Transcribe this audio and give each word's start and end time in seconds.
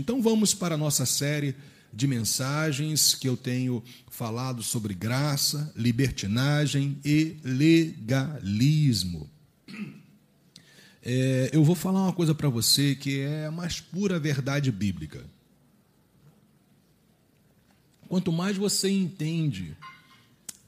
Então 0.00 0.22
vamos 0.22 0.54
para 0.54 0.74
a 0.74 0.78
nossa 0.78 1.06
série 1.06 1.54
de 1.92 2.06
mensagens 2.06 3.14
que 3.14 3.28
eu 3.28 3.36
tenho 3.36 3.82
falado 4.10 4.62
sobre 4.62 4.94
graça, 4.94 5.72
libertinagem 5.76 6.98
e 7.04 7.36
legalismo. 7.44 9.28
É, 11.04 11.50
eu 11.52 11.64
vou 11.64 11.74
falar 11.74 12.02
uma 12.04 12.12
coisa 12.12 12.34
para 12.34 12.48
você 12.48 12.94
que 12.94 13.20
é 13.20 13.46
a 13.46 13.50
mais 13.50 13.80
pura 13.80 14.18
verdade 14.18 14.70
bíblica. 14.70 15.24
Quanto 18.08 18.30
mais 18.30 18.56
você 18.56 18.88
entende 18.90 19.76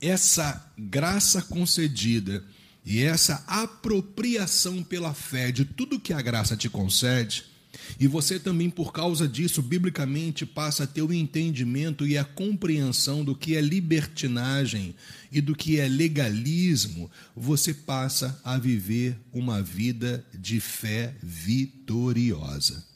essa 0.01 0.73
graça 0.77 1.41
concedida 1.41 2.45
e 2.85 3.03
essa 3.03 3.43
apropriação 3.47 4.83
pela 4.83 5.15
fé 5.15 5.51
de 5.51 5.65
tudo 5.65 6.01
que 6.01 6.13
a 6.13 6.21
graça 6.21 6.57
te 6.57 6.69
concede, 6.69 7.45
e 7.99 8.07
você 8.07 8.39
também, 8.39 8.71
por 8.71 8.93
causa 8.93 9.29
disso, 9.29 9.63
biblicamente 9.63 10.47
passa 10.47 10.85
a 10.85 10.87
ter 10.87 11.03
o 11.03 11.13
entendimento 11.13 12.07
e 12.07 12.17
a 12.17 12.25
compreensão 12.25 13.25
do 13.25 13.35
que 13.35 13.57
é 13.57 13.61
libertinagem 13.61 14.95
e 15.31 15.41
do 15.41 15.55
que 15.55 15.79
é 15.79 15.89
legalismo, 15.89 17.11
você 17.35 17.75
passa 17.75 18.41
a 18.45 18.59
viver 18.59 19.17
uma 19.33 19.63
vida 19.63 20.25
de 20.39 20.61
fé 20.61 21.15
vitoriosa 21.23 22.94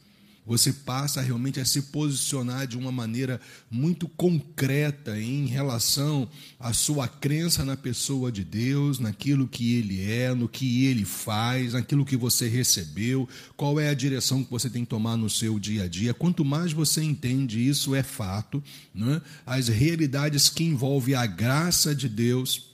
você 0.48 0.73
passa 0.73 1.20
realmente 1.20 1.61
a 1.61 1.65
se 1.65 1.83
posicionar 1.83 2.66
de 2.66 2.79
uma 2.79 2.91
maneira 2.91 3.38
muito 3.70 4.09
concreta 4.09 5.21
em 5.21 5.45
relação 5.45 6.27
à 6.59 6.73
sua 6.73 7.07
crença 7.07 7.66
na 7.66 7.77
pessoa 7.77 8.33
de 8.33 8.43
Deus, 8.43 8.98
naquilo 8.98 9.47
que 9.47 9.74
Ele 9.74 10.11
é, 10.11 10.34
no 10.34 10.48
que 10.48 10.87
Ele 10.87 11.05
faz, 11.05 11.74
naquilo 11.74 12.02
que 12.02 12.16
você 12.16 12.48
recebeu, 12.48 13.29
qual 13.59 13.79
é 13.79 13.91
a 13.91 13.95
direção 13.95 14.43
que 14.43 14.51
você 14.51 14.71
tem 14.71 14.84
que 14.84 14.91
tomar 14.91 15.19
no 15.19 15.29
seu 15.29 15.59
dia 15.59 15.84
a 15.84 15.88
dia. 15.88 16.15
Quanto 16.15 16.47
mais 16.47 16.73
você 16.73 17.02
entende 17.02 17.69
isso, 17.69 17.95
é 17.95 18.02
fato, 18.02 18.65
né? 18.95 19.21
as 19.45 19.69
realidades 19.69 20.49
que 20.49 20.65
envolvem 20.65 21.15
a 21.15 21.27
graça 21.27 21.95
de 21.95 22.09
Deus 22.09 22.68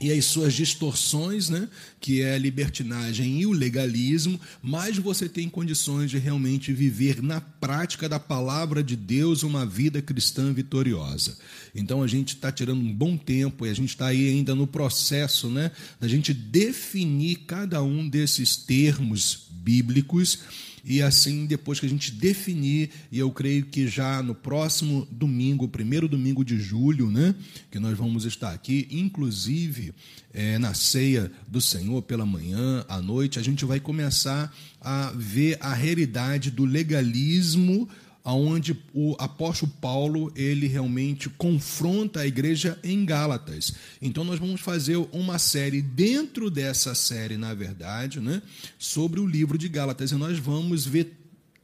e 0.00 0.10
as 0.10 0.24
suas 0.24 0.54
distorções, 0.54 1.50
né, 1.50 1.68
que 2.00 2.22
é 2.22 2.34
a 2.34 2.38
libertinagem 2.38 3.40
e 3.40 3.46
o 3.46 3.52
legalismo, 3.52 4.40
mais 4.62 4.96
você 4.96 5.28
tem 5.28 5.48
condições 5.48 6.10
de 6.10 6.18
realmente 6.18 6.72
viver 6.72 7.22
na 7.22 7.40
prática 7.40 8.08
da 8.08 8.18
palavra 8.18 8.82
de 8.82 8.96
Deus 8.96 9.42
uma 9.42 9.66
vida 9.66 10.00
cristã 10.00 10.52
vitoriosa. 10.52 11.36
Então 11.74 12.02
a 12.02 12.06
gente 12.06 12.34
está 12.34 12.50
tirando 12.50 12.80
um 12.80 12.92
bom 12.92 13.16
tempo 13.16 13.66
e 13.66 13.68
a 13.68 13.74
gente 13.74 13.90
está 13.90 14.06
aí 14.06 14.30
ainda 14.30 14.54
no 14.54 14.66
processo 14.66 15.48
né, 15.48 15.70
da 16.00 16.08
gente 16.08 16.32
definir 16.32 17.40
cada 17.46 17.82
um 17.82 18.08
desses 18.08 18.56
termos 18.56 19.46
bíblicos 19.50 20.38
e 20.84 21.02
assim, 21.02 21.46
depois 21.46 21.78
que 21.78 21.86
a 21.86 21.88
gente 21.88 22.12
definir, 22.12 22.90
e 23.10 23.18
eu 23.18 23.30
creio 23.30 23.66
que 23.66 23.86
já 23.86 24.22
no 24.22 24.34
próximo 24.34 25.06
domingo, 25.10 25.68
primeiro 25.68 26.08
domingo 26.08 26.44
de 26.44 26.58
julho, 26.58 27.10
né, 27.10 27.34
que 27.70 27.78
nós 27.78 27.96
vamos 27.96 28.24
estar 28.24 28.52
aqui, 28.52 28.88
inclusive 28.90 29.92
é, 30.32 30.58
na 30.58 30.74
ceia 30.74 31.30
do 31.48 31.60
Senhor 31.60 32.02
pela 32.02 32.24
manhã, 32.24 32.84
à 32.88 33.00
noite, 33.00 33.38
a 33.38 33.42
gente 33.42 33.64
vai 33.64 33.80
começar 33.80 34.54
a 34.80 35.12
ver 35.14 35.58
a 35.60 35.74
realidade 35.74 36.50
do 36.50 36.64
legalismo 36.64 37.88
aonde 38.24 38.76
o 38.92 39.16
apóstolo 39.18 39.72
Paulo 39.80 40.32
ele 40.36 40.66
realmente 40.66 41.28
confronta 41.30 42.20
a 42.20 42.26
igreja 42.26 42.78
em 42.84 43.04
Gálatas. 43.04 43.74
Então 44.00 44.24
nós 44.24 44.38
vamos 44.38 44.60
fazer 44.60 44.96
uma 45.12 45.38
série 45.38 45.80
dentro 45.80 46.50
dessa 46.50 46.94
série, 46.94 47.36
na 47.36 47.54
verdade, 47.54 48.20
né, 48.20 48.42
sobre 48.78 49.20
o 49.20 49.26
livro 49.26 49.56
de 49.56 49.68
Gálatas 49.68 50.12
e 50.12 50.14
nós 50.14 50.38
vamos 50.38 50.84
ver 50.84 51.16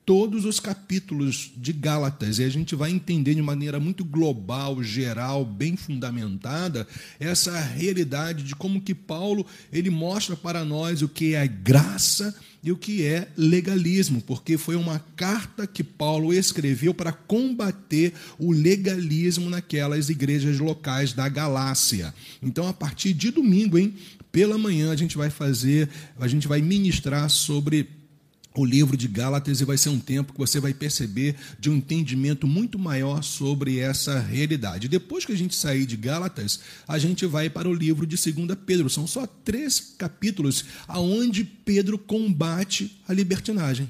todos 0.07 0.45
os 0.45 0.61
capítulos 0.61 1.51
de 1.57 1.73
Gálatas 1.73 2.39
e 2.39 2.45
a 2.45 2.49
gente 2.49 2.77
vai 2.77 2.93
entender 2.93 3.35
de 3.35 3.43
maneira 3.43 3.81
muito 3.81 4.05
global, 4.05 4.81
geral, 4.81 5.45
bem 5.45 5.77
fundamentada 5.77 6.87
essa 7.19 7.59
realidade 7.59 8.45
de 8.45 8.55
como 8.55 8.81
que 8.81 8.95
Paulo 8.95 9.45
ele 9.73 9.91
mostra 9.91 10.37
para 10.37 10.65
nós 10.65 11.03
o 11.03 11.09
que 11.09 11.35
é 11.35 11.49
graça 11.49 12.33
e 12.67 12.73
o 12.73 12.77
que 12.77 13.05
é 13.05 13.29
legalismo, 13.37 14.21
porque 14.21 14.59
foi 14.59 14.75
uma 14.75 14.99
carta 15.15 15.69
que 15.69 15.85
Paulo 15.85 16.35
escreveu 16.35 16.93
para 16.93 17.13
combater 17.13 18.13
o 18.41 18.51
legalismo 18.51 19.49
naquelas 19.49 20.09
igrejas 20.09 20.59
locais 20.59 21.13
da 21.13 21.29
Galácia. 21.29 22.13
Então, 22.43 22.67
a 22.67 22.73
partir 22.73 23.13
de 23.13 23.31
domingo, 23.31 23.79
hein, 23.79 23.95
pela 24.33 24.59
manhã, 24.59 24.91
a 24.91 24.97
gente 24.97 25.17
vai 25.17 25.31
fazer, 25.31 25.89
a 26.19 26.27
gente 26.27 26.49
vai 26.49 26.61
ministrar 26.61 27.31
sobre 27.31 27.89
o 28.63 28.65
livro 28.65 28.97
de 28.97 29.07
Gálatas 29.07 29.61
e 29.61 29.65
vai 29.65 29.77
ser 29.77 29.91
um 29.91 29.99
tempo 29.99 30.33
que 30.33 30.39
você 30.39 30.59
vai 30.59 30.73
perceber 30.73 31.37
de 31.59 31.71
um 31.71 31.77
entendimento 31.77 32.47
muito 32.47 32.79
maior 32.79 33.23
sobre 33.23 33.79
essa 33.79 34.19
realidade. 34.19 34.89
Depois 34.89 35.25
que 35.25 35.33
a 35.33 35.37
gente 35.37 35.55
sair 35.55 35.87
de 35.87 35.97
Gálatas, 35.97 36.61
a 36.89 36.99
gente 36.99 37.27
vai 37.27 37.51
para 37.51 37.69
o 37.69 37.75
livro 37.75 38.07
de 38.07 38.17
2 38.17 38.59
Pedro. 38.65 38.89
São 38.89 39.07
só 39.07 39.27
três 39.27 39.95
capítulos 39.99 40.65
aonde 40.89 41.45
Pedro 41.45 41.99
combate 41.99 43.01
a 43.07 43.13
libertinagem. 43.13 43.89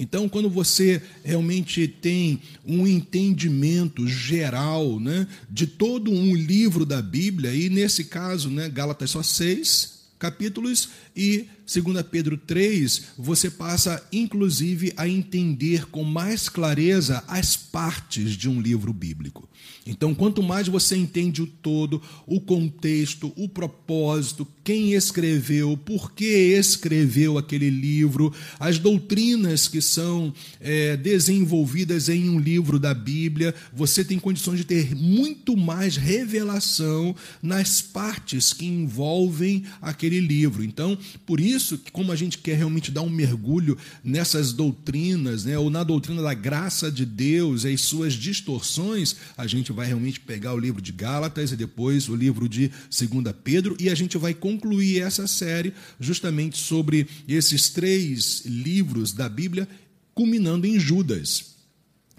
Então, 0.00 0.28
quando 0.28 0.48
você 0.48 1.02
realmente 1.24 1.88
tem 1.88 2.40
um 2.64 2.86
entendimento 2.86 4.06
geral 4.06 5.00
né, 5.00 5.26
de 5.50 5.66
todo 5.66 6.12
um 6.12 6.36
livro 6.36 6.86
da 6.86 7.02
Bíblia, 7.02 7.52
e 7.52 7.68
nesse 7.68 8.04
caso, 8.04 8.48
né, 8.48 8.68
Gálatas 8.68 9.10
só 9.10 9.24
seis 9.24 9.97
capítulos, 10.18 10.90
e 11.16 11.48
2 11.66 12.02
Pedro 12.10 12.36
3, 12.36 13.08
você 13.16 13.50
passa 13.50 14.06
inclusive 14.12 14.92
a 14.96 15.08
entender 15.08 15.86
com 15.86 16.02
mais 16.04 16.48
clareza 16.48 17.22
as 17.28 17.56
partes 17.56 18.32
de 18.32 18.48
um 18.48 18.60
livro 18.60 18.92
bíblico. 18.92 19.47
Então, 19.86 20.14
quanto 20.14 20.42
mais 20.42 20.68
você 20.68 20.96
entende 20.96 21.40
o 21.40 21.46
todo, 21.46 22.02
o 22.26 22.40
contexto, 22.40 23.32
o 23.36 23.48
propósito, 23.48 24.46
quem 24.62 24.92
escreveu, 24.92 25.78
por 25.78 26.12
que 26.12 26.26
escreveu 26.26 27.38
aquele 27.38 27.70
livro, 27.70 28.30
as 28.60 28.78
doutrinas 28.78 29.66
que 29.66 29.80
são 29.80 30.30
é, 30.60 30.94
desenvolvidas 30.94 32.10
em 32.10 32.28
um 32.28 32.38
livro 32.38 32.78
da 32.78 32.92
Bíblia, 32.92 33.54
você 33.72 34.04
tem 34.04 34.18
condições 34.18 34.58
de 34.58 34.64
ter 34.64 34.94
muito 34.94 35.56
mais 35.56 35.96
revelação 35.96 37.16
nas 37.42 37.80
partes 37.80 38.52
que 38.52 38.66
envolvem 38.66 39.64
aquele 39.80 40.20
livro. 40.20 40.62
Então, 40.62 40.98
por 41.24 41.40
isso, 41.40 41.80
como 41.90 42.12
a 42.12 42.16
gente 42.16 42.36
quer 42.36 42.58
realmente 42.58 42.90
dar 42.90 43.00
um 43.00 43.08
mergulho 43.08 43.78
nessas 44.04 44.52
doutrinas, 44.52 45.46
né, 45.46 45.58
ou 45.58 45.70
na 45.70 45.82
doutrina 45.82 46.20
da 46.20 46.34
graça 46.34 46.90
de 46.90 47.06
Deus, 47.06 47.64
as 47.64 47.80
suas 47.80 48.12
distorções, 48.12 49.16
a 49.34 49.46
gente 49.46 49.57
vai 49.72 49.86
realmente 49.86 50.20
pegar 50.20 50.54
o 50.54 50.58
livro 50.58 50.80
de 50.80 50.92
Gálatas 50.92 51.52
e 51.52 51.56
depois 51.56 52.08
o 52.08 52.14
livro 52.14 52.48
de 52.48 52.68
2 52.68 53.34
Pedro 53.42 53.76
e 53.78 53.90
a 53.90 53.94
gente 53.94 54.16
vai 54.16 54.32
concluir 54.32 55.00
essa 55.00 55.26
série 55.26 55.72
justamente 56.00 56.58
sobre 56.58 57.06
esses 57.26 57.70
três 57.70 58.44
livros 58.46 59.12
da 59.12 59.28
Bíblia, 59.28 59.68
culminando 60.14 60.66
em 60.66 60.78
Judas 60.78 61.57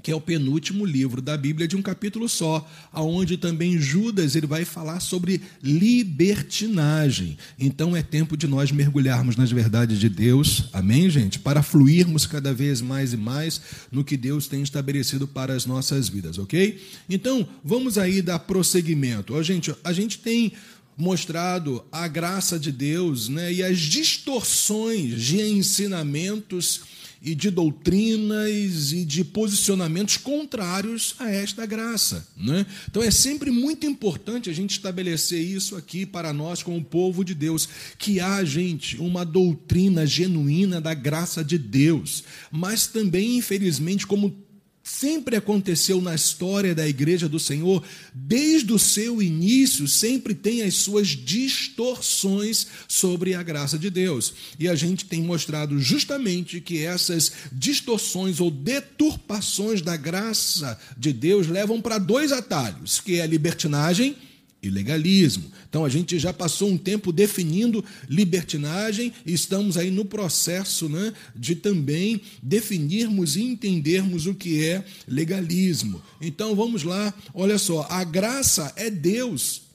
que 0.01 0.11
é 0.11 0.15
o 0.15 0.21
penúltimo 0.21 0.85
livro 0.85 1.21
da 1.21 1.37
Bíblia 1.37 1.67
de 1.67 1.75
um 1.75 1.81
capítulo 1.81 2.27
só, 2.27 2.67
aonde 2.91 3.37
também 3.37 3.77
Judas 3.77 4.35
ele 4.35 4.47
vai 4.47 4.65
falar 4.65 4.99
sobre 4.99 5.41
libertinagem. 5.61 7.37
Então 7.59 7.95
é 7.95 8.01
tempo 8.01 8.35
de 8.35 8.47
nós 8.47 8.71
mergulharmos 8.71 9.35
nas 9.35 9.51
verdades 9.51 9.99
de 9.99 10.09
Deus, 10.09 10.65
amém, 10.73 11.09
gente? 11.09 11.39
Para 11.39 11.63
fluirmos 11.63 12.25
cada 12.25 12.53
vez 12.53 12.81
mais 12.81 13.13
e 13.13 13.17
mais 13.17 13.61
no 13.91 14.03
que 14.03 14.17
Deus 14.17 14.47
tem 14.47 14.61
estabelecido 14.61 15.27
para 15.27 15.53
as 15.53 15.65
nossas 15.65 16.09
vidas, 16.09 16.37
ok? 16.37 16.81
Então 17.09 17.47
vamos 17.63 17.97
aí 17.97 18.21
dar 18.21 18.39
prosseguimento. 18.39 19.33
Ó, 19.33 19.43
gente, 19.43 19.73
a 19.83 19.93
gente 19.93 20.19
tem 20.19 20.53
mostrado 20.99 21.83
a 21.91 22.07
graça 22.09 22.59
de 22.59 22.73
Deus 22.73 23.29
né, 23.29 23.53
e 23.53 23.63
as 23.63 23.79
distorções 23.79 25.21
de 25.21 25.41
ensinamentos 25.41 26.81
e 27.21 27.35
de 27.35 27.49
doutrinas 27.49 28.91
e 28.91 29.03
de 29.03 29.23
posicionamentos 29.23 30.17
contrários 30.17 31.15
a 31.19 31.29
esta 31.29 31.65
graça. 31.65 32.27
Né? 32.37 32.65
Então 32.89 33.03
é 33.03 33.11
sempre 33.11 33.51
muito 33.51 33.85
importante 33.85 34.49
a 34.49 34.53
gente 34.53 34.71
estabelecer 34.71 35.41
isso 35.41 35.75
aqui 35.75 36.05
para 36.05 36.31
nós, 36.31 36.63
como 36.63 36.83
povo 36.83 37.23
de 37.23 37.35
Deus, 37.35 37.67
que 37.97 38.19
há, 38.19 38.43
gente, 38.43 38.97
uma 38.97 39.25
doutrina 39.25 40.05
genuína 40.05 40.79
da 40.79 40.93
graça 40.93 41.43
de 41.43 41.57
Deus, 41.57 42.23
mas 42.51 42.87
também, 42.87 43.37
infelizmente, 43.37 44.07
como 44.07 44.48
sempre 44.89 45.35
aconteceu 45.35 46.01
na 46.01 46.15
história 46.15 46.73
da 46.73 46.87
igreja 46.87 47.29
do 47.29 47.39
Senhor, 47.39 47.83
desde 48.13 48.73
o 48.73 48.79
seu 48.79 49.21
início, 49.21 49.87
sempre 49.87 50.33
tem 50.33 50.63
as 50.63 50.73
suas 50.75 51.09
distorções 51.09 52.67
sobre 52.87 53.35
a 53.35 53.43
graça 53.43 53.77
de 53.77 53.89
Deus. 53.89 54.33
E 54.57 54.67
a 54.67 54.75
gente 54.75 55.05
tem 55.05 55.21
mostrado 55.21 55.79
justamente 55.79 56.59
que 56.59 56.83
essas 56.83 57.31
distorções 57.51 58.39
ou 58.39 58.49
deturpações 58.49 59.81
da 59.81 59.95
graça 59.95 60.77
de 60.97 61.13
Deus 61.13 61.47
levam 61.47 61.79
para 61.79 61.99
dois 61.99 62.31
atalhos, 62.31 62.99
que 62.99 63.19
é 63.19 63.21
a 63.21 63.27
libertinagem 63.27 64.15
e 64.61 64.69
legalismo. 64.69 65.51
Então 65.69 65.85
a 65.85 65.89
gente 65.89 66.19
já 66.19 66.33
passou 66.33 66.69
um 66.69 66.77
tempo 66.77 67.11
definindo 67.11 67.83
libertinagem 68.09 69.13
e 69.25 69.33
estamos 69.33 69.77
aí 69.77 69.89
no 69.89 70.03
processo 70.03 70.89
né, 70.89 71.13
de 71.35 71.55
também 71.55 72.21
definirmos 72.41 73.35
e 73.35 73.43
entendermos 73.43 74.25
o 74.25 74.33
que 74.33 74.65
é 74.65 74.83
legalismo. 75.07 76.01
Então 76.21 76.55
vamos 76.55 76.83
lá, 76.83 77.13
olha 77.33 77.57
só, 77.57 77.87
a 77.89 78.03
graça 78.03 78.73
é 78.75 78.89
Deus 78.89 79.69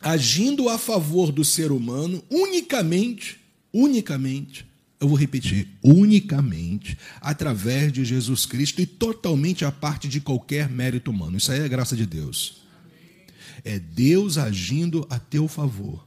agindo 0.00 0.68
a 0.68 0.78
favor 0.78 1.30
do 1.30 1.44
ser 1.44 1.70
humano 1.70 2.24
unicamente, 2.30 3.38
unicamente, 3.72 4.66
eu 4.98 5.08
vou 5.08 5.16
repetir, 5.16 5.68
unicamente 5.82 6.96
através 7.20 7.92
de 7.92 8.04
Jesus 8.04 8.44
Cristo 8.44 8.82
e 8.82 8.86
totalmente 8.86 9.64
a 9.64 9.72
parte 9.72 10.08
de 10.08 10.20
qualquer 10.20 10.68
mérito 10.68 11.10
humano. 11.10 11.38
Isso 11.38 11.50
aí 11.52 11.60
é 11.60 11.68
graça 11.68 11.96
de 11.96 12.04
Deus. 12.04 12.60
É 13.64 13.78
Deus 13.78 14.38
agindo 14.38 15.06
a 15.10 15.18
teu 15.18 15.46
favor. 15.48 16.06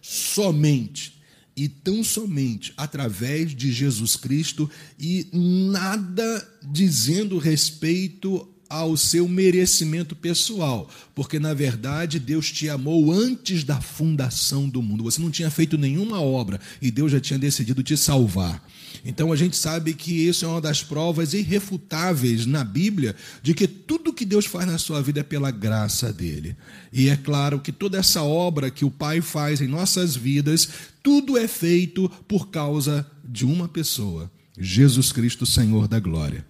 Somente 0.00 1.16
e 1.56 1.68
tão 1.68 2.04
somente 2.04 2.72
através 2.76 3.54
de 3.54 3.72
Jesus 3.72 4.14
Cristo 4.14 4.70
e 4.98 5.26
nada 5.32 6.60
dizendo 6.62 7.38
respeito 7.38 8.46
ao 8.68 8.96
seu 8.96 9.28
merecimento 9.28 10.16
pessoal, 10.16 10.88
porque 11.14 11.38
na 11.38 11.54
verdade 11.54 12.18
Deus 12.18 12.50
te 12.50 12.68
amou 12.68 13.12
antes 13.12 13.64
da 13.64 13.80
fundação 13.80 14.68
do 14.68 14.82
mundo. 14.82 15.04
Você 15.04 15.20
não 15.20 15.30
tinha 15.30 15.50
feito 15.50 15.78
nenhuma 15.78 16.20
obra 16.20 16.60
e 16.80 16.90
Deus 16.90 17.12
já 17.12 17.20
tinha 17.20 17.38
decidido 17.38 17.82
te 17.82 17.96
salvar. 17.96 18.62
Então 19.04 19.32
a 19.32 19.36
gente 19.36 19.56
sabe 19.56 19.94
que 19.94 20.26
isso 20.26 20.44
é 20.44 20.48
uma 20.48 20.60
das 20.60 20.82
provas 20.82 21.32
irrefutáveis 21.32 22.44
na 22.44 22.64
Bíblia 22.64 23.14
de 23.42 23.54
que 23.54 23.68
tudo 23.68 24.12
que 24.12 24.24
Deus 24.24 24.46
faz 24.46 24.66
na 24.66 24.78
sua 24.78 25.00
vida 25.00 25.20
é 25.20 25.22
pela 25.22 25.50
graça 25.50 26.12
dele. 26.12 26.56
E 26.92 27.08
é 27.08 27.16
claro 27.16 27.60
que 27.60 27.70
toda 27.70 27.98
essa 27.98 28.22
obra 28.22 28.70
que 28.70 28.84
o 28.84 28.90
Pai 28.90 29.20
faz 29.20 29.60
em 29.60 29.68
nossas 29.68 30.16
vidas, 30.16 30.68
tudo 31.02 31.38
é 31.38 31.46
feito 31.46 32.08
por 32.26 32.48
causa 32.48 33.06
de 33.24 33.44
uma 33.44 33.68
pessoa, 33.68 34.30
Jesus 34.58 35.12
Cristo, 35.12 35.46
Senhor 35.46 35.86
da 35.86 36.00
glória. 36.00 36.44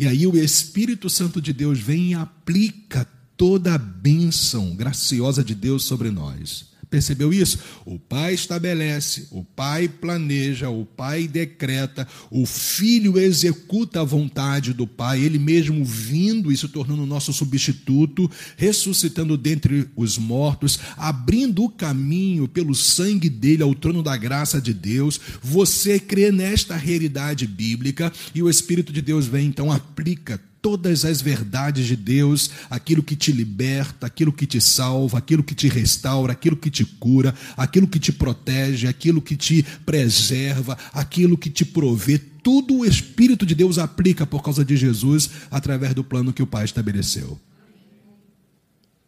E 0.00 0.08
aí 0.08 0.26
o 0.26 0.34
Espírito 0.34 1.10
Santo 1.10 1.42
de 1.42 1.52
Deus 1.52 1.78
vem 1.78 2.12
e 2.12 2.14
aplica 2.14 3.06
toda 3.36 3.74
a 3.74 3.78
bênção 3.78 4.74
graciosa 4.74 5.44
de 5.44 5.54
Deus 5.54 5.84
sobre 5.84 6.10
nós. 6.10 6.69
Percebeu 6.90 7.32
isso? 7.32 7.60
O 7.86 8.00
pai 8.00 8.34
estabelece, 8.34 9.28
o 9.30 9.44
pai 9.44 9.88
planeja, 9.88 10.68
o 10.70 10.84
pai 10.84 11.28
decreta, 11.28 12.06
o 12.28 12.44
filho 12.44 13.16
executa 13.16 14.00
a 14.00 14.04
vontade 14.04 14.72
do 14.72 14.88
pai, 14.88 15.20
ele 15.22 15.38
mesmo 15.38 15.84
vindo 15.84 16.50
e 16.50 16.56
se 16.56 16.66
tornando 16.66 17.06
nosso 17.06 17.32
substituto, 17.32 18.28
ressuscitando 18.56 19.36
dentre 19.36 19.88
os 19.94 20.18
mortos, 20.18 20.80
abrindo 20.96 21.62
o 21.62 21.70
caminho 21.70 22.48
pelo 22.48 22.74
sangue 22.74 23.30
dele 23.30 23.62
ao 23.62 23.72
trono 23.72 24.02
da 24.02 24.16
graça 24.16 24.60
de 24.60 24.74
Deus. 24.74 25.20
Você 25.40 26.00
crê 26.00 26.32
nesta 26.32 26.74
realidade 26.74 27.46
bíblica 27.46 28.12
e 28.34 28.42
o 28.42 28.50
Espírito 28.50 28.92
de 28.92 29.00
Deus 29.00 29.28
vem 29.28 29.46
então 29.46 29.70
aplica 29.70 30.40
todas 30.62 31.04
as 31.04 31.20
verdades 31.20 31.86
de 31.86 31.96
Deus, 31.96 32.50
aquilo 32.68 33.02
que 33.02 33.16
te 33.16 33.32
liberta, 33.32 34.06
aquilo 34.06 34.32
que 34.32 34.46
te 34.46 34.60
salva, 34.60 35.18
aquilo 35.18 35.42
que 35.42 35.54
te 35.54 35.68
restaura, 35.68 36.32
aquilo 36.32 36.56
que 36.56 36.70
te 36.70 36.84
cura, 36.84 37.34
aquilo 37.56 37.88
que 37.88 37.98
te 37.98 38.12
protege, 38.12 38.86
aquilo 38.86 39.22
que 39.22 39.36
te 39.36 39.64
preserva, 39.84 40.76
aquilo 40.92 41.38
que 41.38 41.50
te 41.50 41.64
provê, 41.64 42.18
tudo 42.18 42.78
o 42.78 42.84
Espírito 42.84 43.44
de 43.44 43.54
Deus 43.54 43.78
aplica 43.78 44.26
por 44.26 44.42
causa 44.42 44.64
de 44.64 44.76
Jesus 44.76 45.30
através 45.50 45.94
do 45.94 46.04
plano 46.04 46.32
que 46.32 46.42
o 46.42 46.46
Pai 46.46 46.64
estabeleceu. 46.64 47.38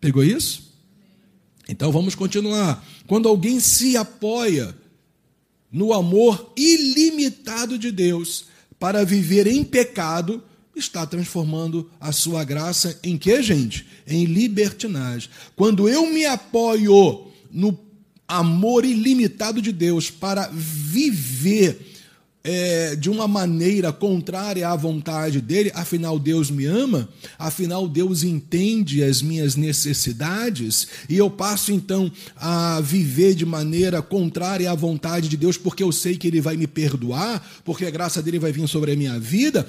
Pegou 0.00 0.24
isso? 0.24 0.72
Então 1.68 1.92
vamos 1.92 2.14
continuar. 2.14 2.84
Quando 3.06 3.28
alguém 3.28 3.60
se 3.60 3.96
apoia 3.96 4.74
no 5.70 5.92
amor 5.92 6.52
ilimitado 6.56 7.78
de 7.78 7.90
Deus 7.90 8.46
para 8.78 9.04
viver 9.04 9.46
em 9.46 9.64
pecado, 9.64 10.42
está 10.74 11.06
transformando 11.06 11.90
a 12.00 12.12
sua 12.12 12.44
graça 12.44 12.98
em 13.02 13.16
que, 13.16 13.42
gente? 13.42 13.86
Em 14.06 14.24
libertinagem. 14.24 15.28
Quando 15.54 15.88
eu 15.88 16.06
me 16.06 16.24
apoio 16.24 17.26
no 17.50 17.78
amor 18.26 18.84
ilimitado 18.84 19.60
de 19.60 19.72
Deus 19.72 20.10
para 20.10 20.48
viver 20.52 21.92
é, 22.44 22.96
de 22.96 23.08
uma 23.08 23.28
maneira 23.28 23.92
contrária 23.92 24.68
à 24.68 24.74
vontade 24.74 25.40
dele, 25.40 25.70
afinal 25.74 26.18
Deus 26.18 26.50
me 26.50 26.64
ama, 26.64 27.08
afinal 27.38 27.86
Deus 27.86 28.22
entende 28.22 29.02
as 29.02 29.22
minhas 29.22 29.54
necessidades, 29.54 30.88
e 31.08 31.16
eu 31.16 31.30
passo 31.30 31.72
então 31.72 32.10
a 32.36 32.80
viver 32.80 33.34
de 33.34 33.46
maneira 33.46 34.02
contrária 34.02 34.70
à 34.70 34.74
vontade 34.74 35.28
de 35.28 35.36
Deus, 35.36 35.56
porque 35.56 35.82
eu 35.82 35.92
sei 35.92 36.16
que 36.16 36.26
Ele 36.26 36.40
vai 36.40 36.56
me 36.56 36.66
perdoar, 36.66 37.46
porque 37.64 37.84
a 37.84 37.90
graça 37.90 38.20
dele 38.22 38.38
vai 38.38 38.50
vir 38.50 38.66
sobre 38.68 38.92
a 38.92 38.96
minha 38.96 39.18
vida, 39.20 39.66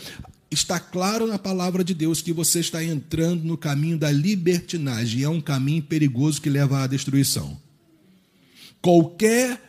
está 0.53 0.79
claro 0.79 1.27
na 1.27 1.39
palavra 1.39 1.83
de 1.83 1.93
Deus 1.93 2.21
que 2.21 2.31
você 2.31 2.59
está 2.59 2.83
entrando 2.83 3.43
no 3.43 3.57
caminho 3.57 3.97
da 3.97 4.11
libertinagem, 4.11 5.23
é 5.23 5.29
um 5.29 5.41
caminho 5.41 5.83
perigoso 5.83 6.41
que 6.41 6.49
leva 6.49 6.83
à 6.83 6.87
destruição. 6.87 7.57
Qualquer 8.81 9.59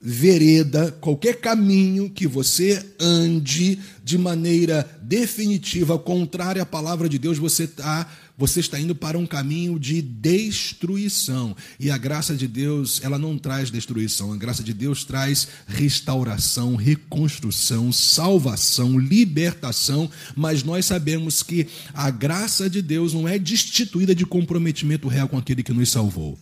vereda, 0.00 0.90
qualquer 1.00 1.40
caminho 1.40 2.10
que 2.10 2.26
você 2.26 2.84
ande 2.98 3.78
de 4.02 4.18
maneira 4.18 4.88
definitiva, 5.00 5.96
contrária 5.96 6.62
à 6.62 6.66
palavra 6.66 7.08
de 7.08 7.18
Deus, 7.18 7.38
você 7.38 7.64
está 7.64 8.10
você 8.42 8.58
está 8.58 8.76
indo 8.76 8.92
para 8.92 9.16
um 9.16 9.24
caminho 9.24 9.78
de 9.78 10.02
destruição. 10.02 11.56
E 11.78 11.92
a 11.92 11.96
graça 11.96 12.34
de 12.34 12.48
Deus, 12.48 13.00
ela 13.04 13.16
não 13.16 13.38
traz 13.38 13.70
destruição. 13.70 14.32
A 14.32 14.36
graça 14.36 14.64
de 14.64 14.74
Deus 14.74 15.04
traz 15.04 15.46
restauração, 15.68 16.74
reconstrução, 16.74 17.92
salvação, 17.92 18.98
libertação. 18.98 20.10
Mas 20.34 20.64
nós 20.64 20.86
sabemos 20.86 21.40
que 21.44 21.68
a 21.94 22.10
graça 22.10 22.68
de 22.68 22.82
Deus 22.82 23.14
não 23.14 23.28
é 23.28 23.38
destituída 23.38 24.12
de 24.12 24.26
comprometimento 24.26 25.06
real 25.06 25.28
com 25.28 25.38
aquele 25.38 25.62
que 25.62 25.72
nos 25.72 25.90
salvou. 25.90 26.36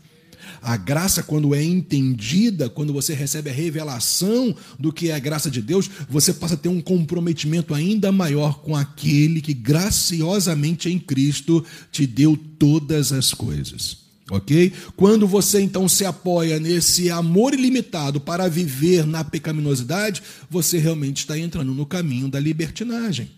A 0.62 0.76
graça, 0.76 1.22
quando 1.22 1.54
é 1.54 1.62
entendida, 1.62 2.68
quando 2.68 2.92
você 2.92 3.14
recebe 3.14 3.50
a 3.50 3.52
revelação 3.52 4.54
do 4.78 4.92
que 4.92 5.08
é 5.08 5.14
a 5.14 5.18
graça 5.18 5.50
de 5.50 5.62
Deus, 5.62 5.90
você 6.08 6.32
passa 6.34 6.54
a 6.54 6.56
ter 6.56 6.68
um 6.68 6.80
comprometimento 6.80 7.74
ainda 7.74 8.12
maior 8.12 8.60
com 8.60 8.76
aquele 8.76 9.40
que 9.40 9.54
graciosamente 9.54 10.88
em 10.90 10.98
Cristo 10.98 11.64
te 11.90 12.06
deu 12.06 12.36
todas 12.58 13.12
as 13.12 13.32
coisas. 13.32 13.98
Ok? 14.30 14.72
Quando 14.94 15.26
você 15.26 15.60
então 15.60 15.88
se 15.88 16.04
apoia 16.04 16.60
nesse 16.60 17.10
amor 17.10 17.52
ilimitado 17.52 18.20
para 18.20 18.48
viver 18.48 19.04
na 19.04 19.24
pecaminosidade, 19.24 20.22
você 20.48 20.78
realmente 20.78 21.18
está 21.18 21.36
entrando 21.36 21.74
no 21.74 21.84
caminho 21.84 22.28
da 22.28 22.38
libertinagem. 22.38 23.28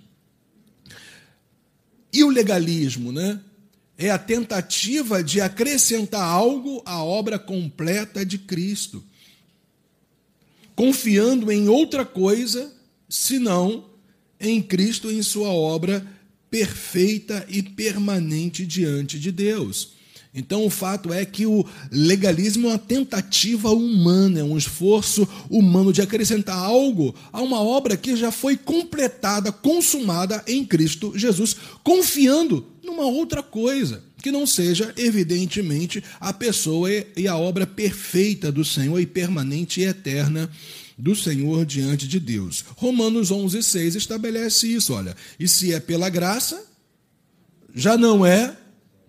E 2.13 2.23
o 2.23 2.29
legalismo, 2.29 3.11
né? 3.11 3.41
É 4.07 4.11
a 4.11 4.19
tentativa 4.19 5.23
de 5.23 5.41
acrescentar 5.41 6.23
algo 6.23 6.83
à 6.85 7.03
obra 7.03 7.39
completa 7.39 8.27
de 8.27 8.37
Cristo, 8.37 9.03
confiando 10.75 11.53
em 11.53 11.69
outra 11.69 12.05
coisa, 12.05 12.73
senão 13.09 13.91
em 14.41 14.61
Cristo 14.61 15.09
em 15.09 15.23
sua 15.23 15.51
obra 15.51 16.05
perfeita 16.51 17.47
e 17.49 17.63
permanente 17.63 18.67
diante 18.67 19.21
de 19.21 19.31
Deus. 19.31 19.93
Então, 20.35 20.65
o 20.65 20.71
fato 20.71 21.13
é 21.13 21.25
que 21.25 21.47
o 21.47 21.65
legalismo 21.91 22.67
é 22.67 22.71
uma 22.71 22.79
tentativa 22.79 23.71
humana, 23.71 24.41
é 24.41 24.43
um 24.43 24.57
esforço 24.57 25.29
humano 25.49 25.93
de 25.93 26.01
acrescentar 26.01 26.57
algo 26.57 27.15
a 27.31 27.41
uma 27.41 27.61
obra 27.61 27.99
que 27.99 28.17
já 28.17 28.33
foi 28.33 28.57
completada, 28.57 29.53
consumada 29.53 30.43
em 30.47 30.65
Cristo 30.65 31.13
Jesus, 31.15 31.55
confiando 31.85 32.72
numa 32.83 33.05
outra 33.05 33.43
coisa, 33.43 34.03
que 34.23 34.33
não 34.33 34.47
seja, 34.47 34.93
evidentemente, 34.97 36.03
a 36.21 36.33
pessoa 36.33 36.89
e 37.17 37.29
a 37.29 37.37
obra 37.37 37.67
perfeita 37.67 38.51
do 38.51 38.65
Senhor 38.65 39.01
e 39.01 39.07
permanente 39.07 39.81
e 39.81 39.85
eterna 39.85 40.51
do 40.99 41.15
Senhor 41.15 41.65
diante 41.65 42.07
de 42.07 42.21
Deus. 42.21 42.65
Romanos 42.77 43.31
11,6 43.31 43.97
estabelece 43.97 44.67
isso, 44.67 44.93
olha, 44.93 45.17
e 45.39 45.49
se 45.49 45.73
é 45.73 45.81
pela 45.81 46.09
graça, 46.09 46.65
já 47.75 47.97
não 47.97 48.25
é 48.27 48.57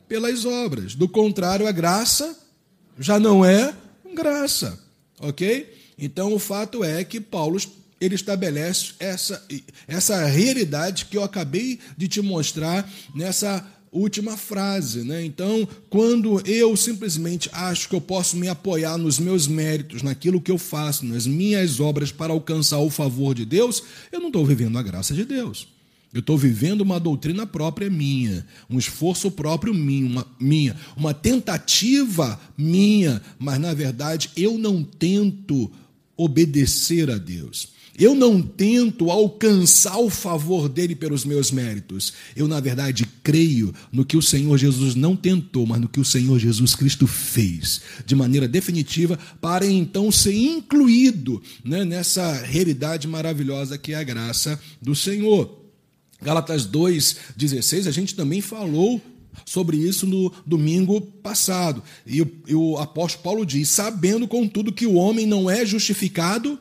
pelas 0.07 0.45
obras. 0.45 0.95
Do 0.95 1.07
contrário, 1.07 1.67
a 1.67 1.71
graça 1.71 2.37
já 2.99 3.19
não 3.19 3.43
é 3.43 3.75
graça. 4.13 4.79
Ok? 5.19 5.71
Então 5.97 6.33
o 6.33 6.39
fato 6.39 6.83
é 6.83 7.03
que 7.03 7.19
Paulo 7.19 7.57
ele 8.00 8.15
estabelece 8.15 8.93
essa, 9.00 9.43
essa 9.88 10.25
realidade 10.25 11.05
que 11.05 11.17
eu 11.17 11.23
acabei 11.23 11.79
de 11.97 12.07
te 12.07 12.21
mostrar 12.21 12.89
nessa 13.15 13.65
última 13.93 14.35
frase. 14.35 15.03
Né? 15.03 15.23
Então, 15.23 15.67
quando 15.89 16.41
eu 16.45 16.75
simplesmente 16.75 17.50
acho 17.53 17.88
que 17.88 17.95
eu 17.95 18.01
posso 18.01 18.35
me 18.35 18.50
apoiar 18.50 18.97
nos 18.97 19.19
meus 19.19 19.47
méritos, 19.47 20.01
naquilo 20.01 20.41
que 20.41 20.51
eu 20.51 20.57
faço, 20.57 21.05
nas 21.05 21.27
minhas 21.27 21.79
obras 21.79 22.12
para 22.12 22.33
alcançar 22.33 22.79
o 22.79 22.89
favor 22.89 23.35
de 23.35 23.45
Deus, 23.45 23.83
eu 24.12 24.19
não 24.19 24.27
estou 24.27 24.45
vivendo 24.45 24.77
a 24.77 24.83
graça 24.83 25.13
de 25.13 25.23
Deus. 25.23 25.67
Eu 26.13 26.19
estou 26.19 26.38
vivendo 26.38 26.81
uma 26.81 27.00
doutrina 27.00 27.45
própria 27.45 27.89
minha, 27.89 28.45
um 28.69 28.77
esforço 28.77 29.31
próprio 29.31 29.73
minha 29.73 30.05
uma, 30.05 30.27
minha, 30.39 30.75
uma 30.95 31.12
tentativa 31.12 32.39
minha, 32.55 33.19
mas 33.39 33.59
na 33.59 33.73
verdade 33.73 34.29
eu 34.38 34.55
não 34.55 34.83
tento 34.83 35.71
obedecer 36.15 37.09
a 37.09 37.17
Deus. 37.17 37.72
Eu 37.97 38.15
não 38.15 38.41
tento 38.41 39.12
alcançar 39.12 40.00
o 40.00 40.09
favor 40.09 40.67
dele 40.67 40.95
pelos 40.95 41.23
meus 41.23 41.51
méritos. 41.51 42.13
Eu, 42.35 42.47
na 42.47 42.59
verdade, 42.59 43.07
creio 43.21 43.73
no 43.91 44.03
que 44.03 44.17
o 44.17 44.21
Senhor 44.21 44.57
Jesus 44.57 44.95
não 44.95 45.15
tentou, 45.15 45.67
mas 45.67 45.79
no 45.79 45.88
que 45.88 46.00
o 46.00 46.05
Senhor 46.05 46.39
Jesus 46.39 46.73
Cristo 46.73 47.05
fez, 47.05 47.81
de 48.05 48.15
maneira 48.15 48.47
definitiva, 48.47 49.17
para 49.39 49.65
então 49.65 50.12
ser 50.12 50.33
incluído 50.33 51.41
né, 51.63 51.85
nessa 51.85 52.33
realidade 52.43 53.07
maravilhosa 53.07 53.77
que 53.77 53.93
é 53.93 53.95
a 53.95 54.03
graça 54.03 54.59
do 54.81 54.95
Senhor. 54.95 55.62
Gálatas 56.19 56.65
2,16, 56.65 57.88
a 57.88 57.91
gente 57.91 58.15
também 58.15 58.41
falou 58.41 59.00
sobre 59.45 59.77
isso 59.77 60.07
no 60.07 60.31
domingo 60.45 61.00
passado. 61.00 61.83
E 62.07 62.21
o, 62.21 62.31
e 62.47 62.55
o 62.55 62.77
apóstolo 62.77 63.23
Paulo 63.23 63.45
diz: 63.45 63.69
sabendo, 63.69 64.27
contudo, 64.27 64.71
que 64.71 64.88
o 64.88 64.93
homem 64.95 65.25
não 65.25 65.50
é 65.50 65.65
justificado 65.65 66.57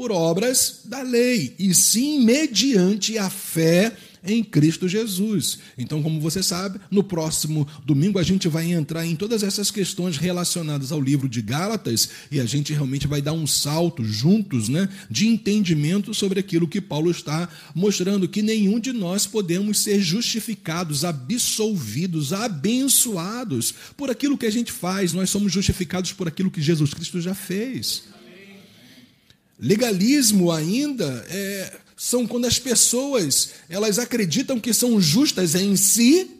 por 0.00 0.12
obras 0.12 0.80
da 0.86 1.02
lei, 1.02 1.54
e 1.58 1.74
sim 1.74 2.24
mediante 2.24 3.18
a 3.18 3.28
fé 3.28 3.94
em 4.24 4.42
Cristo 4.42 4.88
Jesus. 4.88 5.58
Então, 5.76 6.02
como 6.02 6.18
você 6.22 6.42
sabe, 6.42 6.80
no 6.90 7.04
próximo 7.04 7.68
domingo 7.84 8.18
a 8.18 8.22
gente 8.22 8.48
vai 8.48 8.72
entrar 8.72 9.04
em 9.04 9.14
todas 9.14 9.42
essas 9.42 9.70
questões 9.70 10.16
relacionadas 10.16 10.90
ao 10.90 10.98
livro 10.98 11.28
de 11.28 11.42
Gálatas 11.42 12.08
e 12.30 12.40
a 12.40 12.46
gente 12.46 12.72
realmente 12.72 13.06
vai 13.06 13.20
dar 13.20 13.34
um 13.34 13.46
salto 13.46 14.02
juntos, 14.02 14.70
né, 14.70 14.88
de 15.10 15.28
entendimento 15.28 16.14
sobre 16.14 16.40
aquilo 16.40 16.66
que 16.66 16.80
Paulo 16.80 17.10
está 17.10 17.46
mostrando 17.74 18.26
que 18.26 18.40
nenhum 18.40 18.80
de 18.80 18.94
nós 18.94 19.26
podemos 19.26 19.80
ser 19.80 20.00
justificados, 20.00 21.04
absolvidos, 21.04 22.32
abençoados 22.32 23.74
por 23.98 24.08
aquilo 24.08 24.38
que 24.38 24.46
a 24.46 24.50
gente 24.50 24.72
faz. 24.72 25.12
Nós 25.12 25.28
somos 25.28 25.52
justificados 25.52 26.10
por 26.10 26.26
aquilo 26.26 26.50
que 26.50 26.62
Jesus 26.62 26.94
Cristo 26.94 27.20
já 27.20 27.34
fez. 27.34 28.08
Legalismo 29.60 30.50
ainda 30.50 31.24
é 31.28 31.80
são 31.96 32.26
quando 32.26 32.46
as 32.46 32.58
pessoas 32.58 33.50
elas 33.68 33.98
acreditam 33.98 34.58
que 34.58 34.72
são 34.72 34.98
justas 34.98 35.54
em 35.54 35.76
si 35.76 36.30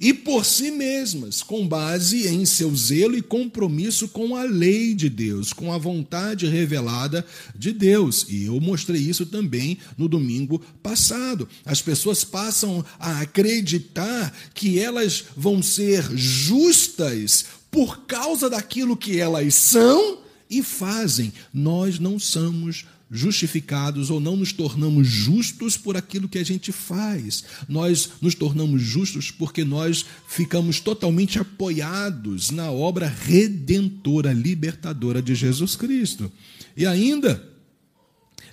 e 0.00 0.12
por 0.12 0.44
si 0.44 0.70
mesmas, 0.70 1.42
com 1.42 1.66
base 1.66 2.28
em 2.28 2.44
seu 2.44 2.74
zelo 2.74 3.16
e 3.16 3.22
compromisso 3.22 4.08
com 4.08 4.36
a 4.36 4.44
lei 4.44 4.94
de 4.94 5.08
Deus, 5.08 5.52
com 5.52 5.72
a 5.72 5.78
vontade 5.78 6.46
revelada 6.46 7.24
de 7.56 7.72
Deus. 7.72 8.26
E 8.28 8.44
eu 8.44 8.60
mostrei 8.60 9.00
isso 9.00 9.26
também 9.26 9.78
no 9.96 10.08
domingo 10.08 10.60
passado. 10.82 11.48
As 11.64 11.82
pessoas 11.82 12.22
passam 12.22 12.84
a 12.98 13.20
acreditar 13.20 14.32
que 14.54 14.78
elas 14.78 15.24
vão 15.36 15.60
ser 15.62 16.04
justas 16.16 17.44
por 17.70 18.06
causa 18.06 18.48
daquilo 18.48 18.96
que 18.96 19.18
elas 19.18 19.54
são 19.54 20.27
e 20.50 20.62
fazem. 20.62 21.32
Nós 21.52 21.98
não 21.98 22.18
somos 22.18 22.84
justificados 23.10 24.10
ou 24.10 24.20
não 24.20 24.36
nos 24.36 24.52
tornamos 24.52 25.08
justos 25.08 25.76
por 25.76 25.96
aquilo 25.96 26.28
que 26.28 26.38
a 26.38 26.44
gente 26.44 26.72
faz. 26.72 27.44
Nós 27.68 28.10
nos 28.20 28.34
tornamos 28.34 28.82
justos 28.82 29.30
porque 29.30 29.64
nós 29.64 30.04
ficamos 30.26 30.80
totalmente 30.80 31.38
apoiados 31.38 32.50
na 32.50 32.70
obra 32.70 33.08
redentora, 33.08 34.32
libertadora 34.32 35.22
de 35.22 35.34
Jesus 35.34 35.74
Cristo. 35.74 36.30
E 36.76 36.86
ainda, 36.86 37.42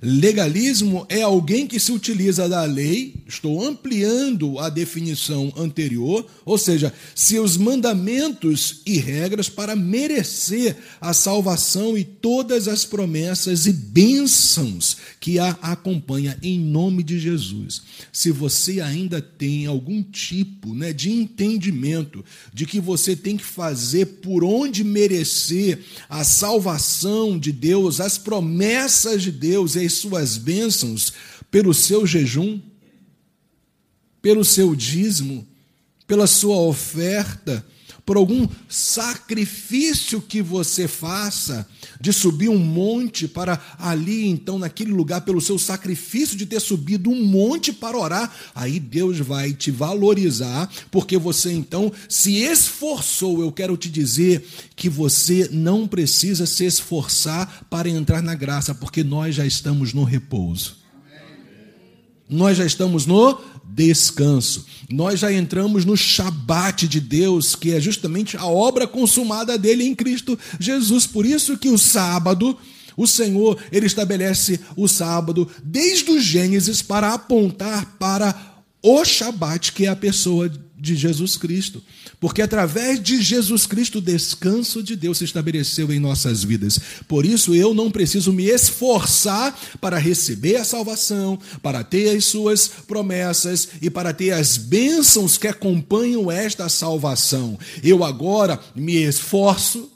Legalismo 0.07 1.03
é 1.09 1.24
alguém 1.24 1.65
que 1.65 1.79
se 1.79 1.91
utiliza 1.91 2.47
da 2.47 2.63
lei, 2.63 3.15
estou 3.25 3.65
ampliando 3.65 4.59
a 4.59 4.69
definição 4.69 5.51
anterior, 5.57 6.27
ou 6.45 6.59
seja, 6.59 6.93
seus 7.15 7.57
mandamentos 7.57 8.81
e 8.85 9.00
regras 9.00 9.50
para 9.50 9.75
merecer 9.75 10.77
a 11.01 11.12
salvação 11.12 11.97
e 11.97 12.03
todas 12.03 12.67
as 12.67 12.85
promessas 12.85 13.65
e 13.65 13.74
bênçãos 13.74 14.97
que 15.19 15.39
a 15.39 15.57
acompanha 15.59 16.38
em 16.43 16.59
nome 16.59 17.01
de 17.01 17.17
Jesus. 17.17 17.81
Se 18.13 18.29
você 18.29 18.81
ainda 18.81 19.19
tem 19.19 19.65
algum 19.65 20.03
tipo 20.03 20.75
né, 20.75 20.93
de 20.93 21.09
entendimento 21.12 22.24
de 22.53 22.67
que 22.67 22.79
você 22.79 23.15
tem 23.15 23.38
que 23.38 23.43
fazer 23.43 24.05
por 24.21 24.43
onde 24.43 24.83
merecer 24.83 25.79
a 26.07 26.24
salvação 26.24 27.39
de 27.39 27.51
Deus, 27.51 28.00
as 28.00 28.19
promessas 28.19 29.24
de 29.24 29.31
Deus 29.31 29.74
e 29.74 29.79
as 29.79 29.95
suas 29.96 30.38
bênçãos 30.38 31.14
pelo 31.50 31.74
seu 31.74 32.06
jejum, 32.06 32.62
pelo 34.22 34.44
seu 34.44 34.75
dízimo, 34.75 35.48
pela 36.08 36.28
sua 36.28 36.58
oferta, 36.58 37.66
por 38.05 38.17
algum 38.17 38.47
sacrifício 38.69 40.21
que 40.21 40.41
você 40.41 40.88
faça, 40.88 41.67
de 42.00 42.13
subir 42.13 42.50
um 42.50 42.57
monte 42.57 43.27
para 43.27 43.59
ali, 43.79 44.27
então, 44.27 44.59
naquele 44.59 44.91
lugar, 44.91 45.21
pelo 45.21 45.41
seu 45.41 45.57
sacrifício 45.57 46.38
de 46.38 46.45
ter 46.45 46.59
subido 46.59 47.09
um 47.09 47.25
monte 47.25 47.74
para 47.74 47.97
orar, 47.97 48.31
aí 48.53 48.79
Deus 48.79 49.19
vai 49.19 49.53
te 49.53 49.71
valorizar, 49.71 50.69
porque 50.91 51.17
você 51.17 51.51
então 51.51 51.91
se 52.07 52.35
esforçou. 52.35 53.41
Eu 53.41 53.51
quero 53.51 53.75
te 53.75 53.89
dizer 53.89 54.45
que 54.75 54.88
você 54.88 55.50
não 55.51 55.88
precisa 55.88 56.45
se 56.45 56.65
esforçar 56.65 57.65
para 57.69 57.89
entrar 57.89 58.21
na 58.21 58.35
graça, 58.35 58.75
porque 58.75 59.03
nós 59.03 59.33
já 59.33 59.45
estamos 59.45 59.93
no 59.93 60.03
repouso. 60.03 60.85
Nós 62.27 62.57
já 62.57 62.65
estamos 62.65 63.05
no 63.05 63.39
descanso. 63.75 64.65
Nós 64.89 65.20
já 65.20 65.34
entramos 65.34 65.84
no 65.84 65.98
Shabat 65.98 66.88
de 66.88 67.01
Deus, 67.01 67.55
que 67.55 67.74
é 67.74 67.82
justamente 67.82 68.38
a 68.38 68.46
obra 68.46 68.88
consumada 68.88 69.58
dele 69.58 69.84
em 69.84 69.94
Cristo 69.94 70.39
Jesus. 70.58 71.05
Por 71.05 71.25
isso 71.25 71.58
que 71.58 71.67
o 71.67 71.77
sábado, 71.77 72.58
o 72.96 73.05
Senhor, 73.05 73.62
ele 73.74 73.86
estabelece 73.86 74.62
o 74.77 74.88
sábado 74.88 75.50
desde 75.62 76.10
o 76.10 76.22
Gênesis 76.22 76.82
para 76.82 77.13
apontar 77.13 77.98
para 78.00 78.63
o 78.82 79.03
Shabat, 79.03 79.74
que 79.74 79.86
é 79.86 79.89
a 79.89 79.96
pessoa 79.96 80.50
de 80.86 80.96
Jesus 80.96 81.36
Cristo. 81.36 81.84
Porque 82.20 82.42
através 82.42 83.01
de 83.01 83.22
Jesus 83.22 83.65
Cristo 83.65 83.98
o 83.98 84.01
descanso 84.01 84.84
de 84.84 84.96
Deus 84.96 85.18
se 85.18 85.25
estabeleceu 85.25 85.92
em 85.92 86.00
nossas 86.00 86.44
vidas. 86.44 86.80
Por 87.08 87.25
isso 87.25 87.54
eu 87.56 87.74
não 87.74 87.89
preciso 87.89 88.32
me 88.32 88.46
esforçar 88.46 89.58
para 89.82 89.98
receber 89.98 90.58
a 90.58 90.63
salvação, 90.63 91.39
para 91.62 91.84
ter 91.84 92.15
as 92.15 92.25
suas 92.25 92.68
promessas 92.68 93.68
e 93.82 93.89
para 93.89 94.13
ter 94.13 94.32
as 94.32 94.56
bênçãos 94.56 95.38
que 95.38 95.48
acompanham 95.48 96.32
esta 96.32 96.70
salvação. 96.70 97.58
Eu 97.84 98.04
agora 98.04 98.60
me 98.75 98.96
esforço, 98.96 99.92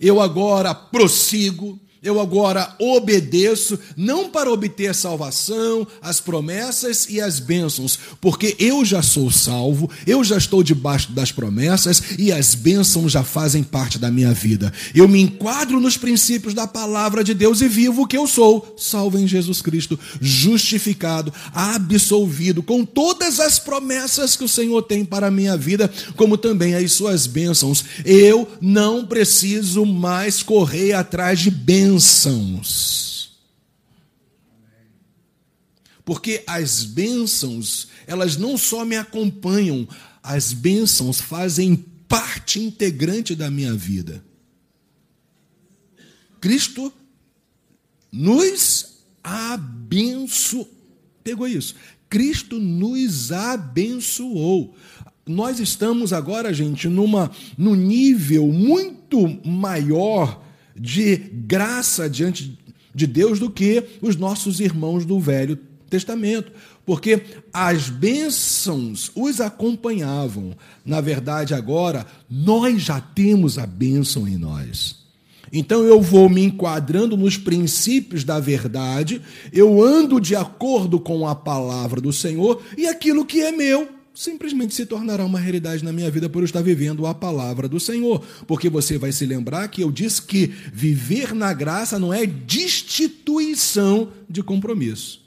eu 0.00 0.20
agora 0.20 0.74
prossigo, 0.74 1.80
eu 2.04 2.20
agora 2.20 2.76
obedeço, 2.78 3.78
não 3.96 4.28
para 4.28 4.52
obter 4.52 4.94
salvação, 4.94 5.86
as 6.02 6.20
promessas 6.20 7.06
e 7.08 7.18
as 7.18 7.40
bênçãos, 7.40 7.98
porque 8.20 8.54
eu 8.58 8.84
já 8.84 9.00
sou 9.00 9.30
salvo, 9.30 9.90
eu 10.06 10.22
já 10.22 10.36
estou 10.36 10.62
debaixo 10.62 11.12
das 11.12 11.32
promessas 11.32 12.02
e 12.18 12.30
as 12.30 12.54
bênçãos 12.54 13.10
já 13.10 13.24
fazem 13.24 13.62
parte 13.62 13.98
da 13.98 14.10
minha 14.10 14.34
vida. 14.34 14.70
Eu 14.94 15.08
me 15.08 15.18
enquadro 15.18 15.80
nos 15.80 15.96
princípios 15.96 16.52
da 16.52 16.66
palavra 16.66 17.24
de 17.24 17.32
Deus 17.32 17.62
e 17.62 17.68
vivo 17.68 18.02
o 18.02 18.06
que 18.06 18.18
eu 18.18 18.26
sou, 18.26 18.74
salvo 18.76 19.18
em 19.18 19.26
Jesus 19.26 19.62
Cristo, 19.62 19.98
justificado, 20.20 21.32
absolvido, 21.54 22.62
com 22.62 22.84
todas 22.84 23.40
as 23.40 23.58
promessas 23.58 24.36
que 24.36 24.44
o 24.44 24.48
Senhor 24.48 24.82
tem 24.82 25.06
para 25.06 25.28
a 25.28 25.30
minha 25.30 25.56
vida, 25.56 25.90
como 26.16 26.36
também 26.36 26.74
as 26.74 26.92
suas 26.92 27.26
bênçãos. 27.26 27.82
Eu 28.04 28.46
não 28.60 29.06
preciso 29.06 29.86
mais 29.86 30.42
correr 30.42 30.92
atrás 30.92 31.40
de 31.40 31.50
bênçãos 31.50 31.93
bênçãos. 31.94 33.32
Porque 36.04 36.42
as 36.46 36.84
bênçãos, 36.84 37.88
elas 38.06 38.36
não 38.36 38.58
só 38.58 38.84
me 38.84 38.96
acompanham, 38.96 39.88
as 40.22 40.52
bênçãos 40.52 41.20
fazem 41.20 41.76
parte 42.06 42.60
integrante 42.60 43.34
da 43.34 43.50
minha 43.50 43.72
vida. 43.72 44.22
Cristo 46.40 46.92
nos 48.12 48.96
abençoou. 49.22 50.70
Pegou 51.22 51.48
isso? 51.48 51.74
Cristo 52.10 52.58
nos 52.58 53.32
abençoou. 53.32 54.76
Nós 55.26 55.58
estamos 55.58 56.12
agora, 56.12 56.52
gente, 56.52 56.86
numa 56.86 57.30
num 57.56 57.74
nível 57.74 58.46
muito 58.48 59.26
maior 59.42 60.43
de 60.74 61.16
graça 61.16 62.08
diante 62.08 62.58
de 62.94 63.06
Deus 63.06 63.38
do 63.38 63.50
que 63.50 63.82
os 64.00 64.16
nossos 64.16 64.60
irmãos 64.60 65.04
do 65.04 65.18
Velho 65.18 65.58
Testamento, 65.88 66.52
porque 66.84 67.22
as 67.52 67.88
bênçãos 67.88 69.10
os 69.14 69.40
acompanhavam. 69.40 70.56
Na 70.84 71.00
verdade, 71.00 71.54
agora, 71.54 72.06
nós 72.28 72.82
já 72.82 73.00
temos 73.00 73.58
a 73.58 73.66
bênção 73.66 74.26
em 74.28 74.36
nós. 74.36 75.04
Então 75.52 75.84
eu 75.84 76.00
vou 76.00 76.28
me 76.28 76.42
enquadrando 76.42 77.16
nos 77.16 77.36
princípios 77.36 78.24
da 78.24 78.40
verdade, 78.40 79.22
eu 79.52 79.80
ando 79.80 80.20
de 80.20 80.34
acordo 80.34 80.98
com 80.98 81.28
a 81.28 81.34
palavra 81.34 82.00
do 82.00 82.12
Senhor 82.12 82.60
e 82.76 82.88
aquilo 82.88 83.24
que 83.24 83.40
é 83.40 83.52
meu 83.52 83.93
simplesmente 84.14 84.74
se 84.74 84.86
tornará 84.86 85.24
uma 85.24 85.40
realidade 85.40 85.84
na 85.84 85.92
minha 85.92 86.10
vida 86.10 86.28
por 86.28 86.40
eu 86.40 86.44
estar 86.44 86.62
vivendo 86.62 87.06
a 87.06 87.14
palavra 87.14 87.68
do 87.68 87.80
Senhor. 87.80 88.24
Porque 88.46 88.70
você 88.70 88.96
vai 88.96 89.10
se 89.10 89.26
lembrar 89.26 89.66
que 89.68 89.82
eu 89.82 89.90
disse 89.90 90.22
que 90.22 90.46
viver 90.72 91.34
na 91.34 91.52
graça 91.52 91.98
não 91.98 92.14
é 92.14 92.24
destituição 92.24 94.12
de 94.30 94.42
compromisso. 94.42 95.23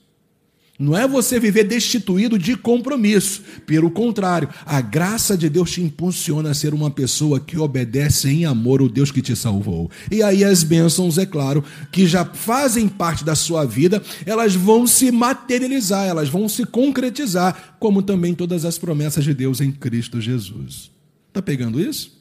Não 0.79 0.95
é 0.95 1.07
você 1.07 1.39
viver 1.39 1.63
destituído 1.63 2.37
de 2.37 2.55
compromisso. 2.55 3.41
Pelo 3.65 3.89
contrário, 3.89 4.47
a 4.63 4.79
graça 4.79 5.35
de 5.35 5.49
Deus 5.49 5.71
te 5.71 5.81
impulsiona 5.81 6.51
a 6.51 6.53
ser 6.53 6.71
uma 6.73 6.91
pessoa 6.91 7.39
que 7.39 7.57
obedece 7.57 8.29
em 8.29 8.45
amor 8.45 8.81
o 8.81 8.89
Deus 8.89 9.09
que 9.09 9.21
te 9.21 9.35
salvou. 9.35 9.89
E 10.11 10.21
aí 10.21 10.43
as 10.43 10.63
bênçãos, 10.63 11.17
é 11.17 11.25
claro, 11.25 11.63
que 11.91 12.05
já 12.05 12.23
fazem 12.23 12.87
parte 12.87 13.23
da 13.23 13.33
sua 13.33 13.65
vida, 13.65 14.03
elas 14.23 14.53
vão 14.53 14.85
se 14.85 15.11
materializar, 15.11 16.05
elas 16.05 16.29
vão 16.29 16.47
se 16.47 16.63
concretizar, 16.63 17.75
como 17.79 18.03
também 18.03 18.35
todas 18.35 18.63
as 18.63 18.77
promessas 18.77 19.23
de 19.23 19.33
Deus 19.33 19.59
em 19.59 19.71
Cristo 19.71 20.21
Jesus. 20.21 20.91
Está 21.29 21.41
pegando 21.41 21.81
isso? 21.81 22.16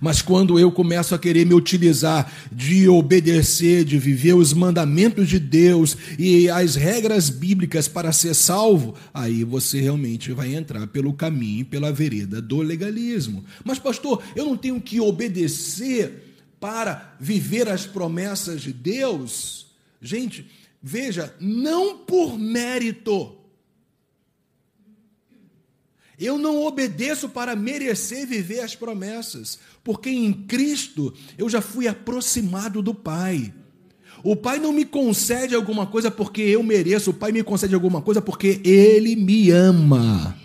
Mas 0.00 0.22
quando 0.22 0.58
eu 0.58 0.70
começo 0.72 1.14
a 1.14 1.18
querer 1.18 1.46
me 1.46 1.54
utilizar 1.54 2.32
de 2.50 2.88
obedecer, 2.88 3.84
de 3.84 3.98
viver 3.98 4.34
os 4.34 4.52
mandamentos 4.52 5.28
de 5.28 5.38
Deus 5.38 5.96
e 6.18 6.48
as 6.48 6.76
regras 6.76 7.30
bíblicas 7.30 7.88
para 7.88 8.12
ser 8.12 8.34
salvo, 8.34 8.94
aí 9.12 9.44
você 9.44 9.80
realmente 9.80 10.32
vai 10.32 10.54
entrar 10.54 10.86
pelo 10.86 11.12
caminho, 11.12 11.64
pela 11.64 11.92
vereda 11.92 12.40
do 12.40 12.58
legalismo. 12.62 13.44
Mas, 13.64 13.78
pastor, 13.78 14.22
eu 14.34 14.44
não 14.44 14.56
tenho 14.56 14.80
que 14.80 15.00
obedecer 15.00 16.26
para 16.60 17.16
viver 17.20 17.68
as 17.68 17.86
promessas 17.86 18.62
de 18.62 18.72
Deus? 18.72 19.66
Gente, 20.00 20.46
veja, 20.82 21.34
não 21.40 21.98
por 21.98 22.38
mérito. 22.38 23.36
Eu 26.18 26.38
não 26.38 26.64
obedeço 26.64 27.28
para 27.28 27.54
merecer 27.54 28.26
viver 28.26 28.60
as 28.60 28.74
promessas, 28.74 29.58
porque 29.84 30.08
em 30.08 30.32
Cristo 30.32 31.12
eu 31.36 31.48
já 31.48 31.60
fui 31.60 31.86
aproximado 31.86 32.80
do 32.80 32.94
Pai. 32.94 33.52
O 34.24 34.34
Pai 34.34 34.58
não 34.58 34.72
me 34.72 34.84
concede 34.84 35.54
alguma 35.54 35.86
coisa 35.86 36.10
porque 36.10 36.40
eu 36.40 36.62
mereço, 36.62 37.10
o 37.10 37.14
Pai 37.14 37.32
me 37.32 37.42
concede 37.42 37.74
alguma 37.74 38.00
coisa 38.00 38.22
porque 38.22 38.60
Ele 38.64 39.14
me 39.14 39.50
ama. 39.50 40.36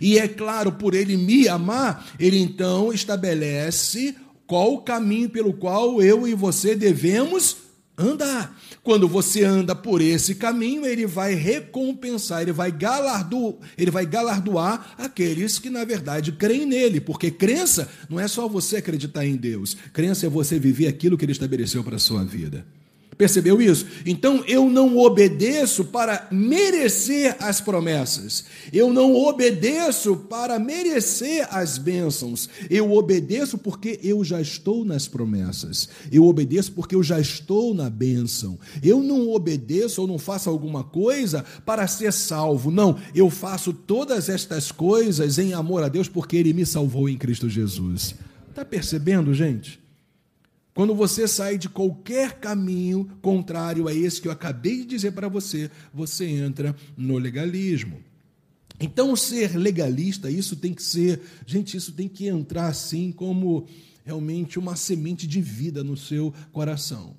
E 0.00 0.18
é 0.18 0.26
claro, 0.26 0.72
por 0.72 0.94
Ele 0.94 1.16
me 1.16 1.46
amar, 1.46 2.06
Ele 2.18 2.38
então 2.38 2.92
estabelece 2.92 4.16
qual 4.46 4.74
o 4.74 4.82
caminho 4.82 5.28
pelo 5.28 5.52
qual 5.52 6.02
eu 6.02 6.26
e 6.26 6.34
você 6.34 6.74
devemos 6.74 7.56
andar. 7.96 8.58
Quando 8.84 9.08
você 9.08 9.42
anda 9.42 9.74
por 9.74 10.02
esse 10.02 10.34
caminho, 10.34 10.84
ele 10.84 11.06
vai 11.06 11.32
recompensar, 11.32 12.42
ele 12.42 12.52
vai 12.52 12.70
galardoar, 12.70 13.54
ele 13.78 13.90
vai 13.90 14.04
galardoar 14.04 14.94
aqueles 14.98 15.58
que 15.58 15.70
na 15.70 15.86
verdade 15.86 16.32
creem 16.32 16.66
nele, 16.66 17.00
porque 17.00 17.30
crença 17.30 17.88
não 18.10 18.20
é 18.20 18.28
só 18.28 18.46
você 18.46 18.76
acreditar 18.76 19.24
em 19.24 19.36
Deus. 19.36 19.74
Crença 19.90 20.26
é 20.26 20.28
você 20.28 20.58
viver 20.58 20.86
aquilo 20.86 21.16
que 21.16 21.24
ele 21.24 21.32
estabeleceu 21.32 21.82
para 21.82 21.96
a 21.96 21.98
sua 21.98 22.22
vida. 22.22 22.66
Percebeu 23.16 23.60
isso? 23.60 23.86
Então 24.04 24.44
eu 24.46 24.68
não 24.68 24.96
obedeço 24.98 25.84
para 25.84 26.26
merecer 26.30 27.36
as 27.38 27.60
promessas. 27.60 28.44
Eu 28.72 28.92
não 28.92 29.14
obedeço 29.14 30.16
para 30.16 30.58
merecer 30.58 31.46
as 31.50 31.78
bênçãos. 31.78 32.48
Eu 32.68 32.92
obedeço 32.92 33.56
porque 33.58 34.00
eu 34.02 34.24
já 34.24 34.40
estou 34.40 34.84
nas 34.84 35.06
promessas. 35.06 35.88
Eu 36.10 36.24
obedeço 36.24 36.72
porque 36.72 36.94
eu 36.94 37.02
já 37.02 37.20
estou 37.20 37.72
na 37.74 37.88
bênção. 37.88 38.58
Eu 38.82 39.02
não 39.02 39.30
obedeço 39.30 40.00
ou 40.00 40.08
não 40.08 40.18
faço 40.18 40.50
alguma 40.50 40.82
coisa 40.82 41.44
para 41.64 41.86
ser 41.86 42.12
salvo. 42.12 42.70
Não, 42.70 42.98
eu 43.14 43.30
faço 43.30 43.72
todas 43.72 44.28
estas 44.28 44.72
coisas 44.72 45.38
em 45.38 45.52
amor 45.52 45.82
a 45.82 45.88
Deus 45.88 46.08
porque 46.08 46.36
Ele 46.36 46.52
me 46.52 46.66
salvou 46.66 47.08
em 47.08 47.16
Cristo 47.16 47.48
Jesus. 47.48 48.14
Está 48.50 48.64
percebendo, 48.64 49.34
gente? 49.34 49.83
Quando 50.74 50.92
você 50.92 51.28
sai 51.28 51.56
de 51.56 51.68
qualquer 51.68 52.40
caminho 52.40 53.08
contrário 53.22 53.86
a 53.86 53.94
esse 53.94 54.20
que 54.20 54.26
eu 54.26 54.32
acabei 54.32 54.78
de 54.78 54.86
dizer 54.86 55.12
para 55.12 55.28
você, 55.28 55.70
você 55.92 56.26
entra 56.26 56.74
no 56.96 57.16
legalismo. 57.16 58.02
Então, 58.80 59.14
ser 59.14 59.56
legalista, 59.56 60.28
isso 60.28 60.56
tem 60.56 60.74
que 60.74 60.82
ser, 60.82 61.22
gente, 61.46 61.76
isso 61.76 61.92
tem 61.92 62.08
que 62.08 62.26
entrar 62.26 62.66
assim 62.66 63.12
como 63.12 63.68
realmente 64.04 64.58
uma 64.58 64.74
semente 64.74 65.28
de 65.28 65.40
vida 65.40 65.84
no 65.84 65.96
seu 65.96 66.34
coração. 66.50 67.16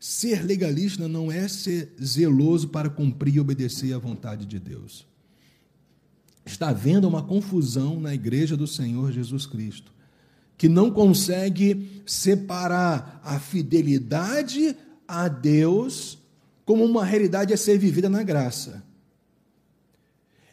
Ser 0.00 0.42
legalista 0.42 1.06
não 1.06 1.30
é 1.30 1.46
ser 1.46 1.92
zeloso 2.02 2.68
para 2.68 2.88
cumprir 2.88 3.34
e 3.34 3.40
obedecer 3.40 3.92
à 3.92 3.98
vontade 3.98 4.46
de 4.46 4.58
Deus. 4.58 5.06
Está 6.46 6.70
havendo 6.70 7.06
uma 7.06 7.22
confusão 7.22 8.00
na 8.00 8.14
igreja 8.14 8.56
do 8.56 8.66
Senhor 8.66 9.12
Jesus 9.12 9.44
Cristo 9.44 9.97
que 10.58 10.68
não 10.68 10.90
consegue 10.90 12.02
separar 12.04 13.20
a 13.24 13.38
fidelidade 13.38 14.76
a 15.06 15.28
Deus 15.28 16.18
como 16.66 16.84
uma 16.84 17.04
realidade 17.04 17.54
a 17.54 17.56
ser 17.56 17.78
vivida 17.78 18.08
na 18.10 18.24
graça. 18.24 18.82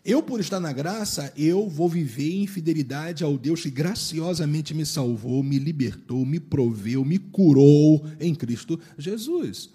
Eu, 0.05 0.21
por 0.21 0.39
estar 0.39 0.59
na 0.59 0.71
graça, 0.71 1.33
eu 1.35 1.67
vou 1.67 1.89
viver 1.89 2.31
em 2.31 2.45
fidelidade 2.45 3.23
ao 3.23 3.35
Deus 3.35 3.63
que 3.63 3.71
graciosamente 3.71 4.71
me 4.71 4.85
salvou, 4.85 5.41
me 5.41 5.57
libertou, 5.57 6.23
me 6.23 6.39
proveu, 6.39 7.03
me 7.03 7.17
curou 7.17 8.05
em 8.19 8.35
Cristo 8.35 8.79
Jesus. 8.99 9.71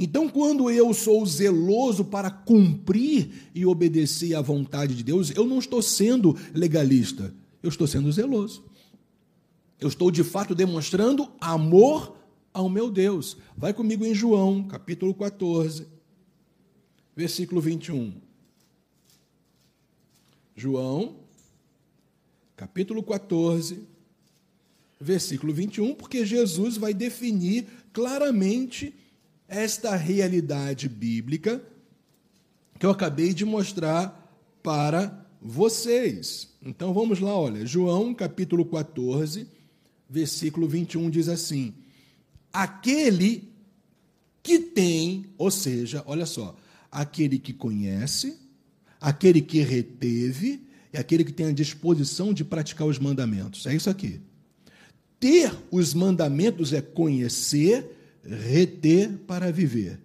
Então, 0.00 0.30
quando 0.30 0.70
eu 0.70 0.94
sou 0.94 1.24
zeloso 1.26 2.06
para 2.06 2.30
cumprir 2.30 3.28
e 3.54 3.66
obedecer 3.66 4.34
à 4.34 4.40
vontade 4.40 4.94
de 4.94 5.04
Deus, 5.04 5.30
eu 5.36 5.46
não 5.46 5.58
estou 5.58 5.82
sendo 5.82 6.34
legalista, 6.54 7.34
eu 7.62 7.68
estou 7.68 7.86
sendo 7.86 8.10
zeloso. 8.10 8.64
Eu 9.78 9.88
estou 9.88 10.10
de 10.10 10.24
fato 10.24 10.54
demonstrando 10.54 11.30
amor 11.40 12.16
ao 12.52 12.68
meu 12.68 12.90
Deus. 12.90 13.36
Vai 13.56 13.74
comigo 13.74 14.04
em 14.04 14.14
João, 14.14 14.64
capítulo 14.64 15.12
14, 15.12 15.86
versículo 17.14 17.60
21. 17.60 18.14
João, 20.54 21.16
capítulo 22.56 23.02
14, 23.02 23.86
versículo 24.98 25.52
21, 25.52 25.94
porque 25.94 26.24
Jesus 26.24 26.78
vai 26.78 26.94
definir 26.94 27.66
claramente 27.92 28.94
esta 29.46 29.94
realidade 29.94 30.88
bíblica 30.88 31.62
que 32.78 32.86
eu 32.86 32.90
acabei 32.90 33.34
de 33.34 33.44
mostrar 33.44 34.22
para 34.62 35.26
vocês. 35.40 36.48
Então 36.62 36.94
vamos 36.94 37.20
lá, 37.20 37.38
olha, 37.38 37.66
João 37.66 38.14
capítulo 38.14 38.64
14, 38.64 39.55
versículo 40.08 40.68
21 40.68 41.10
diz 41.10 41.28
assim: 41.28 41.74
Aquele 42.52 43.48
que 44.42 44.58
tem, 44.58 45.26
ou 45.36 45.50
seja, 45.50 46.02
olha 46.06 46.26
só, 46.26 46.56
aquele 46.90 47.38
que 47.38 47.52
conhece, 47.52 48.38
aquele 49.00 49.40
que 49.40 49.60
reteve 49.60 50.66
e 50.92 50.96
aquele 50.96 51.24
que 51.24 51.32
tem 51.32 51.46
a 51.46 51.52
disposição 51.52 52.32
de 52.32 52.44
praticar 52.44 52.86
os 52.86 52.98
mandamentos. 52.98 53.66
É 53.66 53.74
isso 53.74 53.90
aqui. 53.90 54.20
Ter 55.18 55.52
os 55.70 55.94
mandamentos 55.94 56.72
é 56.72 56.80
conhecer, 56.80 57.90
reter 58.22 59.18
para 59.26 59.50
viver. 59.50 59.98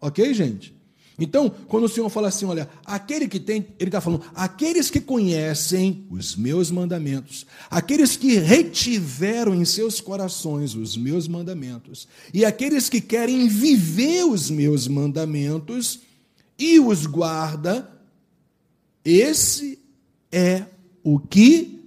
Ok, 0.00 0.34
gente? 0.34 0.74
Então, 1.22 1.48
quando 1.68 1.84
o 1.84 1.88
Senhor 1.88 2.08
fala 2.08 2.26
assim, 2.28 2.44
olha, 2.44 2.68
aquele 2.84 3.28
que 3.28 3.38
tem, 3.38 3.64
ele 3.78 3.88
está 3.88 4.00
falando, 4.00 4.24
aqueles 4.34 4.90
que 4.90 5.00
conhecem 5.00 6.04
os 6.10 6.34
meus 6.34 6.68
mandamentos, 6.68 7.46
aqueles 7.70 8.16
que 8.16 8.38
retiveram 8.38 9.54
em 9.54 9.64
seus 9.64 10.00
corações 10.00 10.74
os 10.74 10.96
meus 10.96 11.28
mandamentos, 11.28 12.08
e 12.34 12.44
aqueles 12.44 12.88
que 12.88 13.00
querem 13.00 13.46
viver 13.46 14.24
os 14.24 14.50
meus 14.50 14.88
mandamentos 14.88 16.00
e 16.58 16.80
os 16.80 17.06
guarda, 17.06 17.88
esse 19.04 19.78
é 20.32 20.64
o 21.04 21.20
que 21.20 21.84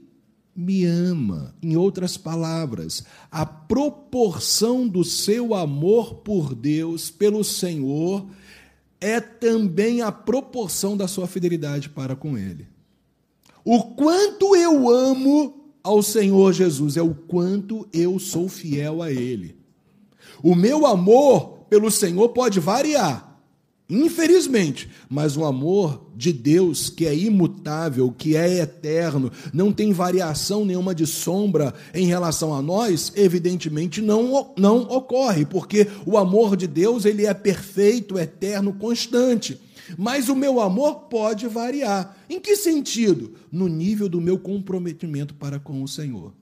me 0.55 0.85
ama. 0.85 1.53
Em 1.61 1.75
outras 1.75 2.15
palavras, 2.15 3.03
a 3.29 3.45
proporção 3.45 4.87
do 4.87 5.03
seu 5.03 5.53
amor 5.53 6.15
por 6.15 6.55
Deus, 6.55 7.09
pelo 7.09 7.43
Senhor, 7.43 8.25
é 9.05 9.21
também 9.21 10.01
a 10.01 10.11
proporção 10.11 10.97
da 10.97 11.07
sua 11.07 11.27
fidelidade 11.27 11.89
para 11.89 12.15
com 12.15 12.35
Ele. 12.35 12.67
O 13.63 13.83
quanto 13.93 14.55
eu 14.55 14.89
amo 14.89 15.75
ao 15.83 16.01
Senhor 16.01 16.51
Jesus 16.51 16.97
é 16.97 17.03
o 17.03 17.13
quanto 17.13 17.87
eu 17.93 18.17
sou 18.17 18.49
fiel 18.49 19.03
a 19.03 19.11
Ele. 19.11 19.55
O 20.41 20.55
meu 20.55 20.87
amor 20.87 21.65
pelo 21.69 21.91
Senhor 21.91 22.29
pode 22.29 22.59
variar. 22.59 23.34
Infelizmente, 23.87 24.89
mas 25.07 25.37
o 25.37 25.45
amor 25.45 26.09
de 26.15 26.33
Deus, 26.33 26.89
que 26.89 27.05
é 27.05 27.15
imutável, 27.15 28.11
que 28.11 28.35
é 28.35 28.61
eterno, 28.61 29.31
não 29.53 29.71
tem 29.71 29.93
variação 29.93 30.65
nenhuma 30.65 30.95
de 30.95 31.05
sombra 31.05 31.71
em 31.93 32.07
relação 32.07 32.51
a 32.51 32.63
nós, 32.63 33.13
evidentemente 33.15 34.01
não, 34.01 34.53
não 34.57 34.81
ocorre, 34.83 35.45
porque 35.45 35.87
o 36.03 36.17
amor 36.17 36.57
de 36.57 36.65
Deus 36.65 37.05
ele 37.05 37.27
é 37.27 37.33
perfeito, 37.33 38.17
eterno, 38.17 38.73
constante. 38.73 39.61
Mas 39.95 40.29
o 40.29 40.35
meu 40.35 40.59
amor 40.59 41.01
pode 41.01 41.47
variar. 41.47 42.17
Em 42.27 42.39
que 42.39 42.55
sentido? 42.55 43.35
No 43.51 43.67
nível 43.67 44.09
do 44.09 44.19
meu 44.19 44.39
comprometimento 44.39 45.35
para 45.35 45.59
com 45.59 45.83
o 45.83 45.87
Senhor. 45.87 46.33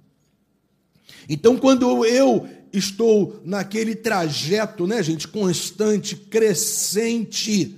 Então, 1.28 1.58
quando 1.58 2.06
eu 2.06 2.48
estou 2.74 3.40
naquele 3.46 3.96
trajeto, 3.96 4.88
né, 4.88 5.02
gente, 5.04 5.28
constante, 5.28 6.16
crescente, 6.16 7.78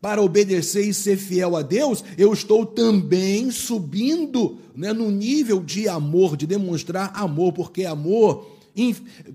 para 0.00 0.22
obedecer 0.22 0.88
e 0.88 0.94
ser 0.94 1.18
fiel 1.18 1.54
a 1.56 1.62
Deus, 1.62 2.02
eu 2.16 2.32
estou 2.32 2.64
também 2.64 3.50
subindo 3.50 4.58
né, 4.74 4.94
no 4.94 5.10
nível 5.10 5.60
de 5.60 5.88
amor, 5.88 6.38
de 6.38 6.46
demonstrar 6.46 7.12
amor, 7.14 7.52
porque 7.52 7.84
amor, 7.84 8.46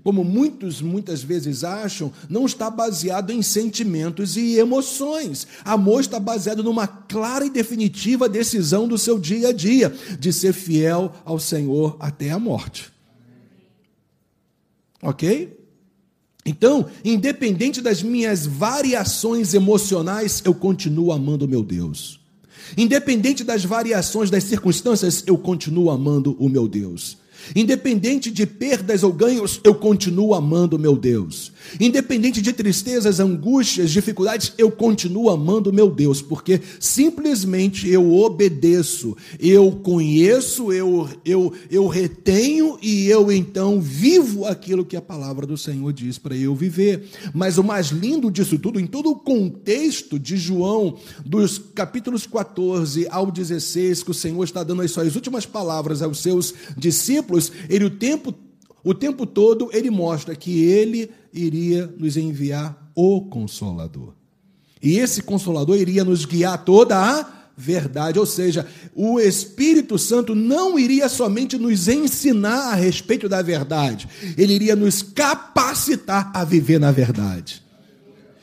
como 0.02 0.24
muitos 0.24 0.82
muitas 0.82 1.22
vezes 1.22 1.62
acham, 1.62 2.10
não 2.28 2.46
está 2.46 2.68
baseado 2.68 3.30
em 3.30 3.42
sentimentos 3.42 4.36
e 4.36 4.58
emoções. 4.58 5.46
Amor 5.64 6.00
está 6.00 6.18
baseado 6.18 6.64
numa 6.64 6.88
clara 6.88 7.46
e 7.46 7.50
definitiva 7.50 8.28
decisão 8.28 8.88
do 8.88 8.98
seu 8.98 9.20
dia 9.20 9.50
a 9.50 9.52
dia, 9.52 9.94
de 10.18 10.32
ser 10.32 10.52
fiel 10.52 11.12
ao 11.24 11.38
Senhor 11.38 11.96
até 12.00 12.30
a 12.30 12.40
morte. 12.40 12.95
Ok? 15.06 15.56
Então, 16.44 16.86
independente 17.04 17.80
das 17.80 18.02
minhas 18.02 18.44
variações 18.44 19.54
emocionais, 19.54 20.42
eu 20.44 20.52
continuo 20.52 21.12
amando 21.12 21.44
o 21.44 21.48
meu 21.48 21.62
Deus. 21.62 22.18
Independente 22.76 23.44
das 23.44 23.64
variações 23.64 24.30
das 24.30 24.42
circunstâncias, 24.42 25.22
eu 25.24 25.38
continuo 25.38 25.90
amando 25.90 26.36
o 26.40 26.48
meu 26.48 26.66
Deus. 26.66 27.18
Independente 27.54 28.30
de 28.30 28.46
perdas 28.46 29.02
ou 29.02 29.12
ganhos, 29.12 29.60
eu 29.62 29.74
continuo 29.74 30.34
amando 30.34 30.78
meu 30.78 30.96
Deus. 30.96 31.52
Independente 31.80 32.40
de 32.40 32.52
tristezas, 32.52 33.20
angústias, 33.20 33.90
dificuldades, 33.90 34.52
eu 34.56 34.70
continuo 34.70 35.30
amando 35.30 35.72
meu 35.72 35.90
Deus, 35.90 36.22
porque 36.22 36.60
simplesmente 36.78 37.88
eu 37.88 38.14
obedeço, 38.14 39.16
eu 39.38 39.72
conheço, 39.72 40.72
eu, 40.72 41.08
eu, 41.24 41.52
eu 41.70 41.86
retenho 41.86 42.78
e 42.80 43.06
eu 43.06 43.30
então 43.30 43.80
vivo 43.80 44.46
aquilo 44.46 44.84
que 44.84 44.96
a 44.96 45.02
palavra 45.02 45.46
do 45.46 45.56
Senhor 45.56 45.92
diz 45.92 46.18
para 46.18 46.36
eu 46.36 46.54
viver. 46.54 47.08
Mas 47.34 47.58
o 47.58 47.64
mais 47.64 47.88
lindo 47.88 48.30
disso 48.30 48.58
tudo, 48.58 48.80
em 48.80 48.86
todo 48.86 49.10
o 49.10 49.16
contexto 49.16 50.18
de 50.18 50.36
João, 50.36 50.96
dos 51.24 51.58
capítulos 51.58 52.26
14 52.26 53.06
ao 53.10 53.30
16, 53.30 54.02
que 54.02 54.10
o 54.10 54.14
Senhor 54.14 54.42
está 54.44 54.62
dando 54.62 54.82
as 54.82 54.90
suas 54.90 55.14
últimas 55.14 55.44
palavras 55.44 56.02
aos 56.02 56.20
seus 56.20 56.54
discípulos, 56.76 57.35
ele 57.68 57.84
o 57.84 57.90
tempo 57.90 58.34
o 58.84 58.94
tempo 58.94 59.26
todo 59.26 59.68
ele 59.72 59.90
mostra 59.90 60.36
que 60.36 60.62
ele 60.62 61.10
iria 61.32 61.92
nos 61.98 62.16
enviar 62.16 62.90
o 62.94 63.22
Consolador. 63.22 64.14
E 64.80 64.98
esse 64.98 65.22
Consolador 65.22 65.76
iria 65.76 66.04
nos 66.04 66.24
guiar 66.24 66.64
toda 66.64 66.96
a 66.96 67.36
verdade, 67.56 68.18
ou 68.18 68.26
seja, 68.26 68.66
o 68.94 69.18
Espírito 69.18 69.98
Santo 69.98 70.34
não 70.34 70.78
iria 70.78 71.08
somente 71.08 71.58
nos 71.58 71.88
ensinar 71.88 72.72
a 72.72 72.74
respeito 72.74 73.28
da 73.28 73.42
verdade, 73.42 74.06
ele 74.36 74.52
iria 74.52 74.76
nos 74.76 75.02
capacitar 75.02 76.30
a 76.34 76.44
viver 76.44 76.78
na 76.78 76.92
verdade. 76.92 77.64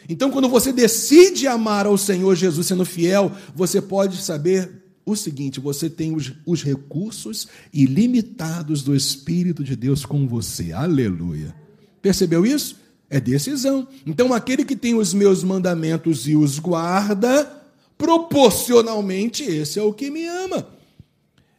Então, 0.10 0.30
quando 0.30 0.50
você 0.50 0.74
decide 0.74 1.48
amar 1.48 1.86
ao 1.86 1.98
Senhor 1.98 2.36
Jesus 2.36 2.68
sendo 2.68 2.84
fiel, 2.84 3.32
você 3.56 3.82
pode 3.82 4.18
saber 4.18 4.83
o 5.06 5.16
seguinte: 5.16 5.60
você 5.60 5.90
tem 5.90 6.16
os, 6.16 6.34
os 6.46 6.64
recursos 6.64 7.48
ilimitados 7.72 8.84
do 8.84 8.96
Espírito 8.96 9.64
de 9.64 9.76
Deus 9.76 10.06
com 10.06 10.28
você. 10.28 10.72
Aleluia. 10.72 11.56
Percebeu 12.02 12.46
isso? 12.46 12.78
É 13.10 13.20
decisão. 13.20 13.88
Então, 14.06 14.34
aquele 14.34 14.66
que 14.66 14.76
tem 14.76 14.96
os 14.96 15.14
meus 15.14 15.44
mandamentos 15.44 16.28
e 16.28 16.36
os 16.36 16.60
guarda, 16.60 17.64
proporcionalmente, 17.98 19.44
esse 19.44 19.80
é 19.80 19.84
o 19.84 19.94
que 19.94 20.10
me 20.10 20.26
ama. 20.26 20.68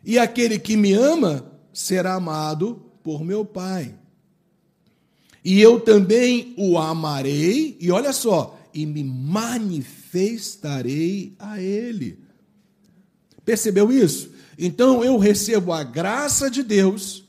E 0.05 0.19
aquele 0.19 0.59
que 0.59 0.77
me 0.77 0.93
ama 0.93 1.47
será 1.73 2.15
amado 2.15 2.83
por 3.03 3.25
meu 3.25 3.45
Pai. 3.45 3.95
E 5.45 5.61
eu 5.61 5.79
também 5.79 6.55
o 6.57 6.79
amarei, 6.79 7.77
e 7.79 7.91
olha 7.91 8.13
só, 8.13 8.59
e 8.73 8.87
me 8.87 9.05
manifestarei 9.05 11.35
a 11.39 11.61
ele. 11.61 12.24
Percebeu 13.45 13.93
isso? 13.93 14.31
Então 14.59 15.05
eu 15.05 15.19
recebo 15.19 15.73
a 15.73 15.83
graça 15.83 16.51
de 16.51 16.63
Deus 16.63 17.24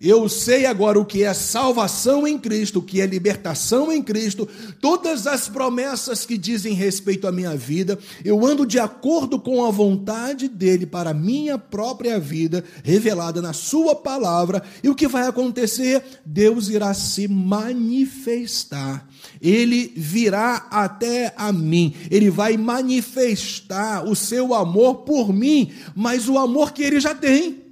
eu 0.00 0.28
sei 0.28 0.66
agora 0.66 0.98
o 0.98 1.04
que 1.04 1.24
é 1.24 1.32
salvação 1.32 2.26
em 2.26 2.38
Cristo, 2.38 2.78
o 2.78 2.82
que 2.82 3.00
é 3.00 3.06
libertação 3.06 3.90
em 3.90 4.02
Cristo, 4.02 4.48
todas 4.80 5.26
as 5.26 5.48
promessas 5.48 6.26
que 6.26 6.36
dizem 6.36 6.74
respeito 6.74 7.26
à 7.26 7.32
minha 7.32 7.56
vida, 7.56 7.98
eu 8.24 8.44
ando 8.44 8.66
de 8.66 8.78
acordo 8.78 9.38
com 9.38 9.64
a 9.64 9.70
vontade 9.70 10.48
dele 10.48 10.86
para 10.86 11.10
a 11.10 11.14
minha 11.14 11.58
própria 11.58 12.18
vida, 12.20 12.62
revelada 12.84 13.40
na 13.40 13.52
Sua 13.52 13.94
palavra, 13.94 14.62
e 14.82 14.88
o 14.88 14.94
que 14.94 15.08
vai 15.08 15.26
acontecer? 15.26 16.02
Deus 16.24 16.68
irá 16.68 16.92
se 16.94 17.26
manifestar, 17.26 19.08
ele 19.40 19.92
virá 19.96 20.68
até 20.70 21.32
a 21.36 21.52
mim, 21.52 21.94
ele 22.10 22.30
vai 22.30 22.56
manifestar 22.56 24.04
o 24.06 24.14
seu 24.14 24.54
amor 24.54 24.96
por 24.96 25.32
mim, 25.32 25.72
mas 25.94 26.28
o 26.28 26.38
amor 26.38 26.72
que 26.72 26.82
ele 26.82 27.00
já 27.00 27.14
tem. 27.14 27.69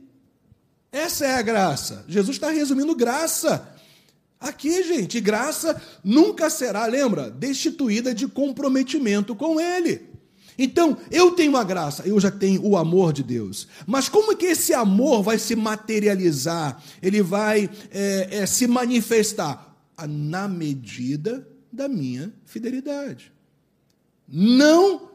Essa 0.90 1.26
é 1.26 1.34
a 1.34 1.42
graça. 1.42 2.04
Jesus 2.08 2.36
está 2.36 2.50
resumindo 2.50 2.94
graça. 2.94 3.68
Aqui, 4.40 4.82
gente, 4.84 5.20
graça 5.20 5.80
nunca 6.02 6.48
será, 6.48 6.86
lembra, 6.86 7.30
destituída 7.30 8.14
de 8.14 8.28
comprometimento 8.28 9.34
com 9.34 9.60
Ele. 9.60 10.08
Então, 10.56 10.96
eu 11.10 11.32
tenho 11.32 11.56
a 11.56 11.62
graça, 11.62 12.02
eu 12.04 12.18
já 12.18 12.30
tenho 12.30 12.64
o 12.64 12.76
amor 12.76 13.12
de 13.12 13.22
Deus. 13.22 13.68
Mas 13.86 14.08
como 14.08 14.32
é 14.32 14.34
que 14.34 14.46
esse 14.46 14.74
amor 14.74 15.22
vai 15.22 15.38
se 15.38 15.54
materializar? 15.54 16.82
Ele 17.00 17.22
vai 17.22 17.70
é, 17.92 18.28
é, 18.38 18.46
se 18.46 18.66
manifestar 18.66 19.76
na 20.08 20.48
medida 20.48 21.46
da 21.72 21.88
minha 21.88 22.32
fidelidade. 22.44 23.32
Não 24.26 25.10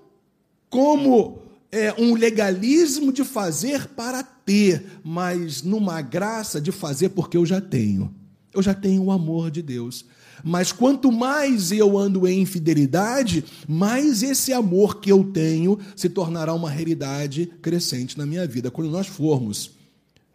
como 0.70 1.44
é, 1.72 1.94
um 1.98 2.16
legalismo 2.16 3.12
de 3.12 3.26
fazer 3.26 3.88
para 3.90 4.24
ter, 4.46 4.86
mas 5.04 5.62
numa 5.62 6.02
graça 6.02 6.60
de 6.60 6.72
fazer 6.72 7.10
porque 7.10 7.38
eu 7.38 7.46
já 7.46 7.60
tenho. 7.62 8.14
Eu 8.54 8.62
já 8.62 8.74
tenho 8.74 9.04
o 9.04 9.12
amor 9.12 9.50
de 9.50 9.62
Deus. 9.62 10.06
Mas 10.44 10.72
quanto 10.72 11.12
mais 11.12 11.72
eu 11.72 11.98
ando 11.98 12.28
em 12.28 12.46
fidelidade, 12.46 13.44
mais 13.68 14.22
esse 14.22 14.52
amor 14.52 15.00
que 15.00 15.12
eu 15.12 15.24
tenho 15.24 15.80
se 15.96 16.10
tornará 16.10 16.54
uma 16.54 16.70
realidade 16.70 17.52
crescente 17.62 18.18
na 18.18 18.26
minha 18.26 18.46
vida. 18.46 18.70
Quando 18.70 18.92
nós 18.92 19.08
formos 19.08 19.72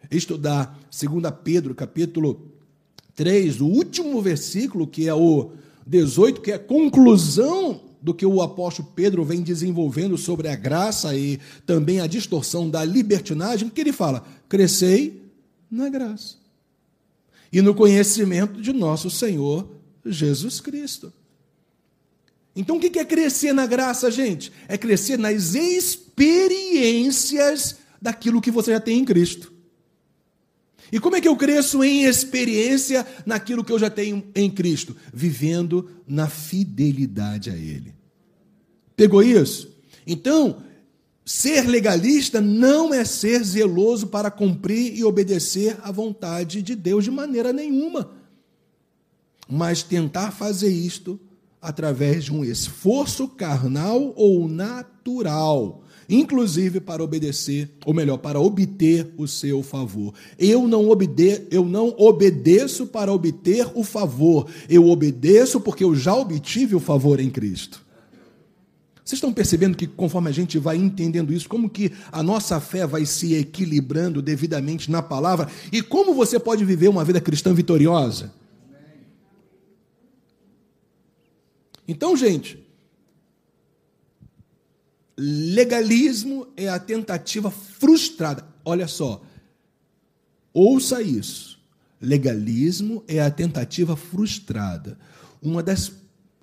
estudar 0.09 0.79
2 0.89 1.33
Pedro, 1.43 1.75
capítulo 1.75 2.51
3, 3.15 3.61
o 3.61 3.67
último 3.67 4.21
versículo, 4.21 4.87
que 4.87 5.07
é 5.07 5.13
o 5.13 5.51
18, 5.85 6.41
que 6.41 6.51
é 6.51 6.55
a 6.55 6.59
conclusão 6.59 7.88
do 8.01 8.13
que 8.13 8.25
o 8.25 8.41
apóstolo 8.41 8.89
Pedro 8.95 9.23
vem 9.23 9.41
desenvolvendo 9.41 10.17
sobre 10.17 10.47
a 10.47 10.55
graça 10.55 11.15
e 11.15 11.39
também 11.65 11.99
a 11.99 12.07
distorção 12.07 12.69
da 12.69 12.83
libertinagem, 12.83 13.69
que 13.69 13.81
ele 13.81 13.91
fala: 13.91 14.25
crescei 14.47 15.21
na 15.69 15.89
graça 15.89 16.37
e 17.51 17.61
no 17.61 17.75
conhecimento 17.75 18.61
de 18.61 18.71
nosso 18.71 19.09
Senhor 19.09 19.69
Jesus 20.05 20.61
Cristo. 20.61 21.11
Então, 22.55 22.77
o 22.77 22.79
que 22.79 22.99
é 22.99 23.05
crescer 23.05 23.53
na 23.53 23.65
graça, 23.65 24.11
gente? 24.11 24.51
É 24.67 24.77
crescer 24.77 25.17
nas 25.17 25.55
experiências 25.55 27.77
daquilo 28.01 28.41
que 28.41 28.51
você 28.51 28.71
já 28.71 28.79
tem 28.79 28.99
em 28.99 29.05
Cristo. 29.05 29.58
E 30.91 30.99
como 30.99 31.15
é 31.15 31.21
que 31.21 31.27
eu 31.27 31.35
cresço 31.35 31.83
em 31.83 32.03
experiência 32.03 33.05
naquilo 33.25 33.63
que 33.63 33.71
eu 33.71 33.79
já 33.79 33.89
tenho 33.89 34.23
em 34.35 34.49
Cristo? 34.49 34.95
Vivendo 35.13 35.89
na 36.07 36.27
fidelidade 36.27 37.49
a 37.49 37.55
Ele. 37.55 37.93
Pegou 38.95 39.21
isso? 39.21 39.69
Então, 40.05 40.63
ser 41.23 41.67
legalista 41.67 42.41
não 42.41 42.93
é 42.93 43.05
ser 43.05 43.43
zeloso 43.43 44.07
para 44.07 44.31
cumprir 44.31 44.97
e 44.97 45.03
obedecer 45.03 45.77
à 45.83 45.91
vontade 45.91 46.61
de 46.61 46.75
Deus 46.75 47.03
de 47.03 47.11
maneira 47.11 47.53
nenhuma. 47.53 48.11
Mas 49.47 49.83
tentar 49.83 50.31
fazer 50.31 50.69
isto 50.69 51.19
através 51.61 52.25
de 52.25 52.33
um 52.33 52.43
esforço 52.43 53.27
carnal 53.27 54.13
ou 54.15 54.47
natural 54.47 55.83
inclusive 56.09 56.79
para 56.79 57.03
obedecer, 57.03 57.69
ou 57.85 57.93
melhor, 57.93 58.17
para 58.17 58.39
obter 58.39 59.13
o 59.17 59.27
seu 59.27 59.61
favor. 59.61 60.13
Eu 60.37 60.67
não, 60.67 60.89
obede 60.89 61.43
eu 61.51 61.63
não 61.63 61.93
obedeço 61.97 62.87
para 62.87 63.13
obter 63.13 63.67
o 63.75 63.83
favor, 63.83 64.47
eu 64.67 64.87
obedeço 64.87 65.61
porque 65.61 65.83
eu 65.83 65.93
já 65.93 66.15
obtive 66.15 66.75
o 66.75 66.79
favor 66.79 67.19
em 67.19 67.29
Cristo. 67.29 67.87
Vocês 69.09 69.17
estão 69.17 69.33
percebendo 69.33 69.75
que 69.75 69.87
conforme 69.87 70.29
a 70.29 70.31
gente 70.31 70.59
vai 70.59 70.77
entendendo 70.77 71.33
isso, 71.33 71.49
como 71.49 71.67
que 71.67 71.91
a 72.11 72.21
nossa 72.21 72.59
fé 72.59 72.85
vai 72.85 73.07
se 73.07 73.33
equilibrando 73.33 74.21
devidamente 74.21 74.91
na 74.91 75.01
palavra 75.01 75.47
e 75.71 75.81
como 75.81 76.13
você 76.13 76.39
pode 76.39 76.63
viver 76.63 76.89
uma 76.89 77.03
vida 77.03 77.19
cristã 77.19 77.51
vitoriosa? 77.51 78.31
Então, 81.87 82.15
gente, 82.15 82.63
legalismo 85.21 86.47
é 86.55 86.69
a 86.69 86.79
tentativa 86.79 87.51
frustrada. 87.51 88.47
Olha 88.63 88.87
só, 88.87 89.21
ouça 90.53 91.01
isso. 91.01 91.59
Legalismo 92.01 93.03
é 93.07 93.19
a 93.19 93.29
tentativa 93.29 93.95
frustrada. 93.95 94.97
Uma 95.41 95.61
das. 95.61 95.91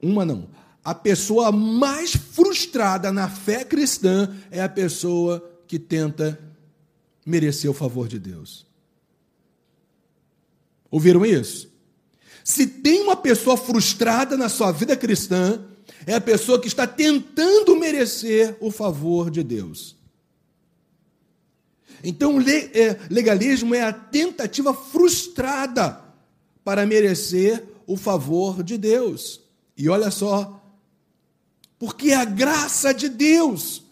Uma 0.03 0.25
não 0.25 0.49
a 0.87 0.95
pessoa 0.95 1.51
mais 1.51 2.15
frustrada 2.15 3.11
na 3.11 3.29
fé 3.29 3.65
cristã 3.65 4.33
é 4.53 4.62
a 4.62 4.69
pessoa 4.69 5.45
que 5.67 5.81
tenta 5.81 6.39
merecer 7.27 7.69
o 7.69 7.75
favor 7.75 8.07
de 8.07 8.21
Deus. 8.21 8.65
Ouviram 10.89 11.27
isso? 11.27 11.69
Se 12.45 12.69
tem 12.69 13.03
uma 13.03 13.17
pessoa 13.17 13.57
frustrada 13.57 14.37
na 14.37 14.49
sua 14.49 14.71
vida 14.71 14.97
cristã, 14.97 15.61
é 16.05 16.15
a 16.15 16.21
pessoa 16.21 16.61
que 16.61 16.69
está 16.69 16.87
tentando 16.87 17.77
merecer 17.77 18.57
o 18.61 18.71
favor 18.71 19.31
de 19.31 19.43
Deus. 19.43 19.97
Então, 22.03 22.41
é, 22.41 22.99
legalismo 23.11 23.75
é 23.75 23.83
a 23.83 23.93
tentativa 23.93 24.75
frustrada 24.75 26.01
para 26.63 26.85
merecer 26.85 27.65
o 27.87 27.97
favor 27.97 28.63
de 28.63 28.77
Deus. 28.77 29.41
E 29.77 29.89
olha 29.89 30.11
só, 30.11 30.63
porque 31.79 32.13
a 32.13 32.25
graça 32.25 32.93
de 32.93 33.09
Deus 33.09 33.83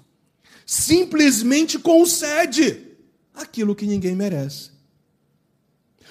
simplesmente 0.67 1.79
concede 1.79 2.97
aquilo 3.35 3.75
que 3.75 3.87
ninguém 3.87 4.14
merece. 4.14 4.71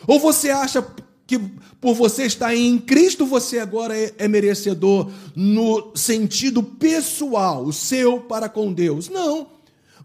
Ou 0.07 0.19
você 0.19 0.49
acha 0.49 0.85
que 1.37 1.51
por 1.81 1.95
você 1.95 2.23
estar 2.23 2.55
em 2.55 2.77
Cristo 2.77 3.25
você 3.25 3.59
agora 3.59 3.97
é, 3.97 4.13
é 4.17 4.27
merecedor 4.27 5.09
no 5.35 5.91
sentido 5.95 6.61
pessoal, 6.61 7.65
o 7.65 7.73
seu 7.73 8.19
para 8.21 8.47
com 8.47 8.71
Deus? 8.71 9.09
Não. 9.09 9.47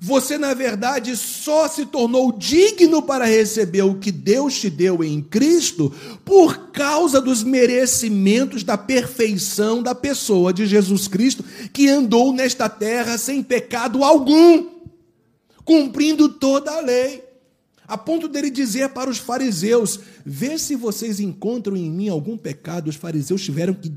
Você, 0.00 0.38
na 0.38 0.54
verdade, 0.54 1.16
só 1.16 1.66
se 1.66 1.84
tornou 1.84 2.30
digno 2.30 3.02
para 3.02 3.24
receber 3.24 3.82
o 3.82 3.96
que 3.96 4.12
Deus 4.12 4.56
te 4.56 4.70
deu 4.70 5.02
em 5.02 5.20
Cristo 5.20 5.92
por 6.24 6.70
causa 6.70 7.20
dos 7.20 7.42
merecimentos 7.42 8.62
da 8.62 8.78
perfeição 8.78 9.82
da 9.82 9.96
pessoa 9.96 10.52
de 10.52 10.66
Jesus 10.66 11.08
Cristo, 11.08 11.44
que 11.72 11.88
andou 11.88 12.32
nesta 12.32 12.68
terra 12.68 13.18
sem 13.18 13.42
pecado 13.42 14.04
algum, 14.04 14.66
cumprindo 15.64 16.28
toda 16.28 16.70
a 16.70 16.80
lei. 16.80 17.27
A 17.88 17.96
ponto 17.96 18.28
dele 18.28 18.50
dizer 18.50 18.90
para 18.90 19.08
os 19.08 19.18
fariseus: 19.18 19.98
Vê 20.24 20.58
se 20.58 20.76
vocês 20.76 21.18
encontram 21.18 21.76
em 21.76 21.90
mim 21.90 22.08
algum 22.08 22.36
pecado. 22.36 22.88
Os 22.88 22.96
fariseus 22.96 23.42
tiveram 23.42 23.74
que, 23.74 23.90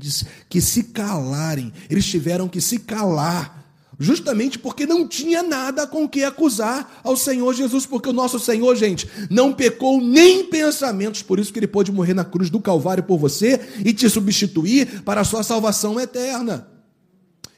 que 0.48 0.60
se 0.60 0.84
calarem, 0.84 1.72
eles 1.90 2.06
tiveram 2.06 2.48
que 2.48 2.60
se 2.60 2.78
calar 2.78 3.62
Justamente 4.02 4.58
porque 4.58 4.86
não 4.86 5.06
tinha 5.06 5.44
nada 5.44 5.86
com 5.86 6.08
que 6.08 6.24
acusar 6.24 7.00
ao 7.04 7.16
Senhor 7.16 7.54
Jesus, 7.54 7.86
porque 7.86 8.08
o 8.08 8.12
nosso 8.12 8.40
Senhor, 8.40 8.74
gente, 8.74 9.08
não 9.30 9.52
pecou 9.52 10.00
nem 10.00 10.44
pensamentos, 10.46 11.22
por 11.22 11.38
isso 11.38 11.52
que 11.52 11.58
ele 11.60 11.68
pôde 11.68 11.92
morrer 11.92 12.14
na 12.14 12.24
cruz 12.24 12.50
do 12.50 12.58
Calvário 12.58 13.04
por 13.04 13.16
você 13.16 13.60
e 13.84 13.92
te 13.92 14.10
substituir 14.10 15.02
para 15.02 15.20
a 15.20 15.24
sua 15.24 15.44
salvação 15.44 16.00
eterna. 16.00 16.66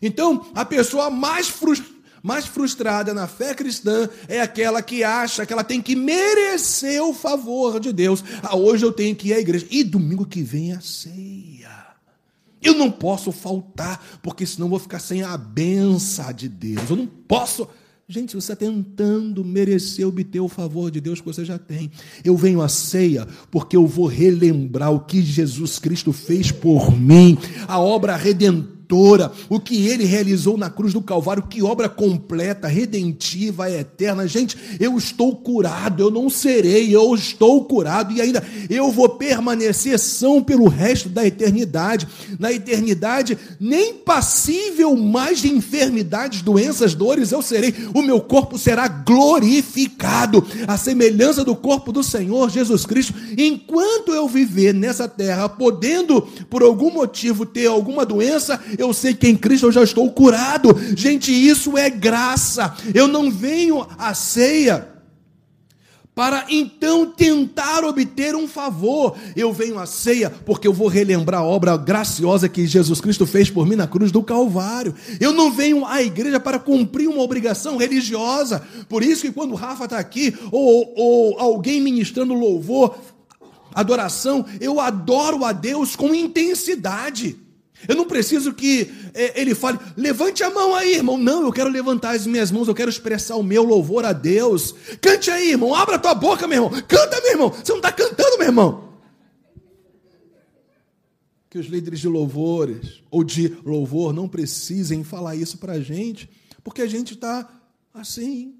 Então, 0.02 0.44
a 0.54 0.66
pessoa 0.66 1.08
mais 1.08 1.48
frustrada 1.48 1.93
mais 2.24 2.46
frustrada 2.46 3.12
na 3.12 3.26
fé 3.26 3.54
cristã 3.54 4.08
é 4.26 4.40
aquela 4.40 4.80
que 4.80 5.04
acha 5.04 5.44
que 5.44 5.52
ela 5.52 5.62
tem 5.62 5.82
que 5.82 5.94
merecer 5.94 7.02
o 7.02 7.12
favor 7.12 7.78
de 7.78 7.92
Deus. 7.92 8.24
Ah, 8.42 8.56
hoje 8.56 8.82
eu 8.82 8.90
tenho 8.90 9.14
que 9.14 9.28
ir 9.28 9.34
à 9.34 9.38
igreja. 9.38 9.66
E 9.70 9.84
domingo 9.84 10.24
que 10.24 10.42
vem 10.42 10.72
é 10.72 10.76
a 10.76 10.80
ceia. 10.80 11.84
Eu 12.62 12.72
não 12.72 12.90
posso 12.90 13.30
faltar, 13.30 14.02
porque 14.22 14.46
senão 14.46 14.70
vou 14.70 14.78
ficar 14.78 15.00
sem 15.00 15.22
a 15.22 15.36
benção 15.36 16.32
de 16.32 16.48
Deus. 16.48 16.88
Eu 16.88 16.96
não 16.96 17.06
posso. 17.06 17.68
Gente, 18.08 18.34
você 18.34 18.52
está 18.52 18.56
tentando 18.56 19.44
merecer 19.44 20.08
obter 20.08 20.40
o 20.40 20.48
favor 20.48 20.90
de 20.90 21.02
Deus 21.02 21.20
que 21.20 21.26
você 21.26 21.44
já 21.44 21.58
tem. 21.58 21.90
Eu 22.24 22.38
venho 22.38 22.62
à 22.62 22.70
ceia 22.70 23.28
porque 23.50 23.76
eu 23.76 23.86
vou 23.86 24.06
relembrar 24.06 24.90
o 24.90 25.00
que 25.00 25.20
Jesus 25.20 25.78
Cristo 25.78 26.10
fez 26.10 26.50
por 26.50 26.90
mim, 26.90 27.36
a 27.68 27.78
obra 27.78 28.16
redentora 28.16 28.83
redentora, 28.94 29.32
o 29.48 29.58
que 29.58 29.88
ele 29.88 30.04
realizou 30.04 30.56
na 30.56 30.70
cruz 30.70 30.92
do 30.92 31.02
Calvário, 31.02 31.42
que 31.42 31.62
obra 31.62 31.88
completa, 31.88 32.68
redentiva, 32.68 33.70
eterna. 33.70 34.26
Gente, 34.26 34.56
eu 34.78 34.96
estou 34.96 35.34
curado, 35.36 36.02
eu 36.02 36.10
não 36.10 36.30
serei, 36.30 36.94
eu 36.94 37.14
estou 37.14 37.64
curado 37.64 38.12
e 38.12 38.20
ainda 38.20 38.42
eu 38.70 38.90
vou 38.90 39.08
permanecer 39.08 39.98
são 39.98 40.42
pelo 40.42 40.68
resto 40.68 41.08
da 41.08 41.26
eternidade. 41.26 42.06
Na 42.38 42.52
eternidade, 42.52 43.36
nem 43.58 43.94
passível 43.94 44.96
mais 44.96 45.40
de 45.40 45.52
enfermidades, 45.52 46.42
doenças, 46.42 46.94
dores 46.94 47.32
eu 47.32 47.42
serei. 47.42 47.74
O 47.94 48.02
meu 48.02 48.20
corpo 48.20 48.58
será 48.58 48.86
glorificado, 48.86 50.44
a 50.66 50.76
semelhança 50.76 51.44
do 51.44 51.56
corpo 51.56 51.92
do 51.92 52.02
Senhor 52.02 52.50
Jesus 52.50 52.86
Cristo. 52.86 53.14
Enquanto 53.36 54.12
eu 54.12 54.28
viver 54.28 54.72
nessa 54.72 55.08
terra, 55.08 55.48
podendo 55.48 56.22
por 56.48 56.62
algum 56.62 56.90
motivo 56.90 57.44
ter 57.44 57.66
alguma 57.66 58.04
doença, 58.04 58.60
eu 58.84 58.94
sei 58.94 59.14
que 59.14 59.28
em 59.28 59.36
Cristo 59.36 59.66
eu 59.66 59.72
já 59.72 59.82
estou 59.82 60.10
curado. 60.10 60.76
Gente, 60.96 61.32
isso 61.32 61.76
é 61.76 61.90
graça. 61.90 62.74
Eu 62.94 63.08
não 63.08 63.30
venho 63.30 63.86
à 63.98 64.14
ceia 64.14 64.94
para 66.14 66.46
então 66.48 67.06
tentar 67.06 67.84
obter 67.84 68.36
um 68.36 68.46
favor. 68.46 69.16
Eu 69.34 69.52
venho 69.52 69.78
à 69.78 69.86
ceia 69.86 70.30
porque 70.30 70.68
eu 70.68 70.72
vou 70.72 70.86
relembrar 70.86 71.40
a 71.40 71.44
obra 71.44 71.76
graciosa 71.76 72.48
que 72.48 72.66
Jesus 72.66 73.00
Cristo 73.00 73.26
fez 73.26 73.50
por 73.50 73.66
mim 73.66 73.74
na 73.74 73.88
cruz 73.88 74.12
do 74.12 74.22
Calvário. 74.22 74.94
Eu 75.18 75.32
não 75.32 75.50
venho 75.50 75.84
à 75.84 76.02
igreja 76.02 76.38
para 76.38 76.58
cumprir 76.58 77.08
uma 77.08 77.22
obrigação 77.22 77.76
religiosa. 77.76 78.62
Por 78.88 79.02
isso 79.02 79.22
que 79.22 79.32
quando 79.32 79.52
o 79.52 79.56
Rafa 79.56 79.84
está 79.84 79.98
aqui, 79.98 80.34
ou, 80.52 80.92
ou 80.96 81.40
alguém 81.40 81.80
ministrando 81.80 82.32
louvor, 82.32 82.96
adoração, 83.74 84.46
eu 84.60 84.78
adoro 84.78 85.44
a 85.44 85.52
Deus 85.52 85.96
com 85.96 86.14
intensidade. 86.14 87.43
Eu 87.88 87.96
não 87.96 88.06
preciso 88.06 88.52
que 88.52 88.90
é, 89.12 89.40
ele 89.40 89.54
fale, 89.54 89.78
levante 89.96 90.42
a 90.42 90.50
mão 90.50 90.74
aí, 90.74 90.94
irmão. 90.94 91.16
Não, 91.18 91.42
eu 91.42 91.52
quero 91.52 91.70
levantar 91.70 92.14
as 92.14 92.26
minhas 92.26 92.50
mãos, 92.50 92.68
eu 92.68 92.74
quero 92.74 92.90
expressar 92.90 93.36
o 93.36 93.42
meu 93.42 93.62
louvor 93.62 94.04
a 94.04 94.12
Deus. 94.12 94.74
Cante 95.00 95.30
aí, 95.30 95.50
irmão. 95.50 95.74
Abra 95.74 95.96
a 95.96 95.98
tua 95.98 96.14
boca, 96.14 96.46
meu 96.46 96.64
irmão. 96.64 96.82
Canta, 96.82 97.20
meu 97.20 97.30
irmão. 97.32 97.50
Você 97.50 97.72
não 97.72 97.78
está 97.78 97.92
cantando, 97.92 98.38
meu 98.38 98.48
irmão. 98.48 98.94
Que 101.48 101.58
os 101.58 101.66
líderes 101.66 102.00
de 102.00 102.08
louvores 102.08 103.02
ou 103.10 103.22
de 103.22 103.56
louvor 103.64 104.12
não 104.12 104.28
precisem 104.28 105.04
falar 105.04 105.36
isso 105.36 105.58
para 105.58 105.74
a 105.74 105.80
gente, 105.80 106.28
porque 106.64 106.82
a 106.82 106.86
gente 106.86 107.14
está 107.14 107.48
assim. 107.92 108.56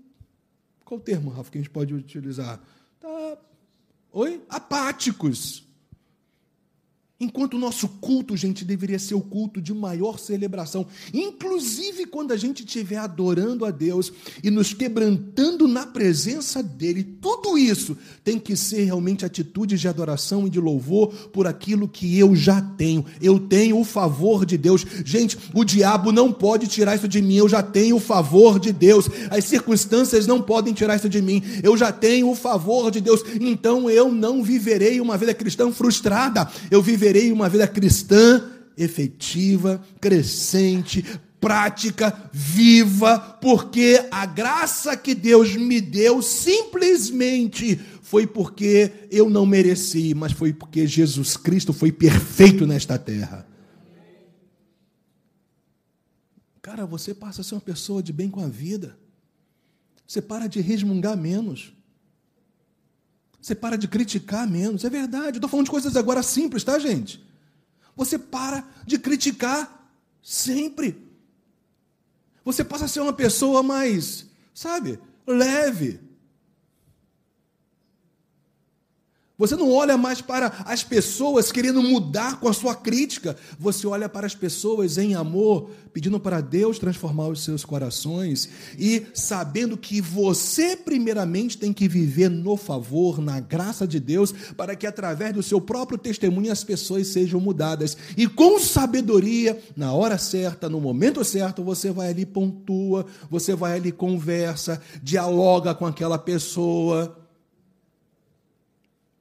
Qual 0.85 1.01
o 1.01 1.03
termo, 1.03 1.31
Rafa, 1.31 1.51
que 1.51 1.59
a 1.59 1.61
gente 1.61 1.71
pode 1.71 1.93
utilizar? 1.95 2.61
Tá, 3.01 3.39
oi? 4.13 4.43
Apáticos. 4.49 5.65
Enquanto 7.21 7.55
o 7.55 7.61
nosso 7.61 7.87
culto, 8.01 8.37
gente, 8.37 8.65
deveria 8.65 8.99
ser 8.99 9.15
o 9.15 9.21
culto 9.21 9.63
de 9.63 9.73
maior 9.73 10.19
celebração, 10.19 10.85
inclusive 11.13 12.07
quando 12.07 12.33
a 12.33 12.37
gente 12.37 12.65
estiver 12.65 12.97
adorando 12.97 13.65
a 13.65 13.71
Deus 13.71 14.13
e 14.43 14.51
nos 14.51 14.75
quebrantando 14.75 15.69
na 15.69 15.87
presença 15.87 16.61
dEle, 16.61 17.05
tudo 17.05 17.57
isso 17.57 17.97
tem 18.25 18.37
que 18.37 18.57
ser 18.57 18.83
realmente 18.83 19.25
atitudes 19.25 19.81
de 19.81 19.87
adoração 19.87 20.49
e 20.49 20.51
de 20.51 20.59
louvor 20.59 21.15
por 21.33 21.47
aquilo 21.47 21.87
que 21.87 22.19
eu 22.19 22.35
já 22.35 22.61
tenho. 22.61 23.07
Eu 23.23 23.39
tenho 23.39 23.79
o 23.79 23.85
favor 23.85 24.45
de 24.45 24.59
Deus. 24.59 24.85
Gente, 25.05 25.39
o 25.55 25.63
diabo 25.65 26.11
não 26.11 26.33
pode 26.33 26.67
tirar 26.67 26.97
isso 26.97 27.07
de 27.07 27.23
mim, 27.23 27.37
eu 27.37 27.49
já 27.49 27.63
tenho 27.63 27.95
o 27.95 28.01
favor 28.01 28.59
de 28.59 28.73
Deus. 28.73 29.09
As 29.31 29.45
circunstâncias 29.45 30.27
não 30.27 30.43
podem 30.43 30.75
tirar 30.75 30.97
isso 30.97 31.09
de 31.09 31.23
mim, 31.23 31.41
eu 31.63 31.77
já 31.77 31.93
tenho 31.93 32.29
o 32.29 32.35
favor 32.35 32.91
de 32.91 33.01
Deus. 33.01 33.23
Então 33.41 33.89
eu 33.89 34.11
não 34.11 34.43
viverei 34.43 35.01
uma 35.01 35.17
vida 35.17 35.33
cristã 35.33 35.71
frustrada, 35.71 36.51
eu 36.73 36.83
viverei 36.83 37.04
viverei 37.05 37.31
uma 37.31 37.51
vida 37.51 37.69
cristã 37.69 38.51
efetiva, 38.79 39.85
crescente, 40.01 41.05
prática, 41.39 42.31
viva, 42.33 43.19
porque 43.43 44.09
a 44.11 44.25
graça 44.25 44.97
que 44.97 45.15
Deus 45.15 45.55
me 45.55 45.83
deu 45.83 46.23
simplesmente 46.23 47.77
foi 48.01 48.27
porque 48.27 48.91
eu 49.11 49.29
não 49.29 49.45
mereci, 49.45 50.15
mas 50.15 50.33
foi 50.33 50.55
porque 50.55 50.87
Jesus 50.87 51.37
Cristo 51.37 51.75
foi 51.75 51.93
perfeito 51.93 52.67
nesta 52.67 52.99
terra. 52.99 53.47
Cara, 56.63 56.87
você 56.87 57.13
passa 57.13 57.43
a 57.43 57.45
ser 57.45 57.55
uma 57.55 57.61
pessoa 57.61 58.03
de 58.03 58.15
bem 58.15 58.31
com 58.31 58.41
a 58.41 58.49
vida. 58.49 58.97
Você 60.07 60.23
para 60.23 60.47
de 60.47 60.63
resmungar 60.63 61.19
menos. 61.19 61.75
Você 63.45 63.55
para 63.55 63.77
de 63.77 63.87
criticar 63.87 64.49
menos. 64.49 64.87
É 64.87 64.89
verdade. 64.89 65.37
Estou 65.37 65.51
falando 65.51 65.67
de 65.67 65.71
coisas 65.71 65.99
agora 65.99 66.23
simples, 66.23 66.65
tá, 66.65 66.79
gente? 66.79 67.23
Você 67.95 68.19
para 68.19 68.67
de 68.87 68.99
criticar 68.99 69.87
sempre. 70.23 70.97
Você 72.43 72.65
passa 72.65 72.87
a 72.87 72.89
ser 72.89 73.01
uma 73.01 73.13
pessoa 73.13 73.63
mais, 73.63 74.25
sabe, 74.55 74.99
leve. 75.27 76.01
Você 79.37 79.57
não 79.57 79.73
olha 79.73 79.99
mais 79.99 80.21
para 80.21 80.47
as 80.65 80.85
pessoas 80.85 81.51
querendo 81.51 81.83
mudar 81.83 82.39
com 82.39 82.49
a 82.49 82.53
sua 82.53 82.73
crítica. 82.73 83.37
Você 83.59 83.85
olha 83.85 84.09
para 84.09 84.29
as 84.29 84.35
pessoas 84.35 84.97
em 84.97 85.17
amor, 85.17 85.71
pedindo 85.93 86.21
para 86.21 86.41
Deus 86.41 86.79
transformar 86.79 87.27
os 87.27 87.43
seus 87.43 87.65
corações 87.65 88.49
e 88.79 89.05
sabendo 89.13 89.77
que 89.77 90.01
você, 90.01 90.77
primeiramente, 90.77 91.59
tem 91.59 91.73
que 91.73 91.89
viver 91.89 92.29
no 92.29 92.57
favor, 92.57 93.21
na 93.21 93.41
graça 93.41 93.89
de 93.89 93.99
Deus, 93.99 94.33
para 94.57 94.77
que 94.77 94.87
através 94.87 95.35
do 95.35 95.43
seu 95.43 95.61
próprio 95.61 95.99
testemunho 95.99 96.53
as 96.53 96.63
pessoas 96.63 97.09
sejam 97.09 97.41
mudadas. 97.41 97.97
E 98.17 98.29
com 98.29 98.61
sabedoria, 98.61 99.61
na 99.77 99.93
hora 99.93 100.17
certa, 100.17 100.69
no 100.69 100.81
momento 100.81 101.25
certo, 101.25 101.65
você 101.65 101.91
vai 101.91 102.11
ali, 102.11 102.25
pontua, 102.25 103.05
você 103.29 103.53
vai 103.53 103.79
ali, 103.79 103.91
conversa, 103.91 104.81
dialoga 105.03 105.75
com 105.75 105.87
aquela 105.87 106.19
pessoa 106.19 107.24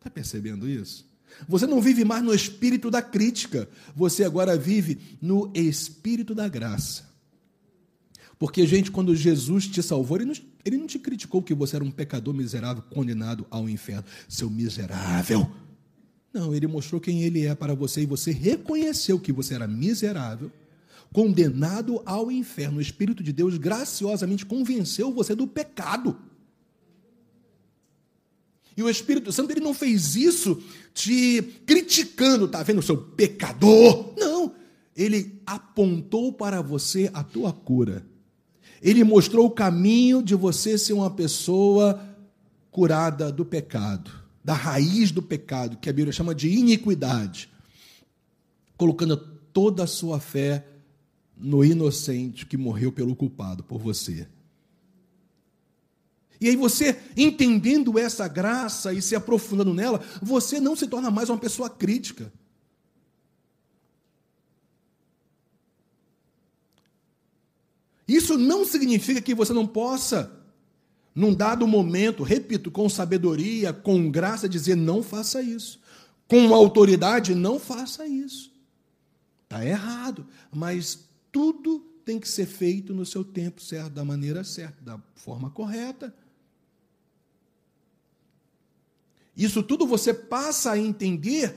Está 0.04 0.10
percebendo 0.10 0.68
isso? 0.68 1.06
Você 1.48 1.66
não 1.66 1.82
vive 1.82 2.04
mais 2.04 2.22
no 2.22 2.34
espírito 2.34 2.92
da 2.92 3.02
crítica, 3.02 3.70
você 3.96 4.26
agora 4.26 4.58
vive 4.58 5.00
no 5.22 5.50
espírito 5.56 6.36
da 6.36 6.50
graça. 6.50 7.10
Porque, 8.38 8.68
gente, 8.68 8.92
quando 8.92 9.16
Jesus 9.16 9.66
te 9.66 9.82
salvou, 9.82 10.18
ele 10.18 10.26
não, 10.26 10.34
ele 10.66 10.78
não 10.78 10.88
te 10.88 11.00
criticou 11.00 11.42
que 11.42 11.54
você 11.54 11.78
era 11.78 11.86
um 11.86 11.90
pecador 11.90 12.34
miserável, 12.34 12.84
condenado 12.90 13.48
ao 13.50 13.70
inferno, 13.70 14.04
seu 14.28 14.50
miserável. 14.50 15.50
Não, 16.34 16.54
ele 16.54 16.68
mostrou 16.68 17.00
quem 17.00 17.24
ele 17.24 17.46
é 17.46 17.56
para 17.56 17.74
você 17.74 18.02
e 18.02 18.06
você 18.06 18.32
reconheceu 18.32 19.18
que 19.18 19.32
você 19.32 19.54
era 19.54 19.68
miserável, 19.68 20.52
condenado 21.14 22.02
ao 22.06 22.30
inferno. 22.30 22.80
O 22.80 22.82
Espírito 22.82 23.24
de 23.24 23.32
Deus 23.32 23.58
graciosamente 23.58 24.46
convenceu 24.46 25.14
você 25.14 25.34
do 25.34 25.48
pecado. 25.48 26.20
E 28.76 28.84
o 28.84 28.90
Espírito 28.90 29.32
Santo 29.32 29.52
ele 29.52 29.60
não 29.60 29.74
fez 29.74 30.16
isso 30.16 30.62
te 30.94 31.42
criticando, 31.66 32.48
tá 32.48 32.64
vendo, 32.64 32.82
seu 32.82 32.98
pecador? 32.98 34.14
Não. 34.18 34.54
Ele 34.96 35.42
apontou 35.46 36.34
para 36.34 36.62
você 36.62 37.10
a 37.14 37.24
tua 37.24 37.52
cura. 37.52 38.06
Ele 38.82 39.04
mostrou 39.04 39.46
o 39.46 39.52
caminho 39.52 40.22
de 40.22 40.36
você 40.36 40.78
ser 40.78 40.94
uma 40.94 41.10
pessoa 41.10 42.04
curada 42.70 43.32
do 43.32 43.46
pecado, 43.46 44.12
da 44.44 44.54
raiz 44.54 45.12
do 45.12 45.22
pecado, 45.22 45.78
que 45.78 45.90
a 45.90 45.94
Bíblia 45.94 46.12
chama 46.12 46.36
de 46.36 46.50
iniquidade, 46.50 47.50
colocando 48.76 49.16
toda 49.16 49.84
a 49.84 49.88
sua 49.88 50.20
fé 50.20 50.66
no 51.38 51.64
inocente 51.64 52.46
que 52.46 52.58
morreu 52.58 52.92
pelo 52.92 53.16
culpado, 53.16 53.64
por 53.64 53.80
você. 53.80 54.28
E 56.44 56.50
aí 56.50 56.58
você, 56.58 57.02
entendendo 57.16 57.98
essa 57.98 58.28
graça 58.28 58.94
e 58.94 59.02
se 59.02 59.16
aprofundando 59.16 59.74
nela, 59.74 60.04
você 60.22 60.60
não 60.60 60.76
se 60.76 60.86
torna 60.88 61.10
mais 61.10 61.30
uma 61.30 61.38
pessoa 61.38 61.70
crítica. 61.70 62.34
Isso 68.06 68.38
não 68.38 68.66
significa 68.66 69.22
que 69.22 69.34
você 69.34 69.54
não 69.54 69.66
possa, 69.66 70.38
num 71.16 71.34
dado 71.34 71.66
momento, 71.66 72.24
repito, 72.24 72.70
com 72.70 72.90
sabedoria, 72.90 73.72
com 73.72 74.12
graça, 74.12 74.50
dizer 74.50 74.76
não 74.76 75.02
faça 75.02 75.42
isso. 75.42 75.80
Com 76.28 76.54
autoridade, 76.54 77.34
não 77.34 77.58
faça 77.58 78.06
isso. 78.06 78.52
Está 79.44 79.66
errado. 79.66 80.28
Mas 80.54 81.08
tudo 81.32 81.80
tem 82.04 82.20
que 82.20 82.28
ser 82.28 82.48
feito 82.48 82.94
no 82.94 83.06
seu 83.06 83.24
tempo 83.24 83.62
certo, 83.62 83.94
da 83.94 84.04
maneira 84.04 84.44
certa, 84.44 84.84
da 84.84 85.00
forma 85.16 85.50
correta. 85.50 86.14
Isso 89.36 89.64
tudo 89.64 89.88
você 89.88 90.14
passa 90.14 90.72
a 90.72 90.78
entender 90.78 91.56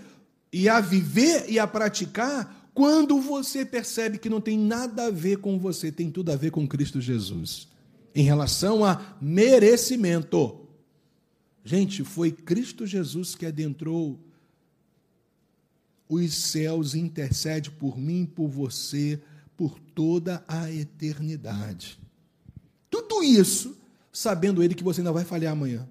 e 0.52 0.68
a 0.68 0.80
viver 0.80 1.46
e 1.48 1.58
a 1.58 1.66
praticar 1.66 2.70
quando 2.76 3.18
você 3.22 3.64
percebe 3.64 4.18
que 4.18 4.28
não 4.28 4.38
tem 4.38 4.58
nada 4.58 5.06
a 5.06 5.10
ver 5.10 5.38
com 5.38 5.58
você, 5.58 5.90
tem 5.90 6.10
tudo 6.10 6.30
a 6.30 6.36
ver 6.36 6.50
com 6.50 6.68
Cristo 6.68 7.00
Jesus. 7.00 7.68
Em 8.14 8.22
relação 8.22 8.84
a 8.84 9.16
merecimento. 9.18 10.60
Gente, 11.64 12.04
foi 12.04 12.30
Cristo 12.30 12.86
Jesus 12.86 13.34
que 13.34 13.46
adentrou 13.46 14.20
os 16.06 16.34
céus 16.34 16.94
e 16.94 16.98
intercede 16.98 17.70
por 17.70 17.98
mim, 17.98 18.26
por 18.26 18.48
você, 18.48 19.20
por 19.56 19.78
toda 19.94 20.44
a 20.46 20.70
eternidade. 20.70 21.98
Tudo 22.90 23.22
isso 23.22 23.76
sabendo 24.12 24.62
ele 24.62 24.74
que 24.74 24.84
você 24.84 25.00
ainda 25.00 25.12
vai 25.12 25.24
falhar 25.24 25.52
amanhã. 25.52 25.88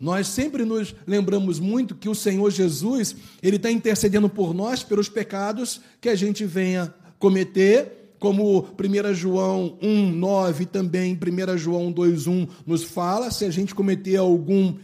Nós 0.00 0.26
sempre 0.26 0.64
nos 0.64 0.94
lembramos 1.06 1.60
muito 1.60 1.94
que 1.94 2.08
o 2.08 2.14
Senhor 2.14 2.50
Jesus, 2.50 3.14
Ele 3.42 3.56
está 3.56 3.70
intercedendo 3.70 4.28
por 4.28 4.52
nós 4.52 4.82
pelos 4.82 5.08
pecados 5.08 5.80
que 6.00 6.08
a 6.08 6.14
gente 6.14 6.44
venha 6.44 6.92
cometer, 7.18 8.16
como 8.18 8.66
1 8.78 9.14
João 9.14 9.78
1, 9.80 10.10
9 10.12 10.66
também 10.66 11.14
1 11.16 11.58
João 11.58 11.92
2, 11.92 12.26
1 12.26 12.46
nos 12.66 12.82
fala, 12.82 13.30
se 13.30 13.44
a 13.44 13.50
gente 13.50 13.74
cometer 13.74 14.16
algum 14.16 14.74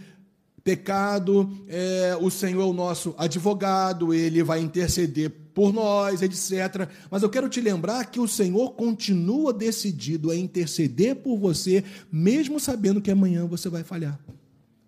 pecado, 0.63 1.51
é, 1.69 2.17
o 2.21 2.31
Senhor 2.31 2.63
é 2.63 2.65
o 2.67 2.73
nosso 2.73 3.15
advogado, 3.19 4.15
Ele 4.15 4.43
vai 4.43 4.61
interceder 4.61 5.31
por 5.55 5.73
nós, 5.73 6.23
etc. 6.23 6.89
Mas 7.11 7.23
eu 7.23 7.31
quero 7.31 7.49
te 7.49 7.61
lembrar 7.61 8.05
que 8.07 8.21
o 8.21 8.29
Senhor 8.29 8.73
continua 8.73 9.53
decidido 9.53 10.31
a 10.31 10.37
interceder 10.37 11.17
por 11.17 11.37
você, 11.37 11.83
mesmo 12.13 12.61
sabendo 12.61 13.01
que 13.01 13.11
amanhã 13.11 13.47
você 13.47 13.69
vai 13.69 13.83
falhar. 13.83 14.19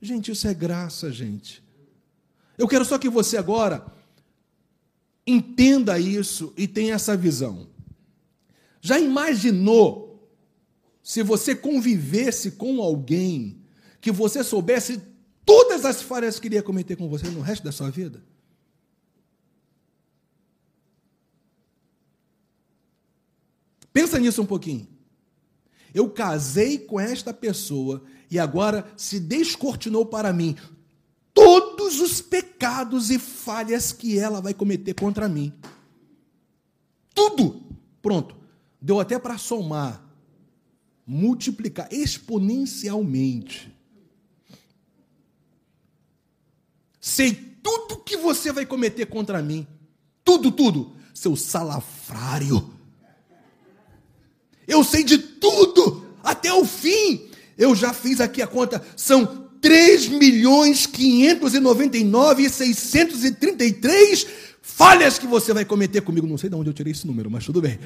Gente, 0.02 0.32
isso 0.32 0.48
é 0.48 0.52
graça, 0.52 1.12
gente. 1.12 1.62
Eu 2.58 2.66
quero 2.66 2.84
só 2.84 2.98
que 2.98 3.08
você 3.08 3.36
agora 3.36 3.86
entenda 5.24 5.96
isso 5.96 6.52
e 6.56 6.66
tenha 6.66 6.94
essa 6.94 7.16
visão. 7.16 7.68
Já 8.80 8.98
imaginou 8.98 10.28
se 11.04 11.22
você 11.22 11.54
convivesse 11.54 12.50
com 12.50 12.82
alguém 12.82 13.62
que 14.00 14.10
você 14.10 14.42
soubesse 14.42 15.00
todas 15.46 15.84
as 15.84 16.02
falhas 16.02 16.40
que 16.40 16.48
iria 16.48 16.64
cometer 16.64 16.96
com 16.96 17.08
você 17.08 17.28
no 17.28 17.40
resto 17.40 17.62
da 17.62 17.70
sua 17.70 17.88
vida? 17.88 18.20
Pensa 23.92 24.18
nisso 24.18 24.42
um 24.42 24.46
pouquinho. 24.46 24.91
Eu 25.94 26.08
casei 26.10 26.78
com 26.78 26.98
esta 26.98 27.32
pessoa 27.34 28.02
e 28.30 28.38
agora 28.38 28.90
se 28.96 29.20
descortinou 29.20 30.06
para 30.06 30.32
mim 30.32 30.56
todos 31.34 32.00
os 32.00 32.20
pecados 32.20 33.10
e 33.10 33.18
falhas 33.18 33.92
que 33.92 34.18
ela 34.18 34.40
vai 34.40 34.54
cometer 34.54 34.94
contra 34.94 35.28
mim. 35.28 35.52
Tudo. 37.14 37.62
Pronto. 38.00 38.36
Deu 38.80 38.98
até 38.98 39.18
para 39.18 39.38
somar, 39.38 40.04
multiplicar 41.06 41.92
exponencialmente. 41.92 43.72
Sei 47.00 47.32
tudo 47.62 48.02
que 48.02 48.16
você 48.16 48.52
vai 48.52 48.66
cometer 48.66 49.06
contra 49.06 49.40
mim. 49.42 49.66
Tudo, 50.24 50.50
tudo. 50.50 50.96
Seu 51.14 51.36
salafrário. 51.36 52.72
Eu 54.72 54.82
sei 54.82 55.04
de 55.04 55.18
tudo, 55.18 56.06
até 56.22 56.52
o 56.52 56.64
fim. 56.64 57.28
Eu 57.58 57.76
já 57.76 57.92
fiz 57.92 58.20
aqui 58.20 58.40
a 58.40 58.46
conta, 58.46 58.82
são 58.96 59.50
3 59.60 60.08
milhões 60.08 60.86
599 60.86 62.44
e 62.44 62.50
633 62.50 64.26
falhas 64.62 65.18
que 65.18 65.26
você 65.26 65.52
vai 65.52 65.66
cometer 65.66 66.00
comigo. 66.00 66.26
Não 66.26 66.38
sei 66.38 66.48
de 66.48 66.56
onde 66.56 66.70
eu 66.70 66.74
tirei 66.74 66.92
esse 66.92 67.06
número, 67.06 67.30
mas 67.30 67.44
tudo 67.44 67.60
bem. 67.60 67.78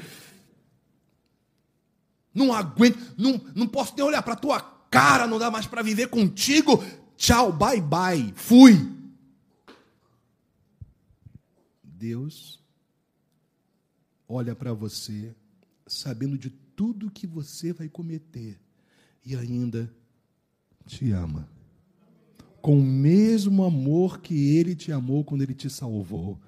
Não 2.33 2.53
aguento, 2.53 2.97
não, 3.17 3.41
não 3.53 3.67
posso 3.67 3.93
nem 3.97 4.05
olhar 4.05 4.21
para 4.23 4.35
tua 4.35 4.61
cara, 4.89 5.27
não 5.27 5.37
dá 5.37 5.51
mais 5.51 5.67
para 5.67 5.81
viver 5.81 6.07
contigo. 6.07 6.81
Tchau, 7.17 7.51
bye 7.51 7.81
bye, 7.81 8.33
fui. 8.35 8.95
Deus 11.83 12.61
olha 14.29 14.55
para 14.55 14.71
você 14.73 15.33
sabendo 15.85 16.37
de 16.37 16.66
tudo 16.77 17.09
que 17.09 17.25
você 17.25 17.73
vai 17.73 17.89
cometer 17.89 18.55
e 19.25 19.35
ainda 19.35 19.91
te 20.85 21.11
ama. 21.11 21.49
Com 22.61 22.79
o 22.79 22.83
mesmo 22.83 23.63
amor 23.63 24.21
que 24.21 24.55
ele 24.55 24.75
te 24.75 24.91
amou 24.91 25.23
quando 25.23 25.41
ele 25.41 25.55
te 25.55 25.71
salvou. 25.71 26.39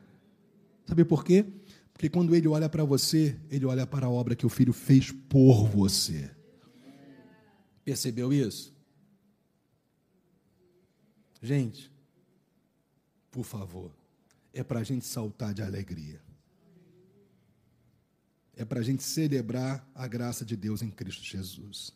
Sabe 0.86 1.04
por 1.04 1.26
quê? 1.26 1.46
Porque 1.92 2.10
quando 2.10 2.36
ele 2.36 2.48
olha 2.48 2.70
para 2.70 2.84
você, 2.84 3.40
ele 3.50 3.66
olha 3.66 3.88
para 3.88 4.06
a 4.06 4.10
obra 4.10 4.36
que 4.36 4.46
o 4.46 4.50
filho 4.50 4.72
fez 4.72 5.12
por 5.12 5.68
você. 5.68 6.30
Percebeu 7.84 8.32
isso? 8.32 8.72
Gente, 11.42 11.92
por 13.32 13.44
favor, 13.44 13.92
é 14.54 14.64
para 14.64 14.82
a 14.82 14.84
gente 14.84 15.06
saltar 15.06 15.56
de 15.56 15.64
alegria. 15.64 16.22
É 18.60 18.66
para 18.66 18.82
a 18.82 18.84
gente 18.84 19.02
celebrar 19.02 19.90
a 19.96 20.06
graça 20.06 20.44
de 20.44 20.58
Deus 20.58 20.82
em 20.82 20.92
Cristo 20.92 21.24
Jesus. 21.24 21.94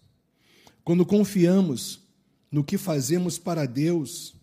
Quando 0.82 1.05
confiamos 1.05 1.99
no 2.49 2.64
que 2.64 2.78
fazemos 2.78 3.38
para 3.38 3.66
Deus, 3.66 4.34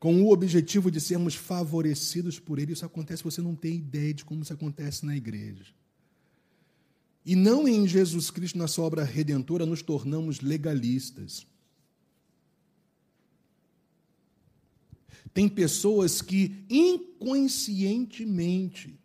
com 0.00 0.20
o 0.20 0.32
objetivo 0.32 0.90
de 0.90 1.00
sermos 1.00 1.36
favorecidos 1.36 2.40
por 2.40 2.58
Ele, 2.58 2.72
isso 2.72 2.84
acontece, 2.84 3.22
você 3.22 3.40
não 3.40 3.54
tem 3.54 3.76
ideia 3.76 4.12
de 4.12 4.24
como 4.24 4.42
isso 4.42 4.52
acontece 4.52 5.06
na 5.06 5.16
igreja. 5.16 5.66
E 7.24 7.36
não 7.36 7.68
em 7.68 7.86
Jesus 7.86 8.32
Cristo, 8.32 8.58
na 8.58 8.66
sua 8.66 8.86
obra 8.86 9.04
redentora, 9.04 9.64
nos 9.64 9.80
tornamos 9.80 10.40
legalistas. 10.40 11.46
Tem 15.32 15.48
pessoas 15.48 16.20
que 16.20 16.64
inconscientemente 16.68 18.97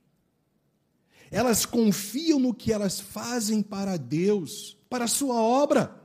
elas 1.33 1.65
confiam 1.65 2.37
no 2.37 2.53
que 2.53 2.71
elas 2.71 2.99
fazem 2.99 3.63
para 3.63 3.97
Deus, 3.97 4.77
para 4.87 5.05
a 5.05 5.07
sua 5.07 5.33
obra, 5.33 5.99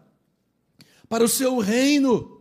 para 1.06 1.22
o 1.22 1.28
seu 1.28 1.58
reino, 1.58 2.40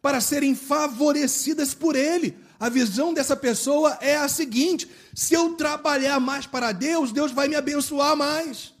para 0.00 0.20
serem 0.20 0.54
favorecidas 0.54 1.74
por 1.74 1.96
Ele. 1.96 2.38
A 2.60 2.68
visão 2.68 3.12
dessa 3.12 3.34
pessoa 3.34 3.98
é 4.00 4.14
a 4.14 4.28
seguinte: 4.28 4.88
se 5.12 5.34
eu 5.34 5.54
trabalhar 5.56 6.20
mais 6.20 6.46
para 6.46 6.70
Deus, 6.70 7.10
Deus 7.10 7.32
vai 7.32 7.48
me 7.48 7.56
abençoar 7.56 8.16
mais. 8.16 8.72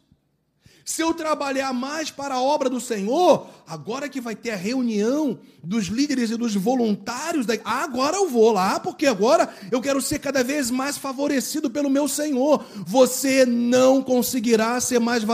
Se 0.86 1.02
eu 1.02 1.12
trabalhar 1.12 1.72
mais 1.72 2.12
para 2.12 2.36
a 2.36 2.40
obra 2.40 2.70
do 2.70 2.80
Senhor, 2.80 3.48
agora 3.66 4.08
que 4.08 4.20
vai 4.20 4.36
ter 4.36 4.50
a 4.52 4.56
reunião 4.56 5.36
dos 5.60 5.86
líderes 5.86 6.30
e 6.30 6.36
dos 6.36 6.54
voluntários, 6.54 7.44
ah, 7.64 7.82
agora 7.82 8.16
eu 8.16 8.30
vou 8.30 8.52
lá, 8.52 8.78
porque 8.78 9.04
agora 9.04 9.52
eu 9.72 9.80
quero 9.80 10.00
ser 10.00 10.20
cada 10.20 10.44
vez 10.44 10.70
mais 10.70 10.96
favorecido 10.96 11.68
pelo 11.68 11.90
meu 11.90 12.06
Senhor. 12.06 12.64
Você 12.86 13.44
não 13.44 14.00
conseguirá 14.00 14.80
ser 14.80 15.00
mais, 15.00 15.24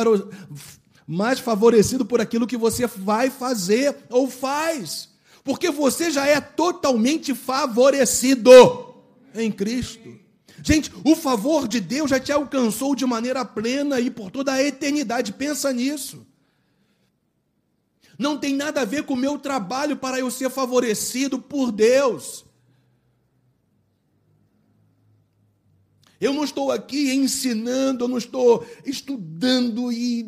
mais 1.07 1.39
favorecido 1.39 2.07
por 2.07 2.19
aquilo 2.19 2.47
que 2.47 2.57
você 2.57 2.87
vai 2.87 3.29
fazer 3.29 3.95
ou 4.09 4.31
faz, 4.31 5.11
porque 5.45 5.71
você 5.71 6.11
já 6.11 6.27
é 6.27 6.41
totalmente 6.41 7.35
favorecido 7.35 8.51
em 9.35 9.53
Cristo. 9.53 10.19
Gente, 10.63 10.93
o 11.05 11.17
favor 11.17 11.67
de 11.67 11.81
Deus 11.81 12.09
já 12.09 12.21
te 12.21 12.31
alcançou 12.31 12.95
de 12.95 13.05
maneira 13.05 13.45
plena 13.45 13.99
e 13.99 14.11
por 14.11 14.31
toda 14.31 14.53
a 14.53 14.63
eternidade. 14.63 15.33
Pensa 15.33 15.73
nisso. 15.73 16.25
Não 18.17 18.39
tem 18.39 18.55
nada 18.55 18.83
a 18.83 18.85
ver 18.85 19.05
com 19.05 19.15
o 19.15 19.17
meu 19.17 19.39
trabalho 19.39 19.97
para 19.97 20.21
eu 20.21 20.31
ser 20.31 20.49
favorecido 20.51 21.41
por 21.41 21.73
Deus. 21.73 22.45
Eu 26.21 26.33
não 26.33 26.45
estou 26.45 26.71
aqui 26.71 27.13
ensinando, 27.13 28.05
eu 28.05 28.09
não 28.09 28.19
estou 28.19 28.65
estudando 28.87 29.91
e, 29.91 30.21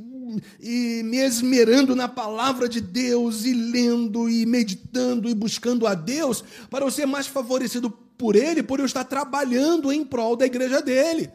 e 0.60 1.02
me 1.04 1.18
esmerando 1.18 1.94
na 1.94 2.08
palavra 2.08 2.68
de 2.68 2.80
Deus, 2.80 3.44
e 3.44 3.52
lendo, 3.52 4.28
e 4.28 4.44
meditando, 4.44 5.28
e 5.28 5.34
buscando 5.34 5.86
a 5.86 5.94
Deus, 5.94 6.42
para 6.68 6.84
eu 6.84 6.90
ser 6.90 7.06
mais 7.06 7.28
favorecido 7.28 7.96
por 8.24 8.36
ele 8.36 8.62
por 8.62 8.80
eu 8.80 8.86
estar 8.86 9.04
trabalhando 9.04 9.92
em 9.92 10.02
prol 10.02 10.34
da 10.34 10.46
igreja 10.46 10.80
dele. 10.80 11.30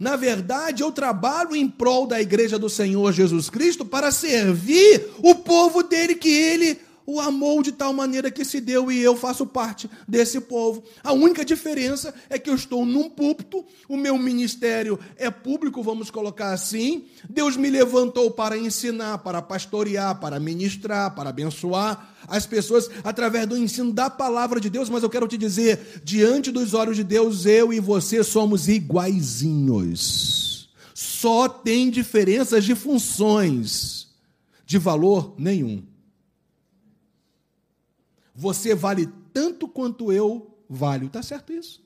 Na 0.00 0.16
verdade, 0.16 0.82
eu 0.82 0.90
trabalho 0.90 1.54
em 1.54 1.68
prol 1.68 2.08
da 2.08 2.20
igreja 2.20 2.58
do 2.58 2.68
Senhor 2.68 3.12
Jesus 3.12 3.48
Cristo 3.48 3.84
para 3.84 4.10
servir 4.10 5.10
o 5.22 5.36
povo 5.36 5.80
dele 5.84 6.16
que 6.16 6.28
ele 6.28 6.80
o 7.10 7.18
amou 7.22 7.62
de 7.62 7.72
tal 7.72 7.94
maneira 7.94 8.30
que 8.30 8.44
se 8.44 8.60
deu 8.60 8.92
e 8.92 9.00
eu 9.00 9.16
faço 9.16 9.46
parte 9.46 9.88
desse 10.06 10.42
povo. 10.42 10.84
A 11.02 11.14
única 11.14 11.42
diferença 11.42 12.14
é 12.28 12.38
que 12.38 12.50
eu 12.50 12.54
estou 12.54 12.84
num 12.84 13.08
púlpito, 13.08 13.64
o 13.88 13.96
meu 13.96 14.18
ministério 14.18 15.00
é 15.16 15.30
público, 15.30 15.82
vamos 15.82 16.10
colocar 16.10 16.52
assim. 16.52 17.06
Deus 17.26 17.56
me 17.56 17.70
levantou 17.70 18.30
para 18.30 18.58
ensinar, 18.58 19.16
para 19.18 19.40
pastorear, 19.40 20.20
para 20.20 20.38
ministrar, 20.38 21.14
para 21.14 21.30
abençoar 21.30 22.14
as 22.28 22.44
pessoas 22.44 22.90
através 23.02 23.46
do 23.46 23.56
ensino 23.56 23.90
da 23.90 24.10
palavra 24.10 24.60
de 24.60 24.68
Deus, 24.68 24.90
mas 24.90 25.02
eu 25.02 25.08
quero 25.08 25.26
te 25.26 25.38
dizer, 25.38 26.02
diante 26.04 26.50
dos 26.50 26.74
olhos 26.74 26.94
de 26.94 27.04
Deus, 27.04 27.46
eu 27.46 27.72
e 27.72 27.80
você 27.80 28.22
somos 28.22 28.68
iguaizinhos. 28.68 30.18
Só 30.92 31.48
tem 31.48 31.88
diferenças 31.88 32.66
de 32.66 32.74
funções, 32.74 34.08
de 34.66 34.76
valor 34.76 35.34
nenhum. 35.38 35.82
Você 38.38 38.72
vale 38.72 39.08
tanto 39.32 39.66
quanto 39.66 40.12
eu 40.12 40.56
valho. 40.70 41.08
Está 41.08 41.20
certo 41.24 41.52
isso? 41.52 41.84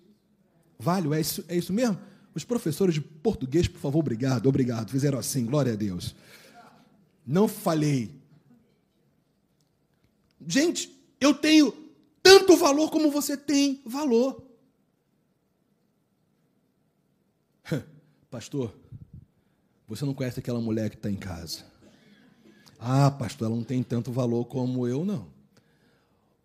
Valho, 0.78 1.14
é 1.14 1.20
isso, 1.20 1.42
é 1.48 1.56
isso 1.56 1.72
mesmo? 1.72 1.98
Os 2.34 2.44
professores 2.44 2.94
de 2.94 3.00
português, 3.00 3.66
por 3.66 3.80
favor, 3.80 4.00
obrigado, 4.00 4.50
obrigado. 4.50 4.90
Fizeram 4.90 5.18
assim, 5.18 5.46
glória 5.46 5.72
a 5.72 5.76
Deus. 5.76 6.14
Não 7.26 7.48
falei. 7.48 8.14
Gente, 10.46 10.94
eu 11.18 11.32
tenho 11.32 11.72
tanto 12.22 12.54
valor 12.54 12.90
como 12.90 13.10
você 13.10 13.34
tem 13.34 13.80
valor. 13.86 14.44
Pastor, 18.30 18.74
você 19.88 20.04
não 20.04 20.12
conhece 20.12 20.38
aquela 20.38 20.60
mulher 20.60 20.90
que 20.90 20.96
está 20.96 21.10
em 21.10 21.16
casa. 21.16 21.64
Ah, 22.78 23.10
pastor, 23.10 23.46
ela 23.46 23.56
não 23.56 23.64
tem 23.64 23.82
tanto 23.82 24.12
valor 24.12 24.44
como 24.46 24.88
eu, 24.88 25.02
não. 25.02 25.32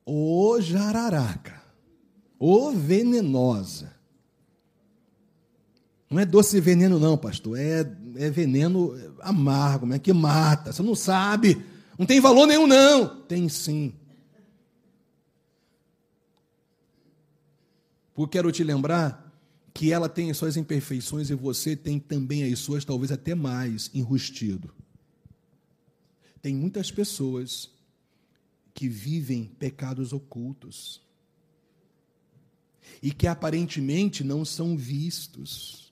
Ô 0.10 0.62
jararaca, 0.62 1.62
ô 2.40 2.72
venenosa. 2.72 3.94
Não 6.10 6.18
é 6.18 6.26
doce 6.26 6.62
veneno, 6.62 6.98
não, 6.98 7.18
pastor. 7.18 7.60
É, 7.60 7.82
é 8.16 8.30
veneno 8.30 8.96
amargo, 9.20 9.94
é 9.94 10.00
que 10.00 10.14
mata. 10.14 10.72
Você 10.72 10.82
não 10.82 10.96
sabe. 10.96 11.62
Não 12.00 12.06
tem 12.06 12.22
valor 12.22 12.48
nenhum, 12.48 12.66
não. 12.66 13.22
Tem 13.24 13.50
sim. 13.50 13.94
Porque 18.16 18.38
quero 18.38 18.50
te 18.50 18.64
lembrar 18.64 19.30
que 19.74 19.92
ela 19.92 20.08
tem 20.08 20.32
as 20.32 20.38
suas 20.38 20.56
imperfeições 20.56 21.30
e 21.30 21.36
você 21.36 21.76
tem 21.76 22.00
também 22.00 22.50
as 22.50 22.60
suas, 22.60 22.86
talvez 22.86 23.12
até 23.12 23.36
mais, 23.36 23.92
enrustido. 23.94 24.74
Tem 26.42 26.56
muitas 26.56 26.90
pessoas 26.90 27.76
que 28.78 28.88
vivem 28.88 29.46
pecados 29.58 30.14
ocultos 30.14 31.02
e 33.02 33.12
que 33.12 33.26
aparentemente 33.26 34.24
não 34.24 34.46
são 34.46 34.78
vistos. 34.78 35.92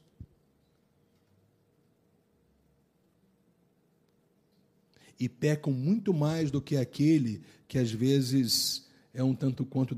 E 5.19 5.27
pecam 5.27 5.73
muito 5.73 6.13
mais 6.13 6.51
do 6.51 6.61
que 6.61 6.77
aquele 6.77 7.41
que 7.67 7.79
às 7.79 7.89
vezes 7.91 8.87
é 9.15 9.23
um 9.23 9.33
tanto 9.33 9.65
quanto 9.65 9.95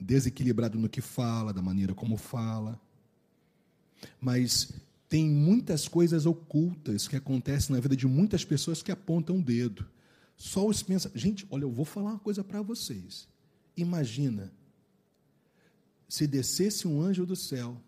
desequilibrado 0.00 0.80
no 0.80 0.88
que 0.88 1.00
fala, 1.00 1.52
da 1.52 1.62
maneira 1.62 1.94
como 1.94 2.16
fala. 2.16 2.80
Mas 4.20 4.72
tem 5.08 5.30
muitas 5.30 5.86
coisas 5.86 6.26
ocultas 6.26 7.06
que 7.06 7.14
acontecem 7.14 7.72
na 7.72 7.80
vida 7.80 7.94
de 7.94 8.08
muitas 8.08 8.44
pessoas 8.44 8.82
que 8.82 8.90
apontam 8.90 9.38
o 9.38 9.42
dedo. 9.42 9.86
Só 10.40 10.66
os 10.66 10.82
pensa. 10.82 11.12
Gente, 11.14 11.46
olha, 11.50 11.64
eu 11.64 11.70
vou 11.70 11.84
falar 11.84 12.12
uma 12.12 12.18
coisa 12.18 12.42
para 12.42 12.62
vocês. 12.62 13.28
Imagina 13.76 14.50
se 16.08 16.26
descesse 16.26 16.88
um 16.88 17.02
anjo 17.02 17.26
do 17.26 17.36
céu 17.36 17.78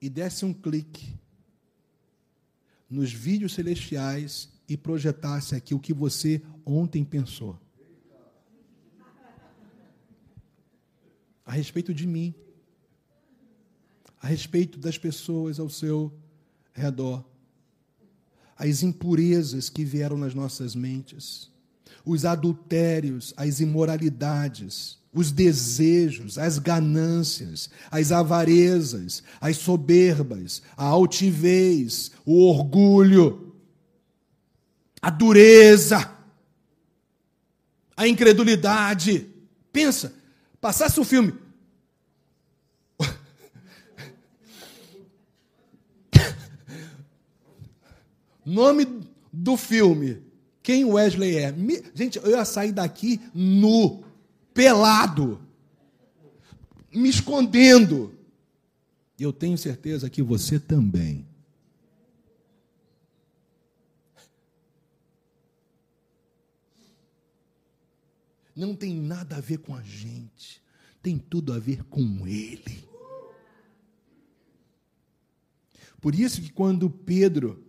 e 0.00 0.08
desse 0.08 0.44
um 0.44 0.54
clique 0.54 1.18
nos 2.88 3.12
vídeos 3.12 3.54
celestiais 3.54 4.48
e 4.68 4.76
projetasse 4.76 5.56
aqui 5.56 5.74
o 5.74 5.80
que 5.80 5.92
você 5.92 6.40
ontem 6.64 7.04
pensou. 7.04 7.58
A 11.44 11.50
respeito 11.50 11.92
de 11.92 12.06
mim, 12.06 12.32
a 14.20 14.28
respeito 14.28 14.78
das 14.78 14.96
pessoas 14.96 15.58
ao 15.58 15.68
seu 15.68 16.16
redor, 16.76 17.24
as 18.56 18.82
impurezas 18.82 19.68
que 19.68 19.84
vieram 19.84 20.16
nas 20.16 20.34
nossas 20.34 20.74
mentes, 20.74 21.50
os 22.04 22.24
adultérios, 22.24 23.34
as 23.36 23.60
imoralidades, 23.60 24.98
os 25.12 25.32
desejos, 25.32 26.38
as 26.38 26.58
ganâncias, 26.58 27.70
as 27.90 28.12
avarezas, 28.12 29.22
as 29.40 29.56
soberbas, 29.56 30.62
a 30.76 30.84
altivez, 30.84 32.12
o 32.24 32.48
orgulho, 32.48 33.54
a 35.00 35.10
dureza, 35.10 36.10
a 37.96 38.06
incredulidade. 38.06 39.26
Pensa, 39.72 40.14
passasse 40.60 41.00
um 41.00 41.04
filme, 41.04 41.32
Nome 48.46 48.86
do 49.32 49.56
filme. 49.56 50.22
Quem 50.62 50.84
Wesley 50.84 51.36
é? 51.36 51.50
Me... 51.50 51.82
Gente, 51.92 52.16
eu 52.18 52.30
ia 52.30 52.44
sair 52.44 52.70
daqui 52.70 53.20
nu, 53.34 54.04
pelado. 54.54 55.40
me 56.94 57.08
escondendo. 57.08 58.14
Eu 59.18 59.32
tenho 59.32 59.58
certeza 59.58 60.08
que 60.08 60.22
você 60.22 60.60
também. 60.60 61.26
Não 68.54 68.74
tem 68.74 68.94
nada 68.94 69.36
a 69.36 69.40
ver 69.40 69.58
com 69.58 69.74
a 69.74 69.82
gente, 69.82 70.62
tem 71.02 71.18
tudo 71.18 71.52
a 71.52 71.58
ver 71.58 71.84
com 71.84 72.26
Ele. 72.26 72.86
Por 76.00 76.14
isso 76.14 76.40
que 76.40 76.50
quando 76.50 76.88
Pedro, 76.88 77.65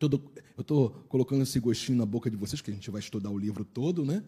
eu 0.00 0.60
estou 0.60 0.90
colocando 1.08 1.42
esse 1.42 1.58
gostinho 1.58 1.98
na 1.98 2.06
boca 2.06 2.30
de 2.30 2.36
vocês, 2.36 2.60
que 2.60 2.70
a 2.70 2.74
gente 2.74 2.90
vai 2.90 3.00
estudar 3.00 3.30
o 3.30 3.38
livro 3.38 3.64
todo, 3.64 4.04
né? 4.04 4.22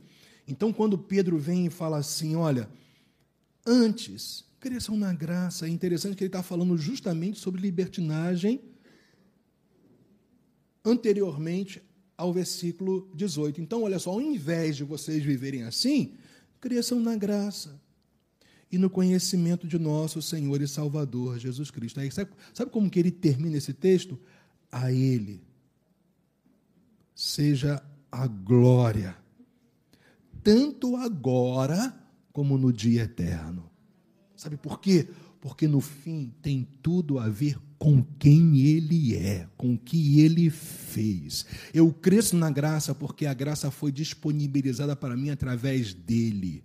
Então, 0.46 0.72
quando 0.72 0.98
Pedro 0.98 1.38
vem 1.38 1.66
e 1.66 1.70
fala 1.70 1.98
assim, 1.98 2.34
olha, 2.34 2.68
antes, 3.64 4.44
cresçam 4.58 4.96
na 4.96 5.12
graça, 5.12 5.66
é 5.66 5.68
interessante 5.68 6.16
que 6.16 6.24
ele 6.24 6.28
está 6.28 6.42
falando 6.42 6.76
justamente 6.76 7.38
sobre 7.38 7.60
libertinagem 7.60 8.60
anteriormente 10.84 11.82
ao 12.16 12.32
versículo 12.32 13.08
18. 13.14 13.60
Então, 13.60 13.82
olha 13.82 13.98
só, 13.98 14.10
ao 14.10 14.20
invés 14.20 14.76
de 14.76 14.84
vocês 14.84 15.22
viverem 15.22 15.62
assim, 15.62 16.14
cresçam 16.60 16.98
na 17.00 17.16
graça 17.16 17.80
e 18.72 18.78
no 18.78 18.90
conhecimento 18.90 19.66
de 19.66 19.78
nosso 19.78 20.20
Senhor 20.20 20.60
e 20.60 20.68
Salvador 20.68 21.38
Jesus 21.38 21.70
Cristo. 21.70 22.00
Aí, 22.00 22.10
sabe, 22.10 22.30
sabe 22.52 22.70
como 22.70 22.90
que 22.90 22.98
ele 22.98 23.10
termina 23.10 23.56
esse 23.56 23.72
texto? 23.72 24.18
A 24.70 24.92
Ele 24.92 25.40
seja 27.20 27.82
a 28.10 28.26
glória, 28.26 29.14
tanto 30.42 30.96
agora 30.96 31.94
como 32.32 32.56
no 32.56 32.72
dia 32.72 33.02
eterno. 33.02 33.70
Sabe 34.34 34.56
por 34.56 34.80
quê? 34.80 35.06
Porque 35.38 35.68
no 35.68 35.82
fim 35.82 36.32
tem 36.40 36.66
tudo 36.80 37.18
a 37.18 37.28
ver 37.28 37.58
com 37.78 38.02
quem 38.18 38.60
Ele 38.60 39.14
é, 39.14 39.46
com 39.54 39.74
o 39.74 39.78
que 39.78 40.20
Ele 40.20 40.48
fez. 40.48 41.44
Eu 41.74 41.92
cresço 41.92 42.36
na 42.36 42.50
graça 42.50 42.94
porque 42.94 43.26
a 43.26 43.34
graça 43.34 43.70
foi 43.70 43.92
disponibilizada 43.92 44.96
para 44.96 45.14
mim 45.14 45.28
através 45.28 45.92
dele. 45.92 46.64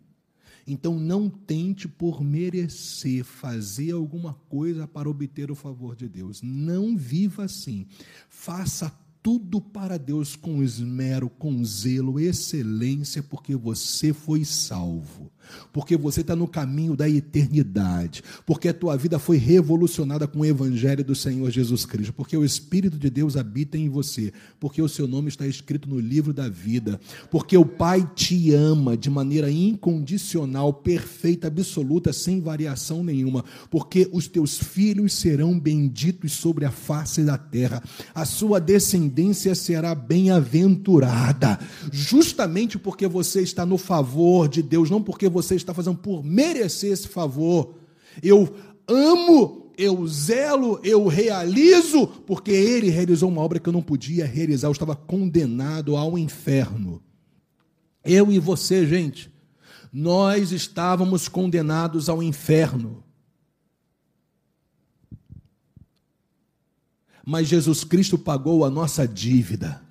Então 0.65 0.97
não 0.97 1.29
tente 1.29 1.85
por 1.85 2.23
merecer 2.23 3.25
fazer 3.25 3.91
alguma 3.91 4.33
coisa 4.47 4.87
para 4.87 5.09
obter 5.09 5.51
o 5.51 5.55
favor 5.55 5.97
de 5.97 6.07
Deus. 6.07 6.41
Não 6.41 6.95
viva 6.95 7.43
assim. 7.43 7.85
Faça 8.29 8.89
tudo 9.25 9.59
para 9.59 9.97
Deus 9.97 10.35
com 10.35 10.61
esmero, 10.61 11.31
com 11.31 11.65
zelo, 11.65 12.19
excelência, 12.19 13.23
porque 13.23 13.55
você 13.55 14.13
foi 14.13 14.45
salvo 14.45 15.31
porque 15.71 15.97
você 15.97 16.21
está 16.21 16.35
no 16.35 16.47
caminho 16.47 16.95
da 16.95 17.09
eternidade, 17.09 18.23
porque 18.45 18.69
a 18.69 18.73
tua 18.73 18.95
vida 18.97 19.19
foi 19.19 19.37
revolucionada 19.37 20.27
com 20.27 20.39
o 20.39 20.45
Evangelho 20.45 21.03
do 21.03 21.15
Senhor 21.15 21.49
Jesus 21.51 21.85
Cristo, 21.85 22.13
porque 22.13 22.35
o 22.35 22.45
Espírito 22.45 22.97
de 22.97 23.09
Deus 23.09 23.35
habita 23.35 23.77
em 23.77 23.89
você, 23.89 24.31
porque 24.59 24.81
o 24.81 24.89
seu 24.89 25.07
nome 25.07 25.29
está 25.29 25.45
escrito 25.47 25.89
no 25.89 25.99
livro 25.99 26.33
da 26.33 26.47
vida, 26.47 26.99
porque 27.29 27.57
o 27.57 27.65
Pai 27.65 28.09
te 28.15 28.53
ama 28.53 28.97
de 28.97 29.09
maneira 29.09 29.51
incondicional, 29.51 30.73
perfeita, 30.73 31.47
absoluta, 31.47 32.13
sem 32.13 32.39
variação 32.41 33.03
nenhuma, 33.03 33.43
porque 33.69 34.09
os 34.11 34.27
teus 34.27 34.57
filhos 34.57 35.13
serão 35.13 35.59
benditos 35.59 36.33
sobre 36.33 36.65
a 36.65 36.71
face 36.71 37.23
da 37.23 37.37
terra, 37.37 37.83
a 38.13 38.25
sua 38.25 38.59
descendência 38.59 39.55
será 39.55 39.95
bem-aventurada, 39.95 41.59
justamente 41.91 42.77
porque 42.77 43.07
você 43.07 43.41
está 43.41 43.65
no 43.65 43.77
favor 43.77 44.47
de 44.47 44.61
Deus, 44.61 44.89
não 44.89 45.01
porque 45.01 45.29
você 45.35 45.55
está 45.55 45.73
fazendo 45.73 45.97
por 45.97 46.23
merecer 46.23 46.91
esse 46.91 47.07
favor. 47.07 47.75
Eu 48.23 48.55
amo, 48.87 49.71
eu 49.77 50.07
zelo, 50.07 50.79
eu 50.81 51.07
realizo, 51.07 52.07
porque 52.07 52.51
ele 52.51 52.89
realizou 52.89 53.29
uma 53.29 53.41
obra 53.41 53.59
que 53.59 53.67
eu 53.67 53.73
não 53.73 53.81
podia 53.81 54.25
realizar, 54.25 54.67
eu 54.67 54.71
estava 54.71 54.95
condenado 54.95 55.97
ao 55.97 56.17
inferno. 56.17 57.03
Eu 58.03 58.31
e 58.31 58.39
você, 58.39 58.87
gente, 58.87 59.29
nós 59.91 60.51
estávamos 60.51 61.27
condenados 61.27 62.07
ao 62.07 62.23
inferno. 62.23 63.03
Mas 67.25 67.47
Jesus 67.47 67.83
Cristo 67.83 68.17
pagou 68.17 68.63
a 68.63 68.69
nossa 68.69 69.05
dívida. 69.07 69.81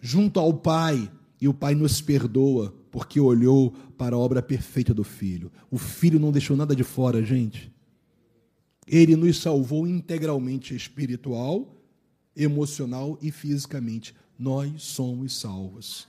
Junto 0.00 0.38
ao 0.38 0.52
Pai, 0.54 1.10
e 1.40 1.48
o 1.48 1.54
Pai 1.54 1.74
nos 1.74 2.00
perdoa 2.00 2.74
porque 2.96 3.20
olhou 3.20 3.72
para 3.98 4.16
a 4.16 4.18
obra 4.18 4.40
perfeita 4.40 4.94
do 4.94 5.04
Filho. 5.04 5.52
O 5.70 5.76
Filho 5.76 6.18
não 6.18 6.32
deixou 6.32 6.56
nada 6.56 6.74
de 6.74 6.82
fora, 6.82 7.22
gente. 7.22 7.70
Ele 8.86 9.14
nos 9.14 9.38
salvou 9.38 9.86
integralmente 9.86 10.74
espiritual, 10.74 11.76
emocional 12.34 13.18
e 13.20 13.30
fisicamente. 13.30 14.14
Nós 14.38 14.82
somos 14.82 15.38
salvos 15.38 16.08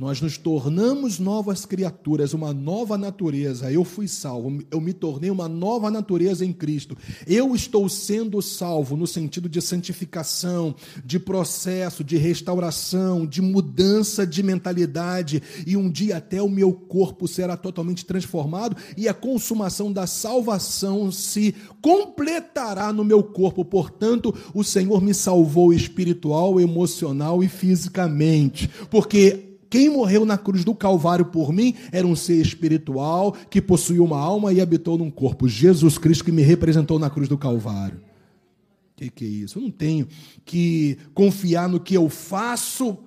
nós 0.00 0.18
nos 0.18 0.38
tornamos 0.38 1.18
novas 1.18 1.66
criaturas, 1.66 2.32
uma 2.32 2.54
nova 2.54 2.96
natureza. 2.96 3.70
Eu 3.70 3.84
fui 3.84 4.08
salvo, 4.08 4.62
eu 4.70 4.80
me 4.80 4.94
tornei 4.94 5.30
uma 5.30 5.46
nova 5.46 5.90
natureza 5.90 6.42
em 6.42 6.54
Cristo. 6.54 6.96
Eu 7.26 7.54
estou 7.54 7.86
sendo 7.86 8.40
salvo 8.40 8.96
no 8.96 9.06
sentido 9.06 9.46
de 9.46 9.60
santificação, 9.60 10.74
de 11.04 11.18
processo, 11.18 12.02
de 12.02 12.16
restauração, 12.16 13.26
de 13.26 13.42
mudança 13.42 14.26
de 14.26 14.42
mentalidade. 14.42 15.42
E 15.66 15.76
um 15.76 15.90
dia 15.90 16.16
até 16.16 16.40
o 16.40 16.48
meu 16.48 16.72
corpo 16.72 17.28
será 17.28 17.54
totalmente 17.54 18.06
transformado 18.06 18.74
e 18.96 19.06
a 19.06 19.12
consumação 19.12 19.92
da 19.92 20.06
salvação 20.06 21.12
se 21.12 21.54
completará 21.82 22.90
no 22.90 23.04
meu 23.04 23.22
corpo. 23.22 23.66
Portanto, 23.66 24.34
o 24.54 24.64
Senhor 24.64 25.02
me 25.02 25.12
salvou 25.12 25.74
espiritual, 25.74 26.58
emocional 26.58 27.44
e 27.44 27.48
fisicamente. 27.48 28.66
Porque 28.88 29.49
quem 29.70 29.88
morreu 29.88 30.24
na 30.24 30.36
cruz 30.36 30.64
do 30.64 30.74
Calvário 30.74 31.26
por 31.26 31.52
mim 31.52 31.76
era 31.92 32.04
um 32.04 32.16
ser 32.16 32.42
espiritual 32.42 33.32
que 33.48 33.62
possuía 33.62 34.02
uma 34.02 34.18
alma 34.18 34.52
e 34.52 34.60
habitou 34.60 34.98
num 34.98 35.10
corpo. 35.10 35.48
Jesus 35.48 35.96
Cristo 35.96 36.24
que 36.24 36.32
me 36.32 36.42
representou 36.42 36.98
na 36.98 37.08
cruz 37.08 37.28
do 37.28 37.38
Calvário. 37.38 37.98
O 37.98 38.96
que, 38.96 39.08
que 39.08 39.24
é 39.24 39.28
isso? 39.28 39.58
Eu 39.58 39.62
não 39.62 39.70
tenho 39.70 40.08
que 40.44 40.98
confiar 41.14 41.68
no 41.68 41.78
que 41.78 41.94
eu 41.94 42.08
faço 42.08 42.98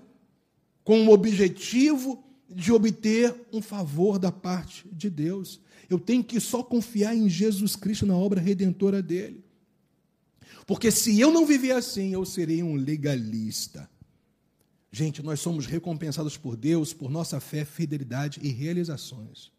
com 0.86 1.05
o 1.05 1.11
objetivo 1.11 2.24
de 2.49 2.72
obter 2.72 3.36
um 3.51 3.61
favor 3.61 4.18
da 4.18 4.32
parte 4.32 4.86
de 4.89 5.09
Deus. 5.09 5.59
Eu 5.89 5.99
tenho 5.99 6.24
que 6.24 6.39
só 6.39 6.64
confiar 6.64 7.14
em 7.14 7.28
Jesus 7.28 7.76
Cristo 7.76 8.05
na 8.05 8.16
obra 8.16 8.39
redentora 8.39 9.01
dele. 9.01 9.43
Porque 10.66 10.89
se 10.91 11.20
eu 11.20 11.30
não 11.30 11.45
viver 11.45 11.72
assim, 11.72 12.14
eu 12.14 12.24
serei 12.24 12.64
um 12.64 12.76
legalista. 12.76 13.89
Gente, 14.96 15.24
nós 15.24 15.39
somos 15.39 15.66
recompensados 15.66 16.38
por 16.38 16.56
Deus 16.56 16.94
por 16.94 17.10
nossa 17.10 17.39
fé, 17.39 17.66
fidelidade 17.66 18.39
e 18.44 18.50
realizações. 18.50 19.52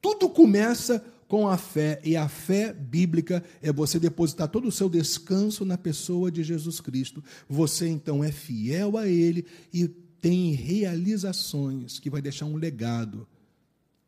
Tudo 0.00 0.30
começa 0.30 1.04
com 1.28 1.46
a 1.46 1.58
fé, 1.58 2.00
e 2.02 2.16
a 2.16 2.26
fé 2.26 2.72
bíblica 2.72 3.44
é 3.60 3.70
você 3.70 4.00
depositar 4.00 4.48
todo 4.48 4.66
o 4.66 4.72
seu 4.72 4.88
descanso 4.88 5.62
na 5.66 5.76
pessoa 5.76 6.30
de 6.30 6.42
Jesus 6.42 6.80
Cristo. 6.80 7.22
Você 7.50 7.86
então 7.86 8.24
é 8.24 8.32
fiel 8.32 8.96
a 8.96 9.06
Ele 9.06 9.44
e 9.70 9.86
tem 9.86 10.52
realizações 10.52 11.98
que 11.98 12.08
vai 12.08 12.22
deixar 12.22 12.46
um 12.46 12.56
legado 12.56 13.28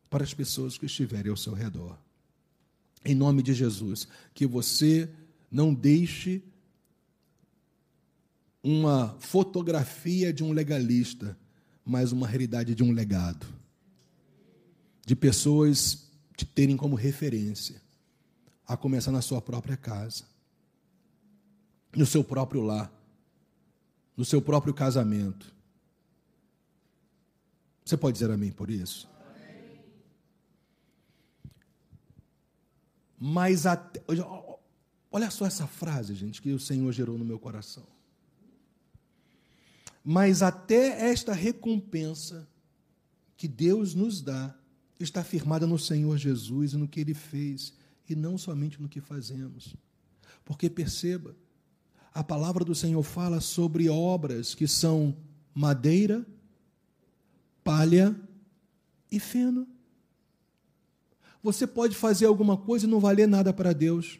para 0.09 0.23
as 0.23 0.33
pessoas 0.33 0.79
que 0.79 0.87
estiverem 0.87 1.29
ao 1.29 1.37
seu 1.37 1.53
redor. 1.53 1.95
Em 3.05 3.13
nome 3.13 3.43
de 3.43 3.53
Jesus, 3.53 4.07
que 4.33 4.47
você 4.47 5.07
não 5.51 5.75
deixe 5.75 6.41
uma 8.63 9.15
fotografia 9.19 10.33
de 10.33 10.43
um 10.43 10.51
legalista, 10.51 11.37
mas 11.85 12.11
uma 12.11 12.27
realidade 12.27 12.75
de 12.75 12.83
um 12.83 12.91
legado. 12.91 13.45
De 15.05 15.15
pessoas 15.15 16.11
te 16.35 16.45
terem 16.45 16.77
como 16.77 16.95
referência, 16.95 17.81
a 18.67 18.75
começar 18.75 19.11
na 19.11 19.21
sua 19.21 19.41
própria 19.41 19.77
casa, 19.77 20.25
no 21.95 22.05
seu 22.05 22.23
próprio 22.23 22.61
lar, 22.61 22.91
no 24.15 24.25
seu 24.25 24.41
próprio 24.41 24.73
casamento. 24.73 25.55
Você 27.83 27.95
pode 27.95 28.13
dizer 28.13 28.29
amém 28.29 28.51
por 28.51 28.69
isso? 28.69 29.09
Mas 33.17 33.65
até, 33.65 34.03
olha 35.09 35.31
só 35.31 35.45
essa 35.45 35.65
frase, 35.65 36.13
gente, 36.13 36.41
que 36.41 36.51
o 36.51 36.59
Senhor 36.59 36.91
gerou 36.91 37.17
no 37.17 37.25
meu 37.25 37.39
coração. 37.39 37.87
Mas 40.09 40.41
até 40.41 41.11
esta 41.11 41.33
recompensa 41.33 42.47
que 43.35 43.45
Deus 43.45 43.93
nos 43.93 44.21
dá 44.21 44.55
está 44.97 45.21
firmada 45.21 45.67
no 45.67 45.77
Senhor 45.77 46.17
Jesus 46.17 46.71
e 46.71 46.77
no 46.77 46.87
que 46.87 47.01
ele 47.01 47.13
fez, 47.13 47.73
e 48.07 48.15
não 48.15 48.37
somente 48.37 48.81
no 48.81 48.87
que 48.87 49.01
fazemos. 49.01 49.75
Porque 50.45 50.69
perceba, 50.69 51.35
a 52.13 52.23
palavra 52.23 52.63
do 52.63 52.73
Senhor 52.73 53.03
fala 53.03 53.41
sobre 53.41 53.89
obras 53.89 54.55
que 54.55 54.65
são 54.65 55.13
madeira, 55.53 56.25
palha 57.61 58.15
e 59.11 59.19
feno. 59.19 59.67
Você 61.43 61.67
pode 61.67 61.97
fazer 61.97 62.27
alguma 62.27 62.55
coisa 62.55 62.85
e 62.85 62.89
não 62.89 63.01
valer 63.01 63.27
nada 63.27 63.51
para 63.51 63.73
Deus. 63.73 64.17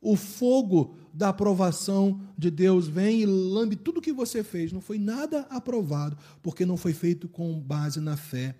O 0.00 0.16
fogo 0.16 0.96
da 1.18 1.30
aprovação 1.30 2.20
de 2.38 2.48
Deus 2.48 2.86
vem 2.86 3.22
e 3.22 3.26
lambe 3.26 3.74
tudo 3.74 4.00
que 4.00 4.12
você 4.12 4.44
fez. 4.44 4.70
Não 4.70 4.80
foi 4.80 5.00
nada 5.00 5.40
aprovado, 5.50 6.16
porque 6.40 6.64
não 6.64 6.76
foi 6.76 6.92
feito 6.92 7.28
com 7.28 7.58
base 7.58 7.98
na 7.98 8.16
fé, 8.16 8.54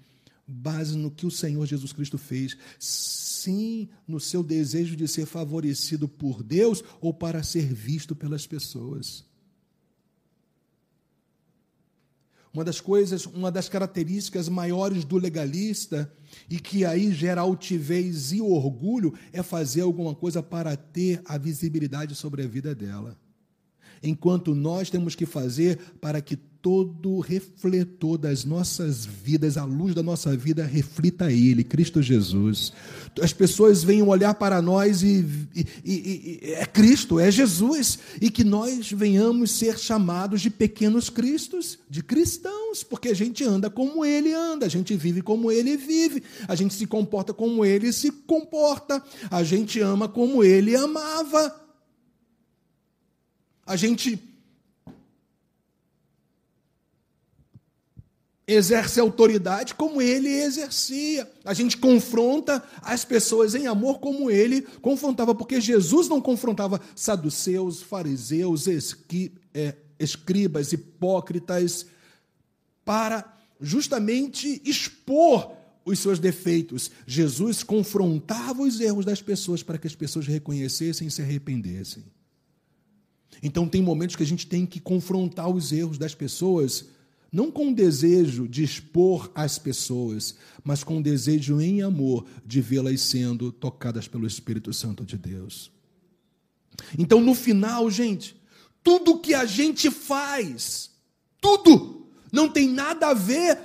base 0.44 0.98
no 0.98 1.08
que 1.08 1.24
o 1.24 1.30
Senhor 1.30 1.64
Jesus 1.66 1.92
Cristo 1.92 2.18
fez. 2.18 2.58
Sim, 2.76 3.88
no 4.08 4.18
seu 4.18 4.42
desejo 4.42 4.96
de 4.96 5.06
ser 5.06 5.24
favorecido 5.24 6.08
por 6.08 6.42
Deus 6.42 6.82
ou 7.00 7.14
para 7.14 7.44
ser 7.44 7.72
visto 7.72 8.16
pelas 8.16 8.44
pessoas. 8.44 9.24
Uma 12.52 12.64
das 12.64 12.80
coisas, 12.80 13.26
uma 13.26 13.50
das 13.50 13.68
características 13.68 14.48
maiores 14.48 15.04
do 15.04 15.16
legalista 15.16 16.12
e 16.48 16.58
que 16.58 16.84
aí 16.84 17.12
gera 17.12 17.42
altivez 17.42 18.32
e 18.32 18.40
orgulho 18.40 19.14
é 19.32 19.42
fazer 19.42 19.82
alguma 19.82 20.14
coisa 20.14 20.42
para 20.42 20.76
ter 20.76 21.20
a 21.24 21.36
visibilidade 21.36 22.14
sobre 22.14 22.42
a 22.42 22.46
vida 22.46 22.74
dela. 22.74 23.16
Enquanto 24.02 24.54
nós 24.54 24.90
temos 24.90 25.14
que 25.14 25.26
fazer 25.26 25.78
para 26.00 26.20
que 26.20 26.38
todo 26.60 27.20
refletor 27.20 28.18
das 28.18 28.44
nossas 28.44 29.06
vidas, 29.06 29.56
a 29.56 29.64
luz 29.64 29.94
da 29.94 30.02
nossa 30.02 30.36
vida, 30.36 30.64
reflita 30.64 31.30
Ele, 31.30 31.62
Cristo 31.62 32.02
Jesus. 32.02 32.72
As 33.22 33.32
pessoas 33.32 33.84
venham 33.84 34.08
olhar 34.08 34.34
para 34.34 34.60
nós 34.60 35.02
e, 35.02 35.24
e, 35.54 35.66
e, 35.84 36.40
e, 36.42 36.52
é 36.54 36.66
Cristo, 36.66 37.20
é 37.20 37.30
Jesus, 37.30 37.98
e 38.20 38.28
que 38.28 38.42
nós 38.42 38.90
venhamos 38.90 39.52
ser 39.52 39.78
chamados 39.78 40.40
de 40.40 40.50
pequenos 40.50 41.08
cristos, 41.08 41.78
de 41.88 42.02
cristãos, 42.02 42.82
porque 42.82 43.08
a 43.08 43.14
gente 43.14 43.44
anda 43.44 43.70
como 43.70 44.04
Ele 44.04 44.32
anda, 44.32 44.66
a 44.66 44.68
gente 44.68 44.96
vive 44.96 45.22
como 45.22 45.52
Ele 45.52 45.76
vive, 45.76 46.22
a 46.48 46.54
gente 46.54 46.74
se 46.74 46.86
comporta 46.86 47.32
como 47.32 47.64
Ele 47.64 47.92
se 47.92 48.10
comporta, 48.10 49.02
a 49.30 49.44
gente 49.44 49.80
ama 49.80 50.08
como 50.08 50.42
Ele 50.42 50.74
amava. 50.74 51.54
A 53.64 53.76
gente 53.76 54.28
exerce 58.48 58.98
autoridade 58.98 59.74
como 59.74 60.00
ele 60.00 60.30
exercia. 60.30 61.30
A 61.44 61.52
gente 61.52 61.76
confronta 61.76 62.64
as 62.80 63.04
pessoas 63.04 63.54
em 63.54 63.66
amor 63.66 64.00
como 64.00 64.30
ele 64.30 64.62
confrontava, 64.80 65.34
porque 65.34 65.60
Jesus 65.60 66.08
não 66.08 66.18
confrontava 66.18 66.80
saduceus, 66.96 67.82
fariseus, 67.82 68.66
esqui, 68.66 69.34
é, 69.52 69.74
escribas, 70.00 70.72
hipócritas, 70.72 71.84
para 72.86 73.36
justamente 73.60 74.62
expor 74.64 75.52
os 75.84 75.98
seus 75.98 76.18
defeitos. 76.18 76.90
Jesus 77.06 77.62
confrontava 77.62 78.62
os 78.62 78.80
erros 78.80 79.04
das 79.04 79.20
pessoas 79.20 79.62
para 79.62 79.76
que 79.76 79.86
as 79.86 79.94
pessoas 79.94 80.26
reconhecessem 80.26 81.06
e 81.06 81.10
se 81.10 81.20
arrependessem. 81.20 82.02
Então, 83.42 83.68
tem 83.68 83.82
momentos 83.82 84.16
que 84.16 84.22
a 84.22 84.26
gente 84.26 84.46
tem 84.46 84.64
que 84.64 84.80
confrontar 84.80 85.48
os 85.50 85.70
erros 85.70 85.98
das 85.98 86.14
pessoas 86.14 86.86
não 87.30 87.50
com 87.50 87.72
desejo 87.72 88.48
de 88.48 88.62
expor 88.62 89.30
as 89.34 89.58
pessoas, 89.58 90.34
mas 90.64 90.82
com 90.82 91.00
desejo 91.02 91.60
em 91.60 91.82
amor 91.82 92.26
de 92.44 92.60
vê-las 92.60 93.02
sendo 93.02 93.52
tocadas 93.52 94.08
pelo 94.08 94.26
Espírito 94.26 94.72
Santo 94.72 95.04
de 95.04 95.16
Deus. 95.16 95.70
Então, 96.98 97.20
no 97.20 97.34
final, 97.34 97.90
gente, 97.90 98.36
tudo 98.82 99.18
que 99.18 99.34
a 99.34 99.44
gente 99.44 99.90
faz, 99.90 100.90
tudo, 101.40 102.06
não 102.32 102.48
tem 102.48 102.68
nada 102.68 103.08
a 103.08 103.14
ver 103.14 103.58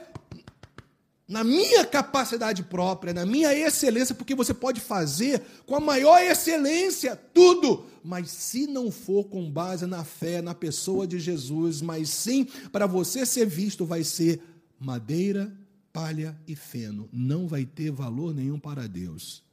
na 1.34 1.44
minha 1.44 1.84
capacidade 1.84 2.62
própria, 2.62 3.12
na 3.12 3.26
minha 3.26 3.52
excelência, 3.52 4.14
porque 4.14 4.36
você 4.36 4.54
pode 4.54 4.80
fazer 4.80 5.42
com 5.66 5.76
a 5.76 5.80
maior 5.80 6.22
excelência 6.22 7.16
tudo, 7.16 7.88
mas 8.04 8.30
se 8.30 8.68
não 8.68 8.92
for 8.92 9.24
com 9.24 9.50
base 9.50 9.88
na 9.88 10.04
fé, 10.04 10.44
na 10.44 10.54
pessoa 10.54 11.08
de 11.08 11.20
Jesus, 11.20 11.82
mas 11.82 12.10
sim 12.10 12.46
para 12.72 12.86
você 12.86 13.26
ser 13.26 13.48
visto, 13.48 13.84
vai 13.84 14.04
ser 14.04 14.44
madeira, 14.80 15.52
palha 15.92 16.40
e 16.48 16.56
feno. 16.56 17.10
Não 17.12 17.48
vai 17.48 17.66
ter 17.66 17.90
valor 17.90 18.32
nenhum 18.32 18.60
para 18.60 18.88
Deus. 18.88 19.44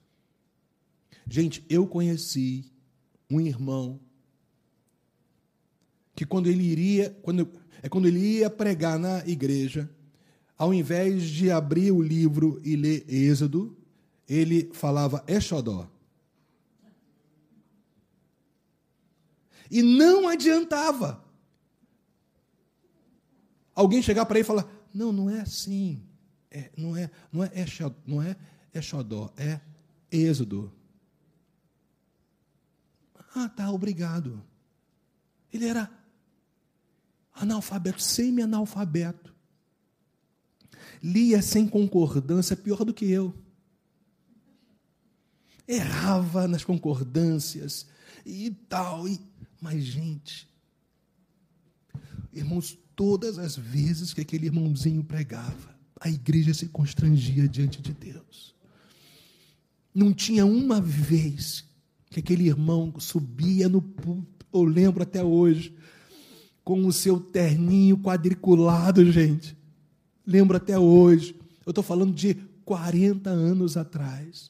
Gente, 1.27 1.65
eu 1.67 1.87
conheci 1.87 2.67
um 3.31 3.41
irmão 3.41 3.99
que 6.15 6.27
quando 6.27 6.47
ele 6.47 6.63
iria, 6.63 7.17
quando, 7.23 7.49
é 7.83 7.89
quando 7.89 8.07
ele 8.07 8.19
ia 8.19 8.51
pregar 8.51 8.99
na 8.99 9.27
igreja, 9.27 9.89
ao 10.61 10.75
invés 10.75 11.23
de 11.23 11.51
abrir 11.51 11.91
o 11.91 12.03
livro 12.03 12.61
e 12.63 12.77
ler 12.77 13.07
Êxodo, 13.09 13.75
ele 14.29 14.71
falava 14.75 15.25
Exodó. 15.27 15.91
E 19.71 19.81
não 19.81 20.29
adiantava. 20.29 21.25
Alguém 23.75 24.03
chegar 24.03 24.27
para 24.27 24.39
ele 24.39 24.45
e 24.45 24.47
falar: 24.47 24.71
Não, 24.93 25.11
não 25.11 25.31
é 25.31 25.41
assim. 25.41 26.07
É, 26.51 26.71
não 26.77 26.95
é, 26.95 27.11
não 27.33 27.43
é, 27.43 27.51
Exodó, 27.55 27.97
não 28.07 28.23
é 28.23 28.37
Exodó, 28.75 29.33
é 29.39 29.63
Êxodo. 30.13 30.71
Ah, 33.35 33.49
tá, 33.49 33.71
obrigado. 33.71 34.45
Ele 35.51 35.67
era 35.67 35.91
analfabeto, 37.33 38.03
semi-analfabeto. 38.03 39.30
Lia 41.03 41.41
sem 41.43 41.67
concordância, 41.67 42.57
pior 42.57 42.85
do 42.85 42.95
que 42.95 43.11
eu. 43.11 43.35
Errava 45.67 46.49
nas 46.49 46.65
concordâncias 46.65 47.87
e 48.27 48.51
tal. 48.69 49.09
E 49.09 49.21
mas, 49.61 49.85
gente, 49.85 50.49
irmãos, 52.33 52.79
todas 52.97 53.39
as 53.39 53.57
vezes 53.57 54.15
que 54.15 54.23
aquele 54.23 54.47
irmãozinho 54.47 55.05
pregava, 55.05 55.79
a 56.01 56.09
igreja 56.09 56.55
se 56.55 56.67
constrangia 56.69 57.47
diante 57.47 57.83
de 57.83 57.93
Deus. 57.93 58.55
Não 59.95 60.15
tinha 60.15 60.47
uma 60.47 60.81
vez 60.81 61.65
que 62.09 62.21
aquele 62.21 62.49
irmão 62.49 62.95
subia 62.99 63.69
no 63.69 63.83
púlpito, 63.83 64.47
eu 64.53 64.65
lembro 64.65 65.03
até 65.03 65.23
hoje, 65.23 65.77
com 66.65 66.87
o 66.87 66.93
seu 66.93 67.21
terninho 67.21 67.99
quadriculado, 67.99 69.11
gente. 69.13 69.57
Lembro 70.31 70.57
até 70.57 70.79
hoje. 70.79 71.35
Eu 71.67 71.71
estou 71.71 71.83
falando 71.83 72.15
de 72.15 72.35
40 72.65 73.29
anos 73.29 73.77
atrás. 73.77 74.49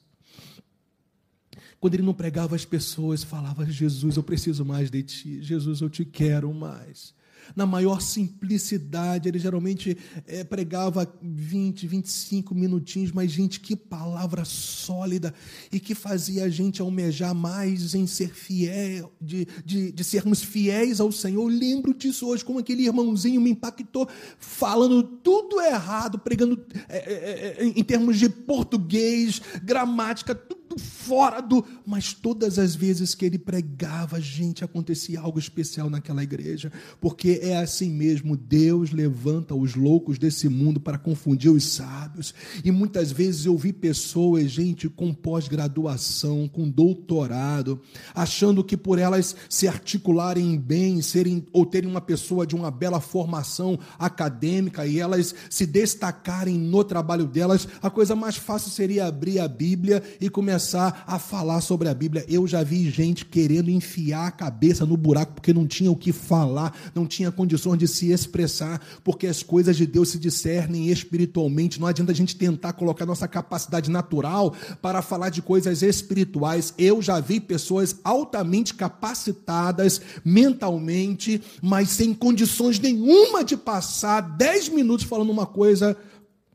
Quando 1.79 1.95
ele 1.95 2.03
não 2.03 2.13
pregava 2.13 2.55
as 2.55 2.63
pessoas, 2.63 3.23
falava: 3.23 3.65
Jesus, 3.65 4.15
eu 4.15 4.21
preciso 4.21 4.63
mais 4.63 4.91
de 4.91 5.01
ti. 5.01 5.41
Jesus, 5.41 5.81
eu 5.81 5.89
te 5.89 6.05
quero 6.05 6.53
mais. 6.53 7.15
Na 7.55 7.65
maior 7.65 8.01
simplicidade, 8.01 9.27
ele 9.27 9.39
geralmente 9.39 9.97
é, 10.27 10.43
pregava 10.43 11.11
20, 11.21 11.87
25 11.87 12.55
minutinhos, 12.55 13.11
mas, 13.11 13.31
gente, 13.31 13.59
que 13.59 13.75
palavra 13.75 14.45
sólida 14.45 15.33
e 15.71 15.79
que 15.79 15.93
fazia 15.93 16.45
a 16.45 16.49
gente 16.49 16.81
almejar 16.81 17.33
mais 17.35 17.93
em 17.93 18.07
ser 18.07 18.33
fiel, 18.33 19.11
de, 19.19 19.47
de, 19.65 19.91
de 19.91 20.03
sermos 20.03 20.41
fiéis 20.41 20.99
ao 20.99 21.11
Senhor. 21.11 21.41
Eu 21.41 21.47
lembro 21.47 21.93
disso 21.93 22.27
hoje, 22.27 22.45
como 22.45 22.59
aquele 22.59 22.85
irmãozinho 22.85 23.41
me 23.41 23.51
impactou, 23.51 24.07
falando 24.39 25.03
tudo 25.03 25.59
errado, 25.61 26.19
pregando 26.19 26.63
é, 26.87 27.57
é, 27.59 27.65
em 27.65 27.83
termos 27.83 28.17
de 28.17 28.29
português, 28.29 29.41
gramática, 29.63 30.35
tudo 30.35 30.60
fora 30.77 31.41
do. 31.41 31.63
Mas 31.85 32.13
todas 32.13 32.57
as 32.57 32.75
vezes 32.75 33.13
que 33.13 33.25
ele 33.25 33.37
pregava, 33.37 34.19
gente, 34.19 34.63
acontecia 34.63 35.19
algo 35.19 35.37
especial 35.37 35.89
naquela 35.89 36.23
igreja, 36.23 36.71
porque 36.99 37.39
é 37.41 37.57
assim 37.57 37.91
mesmo: 37.91 38.37
Deus 38.37 38.91
levanta 38.91 39.53
os 39.53 39.75
loucos 39.75 40.17
desse 40.17 40.47
mundo 40.47 40.79
para 40.79 40.97
confundir 40.97 41.51
os 41.51 41.63
sábios. 41.65 42.33
E 42.63 42.71
muitas 42.71 43.11
vezes 43.11 43.45
eu 43.45 43.57
vi 43.57 43.73
pessoas, 43.73 44.49
gente, 44.49 44.87
com 44.87 45.13
pós-graduação, 45.13 46.47
com 46.47 46.69
doutorado, 46.69 47.81
achando 48.13 48.63
que 48.63 48.77
por 48.77 48.97
elas 48.97 49.35
se 49.49 49.67
articularem 49.67 50.57
bem, 50.57 51.01
serem 51.01 51.45
ou 51.51 51.65
terem 51.65 51.89
uma 51.89 52.01
pessoa 52.01 52.47
de 52.47 52.55
uma 52.55 52.71
bela 52.71 52.99
formação 52.99 53.77
acadêmica 53.99 54.85
e 54.85 54.99
elas 54.99 55.35
se 55.49 55.65
destacarem 55.65 56.57
no 56.57 56.83
trabalho 56.83 57.25
delas, 57.25 57.67
a 57.81 57.89
coisa 57.89 58.15
mais 58.15 58.35
fácil 58.35 58.71
seria 58.71 59.05
abrir 59.05 59.39
a 59.39 59.47
Bíblia 59.47 60.01
e 60.19 60.29
começar 60.29 60.60
começar 60.61 61.03
a 61.07 61.17
falar 61.17 61.59
sobre 61.59 61.89
a 61.89 61.93
Bíblia. 61.93 62.23
Eu 62.29 62.45
já 62.45 62.61
vi 62.61 62.87
gente 62.91 63.25
querendo 63.25 63.71
enfiar 63.71 64.27
a 64.27 64.31
cabeça 64.31 64.85
no 64.85 64.95
buraco 64.95 65.33
porque 65.33 65.51
não 65.51 65.65
tinha 65.65 65.91
o 65.91 65.95
que 65.95 66.11
falar, 66.11 66.77
não 66.93 67.07
tinha 67.07 67.31
condições 67.31 67.79
de 67.79 67.87
se 67.87 68.11
expressar, 68.11 68.79
porque 69.03 69.25
as 69.25 69.41
coisas 69.41 69.75
de 69.75 69.87
Deus 69.87 70.09
se 70.09 70.19
discernem 70.19 70.89
espiritualmente. 70.89 71.79
Não 71.79 71.87
adianta 71.87 72.11
a 72.11 72.15
gente 72.15 72.35
tentar 72.35 72.73
colocar 72.73 73.07
nossa 73.07 73.27
capacidade 73.27 73.89
natural 73.89 74.53
para 74.83 75.01
falar 75.01 75.29
de 75.29 75.41
coisas 75.41 75.81
espirituais. 75.81 76.75
Eu 76.77 77.01
já 77.01 77.19
vi 77.19 77.39
pessoas 77.39 77.95
altamente 78.03 78.75
capacitadas 78.75 79.99
mentalmente, 80.23 81.41
mas 81.59 81.89
sem 81.89 82.13
condições 82.13 82.77
nenhuma 82.77 83.43
de 83.43 83.57
passar 83.57 84.21
dez 84.21 84.69
minutos 84.69 85.05
falando 85.05 85.31
uma 85.31 85.47
coisa 85.47 85.97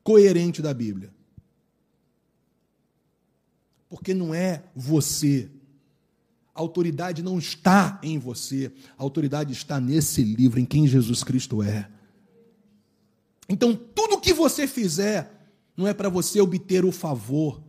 coerente 0.05 0.63
da 0.63 0.73
Bíblia. 0.73 1.16
Porque 3.89 4.13
não 4.13 4.35
é 4.35 4.63
você. 4.75 5.49
A 6.55 6.61
autoridade 6.61 7.23
não 7.23 7.39
está 7.39 8.01
em 8.03 8.19
você. 8.19 8.73
A 8.99 9.03
autoridade 9.03 9.53
está 9.53 9.79
nesse 9.79 10.23
livro, 10.23 10.59
em 10.59 10.65
quem 10.65 10.87
Jesus 10.87 11.23
Cristo 11.23 11.63
é. 11.63 11.89
Então, 13.49 13.75
tudo 13.75 14.21
que 14.21 14.33
você 14.33 14.67
fizer 14.67 15.31
não 15.77 15.87
é 15.87 15.95
para 15.95 16.09
você 16.09 16.41
obter 16.41 16.85
o 16.85 16.91
favor. 16.91 17.63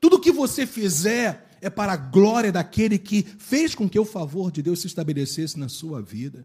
Tudo 0.00 0.18
que 0.18 0.32
você 0.32 0.66
fizer 0.66 1.48
é 1.60 1.70
para 1.70 1.92
a 1.92 1.96
glória 1.96 2.50
daquele 2.50 2.98
que 2.98 3.22
fez 3.38 3.74
com 3.74 3.88
que 3.88 3.98
o 3.98 4.04
favor 4.04 4.50
de 4.50 4.62
Deus 4.62 4.80
se 4.80 4.86
estabelecesse 4.88 5.58
na 5.58 5.68
sua 5.68 6.02
vida. 6.02 6.44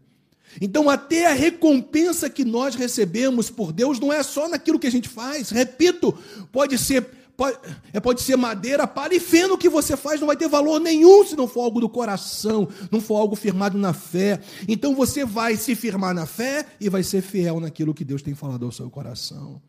Então, 0.60 0.88
até 0.88 1.26
a 1.26 1.34
recompensa 1.34 2.30
que 2.30 2.44
nós 2.44 2.74
recebemos 2.74 3.50
por 3.50 3.72
Deus 3.72 3.98
não 3.98 4.12
é 4.12 4.22
só 4.22 4.48
naquilo 4.48 4.78
que 4.78 4.86
a 4.86 4.92
gente 4.92 5.08
faz. 5.08 5.50
Repito, 5.50 6.16
pode 6.52 6.78
ser 6.78 7.17
pode, 7.38 7.56
é, 7.92 8.00
pode 8.00 8.20
ser 8.20 8.36
madeira, 8.36 8.84
palha 8.84 9.14
e 9.14 9.20
feno 9.20 9.56
que 9.56 9.68
você 9.68 9.96
faz, 9.96 10.18
não 10.18 10.26
vai 10.26 10.36
ter 10.36 10.48
valor 10.48 10.80
nenhum 10.80 11.24
se 11.24 11.36
não 11.36 11.46
for 11.46 11.60
algo 11.62 11.80
do 11.80 11.88
coração, 11.88 12.68
não 12.90 13.00
for 13.00 13.14
algo 13.14 13.36
firmado 13.36 13.78
na 13.78 13.92
fé. 13.92 14.40
Então 14.66 14.92
você 14.92 15.24
vai 15.24 15.56
se 15.56 15.76
firmar 15.76 16.12
na 16.12 16.26
fé 16.26 16.66
e 16.80 16.88
vai 16.88 17.04
ser 17.04 17.22
fiel 17.22 17.60
naquilo 17.60 17.94
que 17.94 18.04
Deus 18.04 18.22
tem 18.22 18.34
falado 18.34 18.66
ao 18.66 18.72
seu 18.72 18.90
coração. 18.90 19.62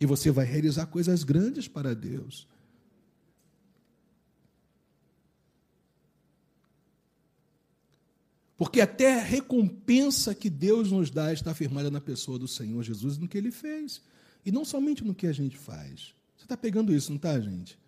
E 0.00 0.06
você 0.06 0.30
vai 0.30 0.46
realizar 0.46 0.86
coisas 0.86 1.22
grandes 1.22 1.68
para 1.68 1.94
Deus. 1.94 2.48
Porque 8.56 8.80
até 8.80 9.20
a 9.20 9.22
recompensa 9.22 10.34
que 10.34 10.48
Deus 10.48 10.90
nos 10.90 11.10
dá 11.10 11.34
está 11.34 11.52
firmada 11.54 11.90
na 11.90 12.00
pessoa 12.00 12.38
do 12.38 12.48
Senhor 12.48 12.82
Jesus 12.82 13.18
no 13.18 13.28
que 13.28 13.36
ele 13.36 13.50
fez. 13.50 14.00
E 14.44 14.50
não 14.50 14.64
somente 14.64 15.04
no 15.04 15.14
que 15.14 15.26
a 15.26 15.32
gente 15.32 15.58
faz. 15.58 16.14
Está 16.50 16.56
pegando 16.56 16.92
isso, 16.92 17.10
não 17.10 17.16
está, 17.16 17.38
gente? 17.38 17.78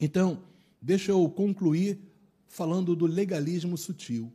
Então, 0.00 0.44
deixa 0.80 1.10
eu 1.10 1.28
concluir 1.28 2.00
falando 2.46 2.94
do 2.94 3.04
legalismo 3.04 3.76
sutil. 3.76 4.32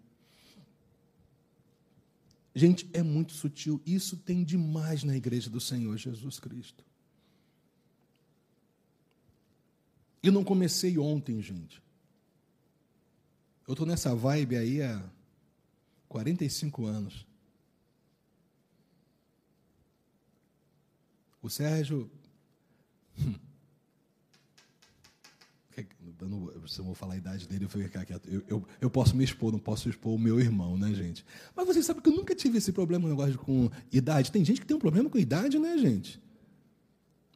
Gente, 2.53 2.89
é 2.91 3.01
muito 3.01 3.32
sutil. 3.32 3.82
Isso 3.86 4.17
tem 4.17 4.43
demais 4.43 5.05
na 5.05 5.15
igreja 5.15 5.49
do 5.49 5.61
Senhor 5.61 5.95
Jesus 5.95 6.41
Cristo. 6.41 6.84
Eu 10.21 10.34
não 10.34 10.43
comecei 10.43 10.97
ontem, 10.97 11.41
gente. 11.41 11.82
Eu 13.65 13.71
estou 13.71 13.88
nessa 13.88 14.13
vibe 14.13 14.57
aí 14.57 14.82
há 14.82 15.09
45 16.09 16.86
anos. 16.86 17.26
O 21.48 21.50
Sérgio. 21.50 22.12
Hum, 23.18 23.36
eu 26.20 26.28
não, 26.28 26.68
se 26.68 26.80
eu 26.80 26.86
vou 26.86 26.93
falar 26.95 27.14
a 27.14 27.18
idade 27.18 27.48
dele, 27.48 27.66
eu 27.66 27.70
vou 27.70 27.82
ficar 27.82 28.04
quieto. 28.06 28.28
Eu, 28.28 28.43
eu, 28.48 28.68
eu, 28.82 28.89
posso 28.89 29.16
me 29.16 29.24
expor, 29.24 29.52
não 29.52 29.60
posso 29.60 29.88
expor 29.88 30.14
o 30.14 30.20
meu 30.20 30.39
irmão, 30.39 30.78
né, 30.78 30.93
gente? 30.93 31.24
Mas 31.56 31.66
vocês 31.66 31.86
sabem 31.86 32.02
que 32.02 32.10
eu 32.10 32.16
nunca 32.16 32.36
tive 32.36 32.58
esse 32.58 32.74
problema 32.74 33.08
negócio 33.08 33.38
com 33.38 33.70
idade. 33.91 34.32
Tem 34.32 34.43
gente 34.43 34.60
que 34.60 34.68
tem 34.68 34.76
um 34.76 34.80
problema 34.80 35.10
com 35.10 35.18
idade, 35.18 35.58
né, 35.58 35.78
gente? 35.78 36.22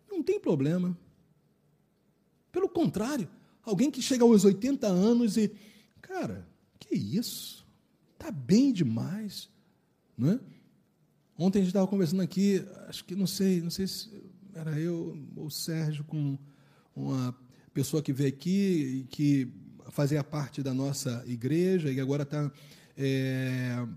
Não 0.09 0.21
tem 0.21 0.39
problema. 0.39 0.97
Pelo 2.51 2.67
contrário, 2.67 3.29
alguém 3.63 3.89
que 3.89 4.01
chega 4.01 4.23
aos 4.23 4.43
80 4.43 4.87
anos 4.87 5.37
e 5.37 5.51
Cara, 6.01 6.45
que 6.77 6.93
isso? 6.95 7.65
Tá 8.17 8.29
bem 8.29 8.73
demais, 8.73 9.49
não 10.17 10.31
é? 10.31 10.39
Ontem 11.41 11.57
a 11.57 11.61
gente 11.63 11.69
estava 11.69 11.87
conversando 11.87 12.21
aqui, 12.21 12.63
acho 12.87 13.03
que 13.03 13.15
não 13.15 13.25
sei, 13.25 13.61
não 13.61 13.71
sei 13.71 13.87
se 13.87 14.11
era 14.53 14.79
eu 14.79 15.17
ou 15.35 15.47
o 15.47 15.49
Sérgio 15.49 16.03
com 16.03 16.37
uma 16.95 17.35
pessoa 17.73 18.03
que 18.03 18.13
veio 18.13 18.29
aqui 18.29 19.07
que 19.09 19.51
fazia 19.89 20.23
parte 20.23 20.61
da 20.61 20.71
nossa 20.71 21.23
igreja 21.25 21.91
e 21.91 21.99
agora 21.99 22.21
está 22.21 22.51
é, 22.95 23.87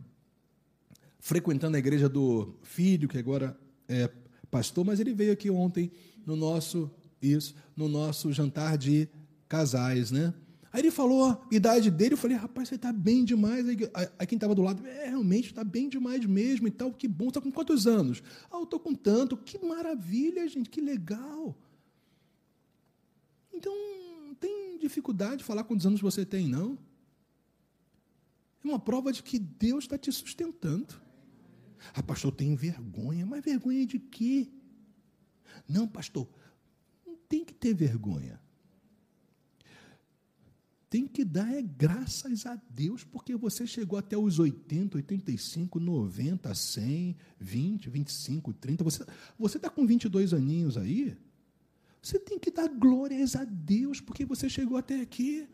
frequentando 1.21 1.77
a 1.77 1.79
igreja 1.79 2.09
do 2.09 2.55
filho, 2.63 3.07
que 3.07 3.19
agora 3.19 3.55
é 3.87 4.11
pastor, 4.51 4.83
mas 4.83 4.99
ele 4.99 5.13
veio 5.13 5.35
aqui 5.35 5.51
ontem 5.51 5.93
no 6.25 6.37
nosso 6.37 6.91
isso, 7.21 7.55
no 7.77 7.91
nosso 7.91 8.33
jantar 8.33 8.79
de 8.79 9.07
casais, 9.51 10.11
né? 10.11 10.33
Aí 10.75 10.81
ele 10.81 10.91
falou 10.91 11.27
a 11.27 11.41
idade 11.53 11.89
dele, 11.89 12.15
eu 12.15 12.19
falei, 12.19 12.37
rapaz, 12.37 12.69
você 12.69 12.75
está 12.75 12.93
bem 12.93 13.25
demais. 13.25 13.65
Aí, 13.69 13.79
aí 14.19 14.27
quem 14.27 14.35
estava 14.35 14.57
do 14.57 14.63
lado, 14.63 14.85
é, 14.85 15.07
realmente, 15.09 15.47
está 15.47 15.63
bem 15.63 15.89
demais 15.89 16.27
mesmo 16.27 16.67
e 16.67 16.71
tal, 16.73 16.93
que 16.93 17.07
bom. 17.07 17.29
Está 17.29 17.41
com 17.41 17.53
quantos 17.53 17.87
anos? 17.87 18.25
Ah, 18.51 18.57
eu 18.57 18.65
estou 18.65 18.81
com 18.81 18.93
tanto. 18.93 19.37
Que 19.37 19.65
maravilha, 19.65 20.49
gente, 20.49 20.69
que 20.69 20.81
legal. 20.81 21.57
Então, 23.53 23.73
não 24.27 24.35
tem 24.35 24.77
dificuldade 24.77 25.37
de 25.37 25.45
falar 25.45 25.63
quantos 25.63 25.87
anos 25.87 26.01
você 26.01 26.27
tem, 26.27 26.49
não. 26.49 26.77
É 28.65 28.67
uma 28.67 28.81
prova 28.81 29.13
de 29.13 29.23
que 29.23 29.39
Deus 29.39 29.85
está 29.85 29.97
te 29.97 30.11
sustentando. 30.11 31.01
Ah, 31.95 32.03
pastor, 32.03 32.33
eu 32.33 32.37
tenho 32.37 32.57
vergonha. 32.57 33.25
Mas 33.25 33.45
vergonha 33.45 33.87
de 33.87 34.01
quê? 34.01 34.51
Não, 35.69 35.87
pastor, 35.87 36.29
não 37.07 37.15
tem 37.29 37.45
que 37.45 37.55
ter 37.55 37.73
vergonha 37.75 38.43
tem 40.95 41.09
que 41.09 41.25
dar 41.25 41.53
é 41.53 41.61
graças 41.61 42.47
a 42.47 42.55
Deus, 42.71 43.03
porque 43.03 43.35
você 43.35 43.67
chegou 43.67 43.99
até 43.99 44.17
os 44.17 44.39
80, 44.39 44.99
85, 44.99 45.81
90, 45.81 46.55
100, 46.55 47.17
20, 47.41 47.91
25, 47.91 48.53
30. 48.53 48.85
Você 49.37 49.57
está 49.57 49.69
com 49.69 49.85
22 49.85 50.33
aninhos 50.33 50.77
aí? 50.77 51.17
Você 52.01 52.17
tem 52.17 52.39
que 52.39 52.49
dar 52.49 52.69
glórias 52.69 53.35
a 53.35 53.43
Deus, 53.43 54.01
porque 54.01 54.25
você 54.25 54.49
chegou 54.49 54.77
até 54.77 55.01
aqui. 55.01 55.49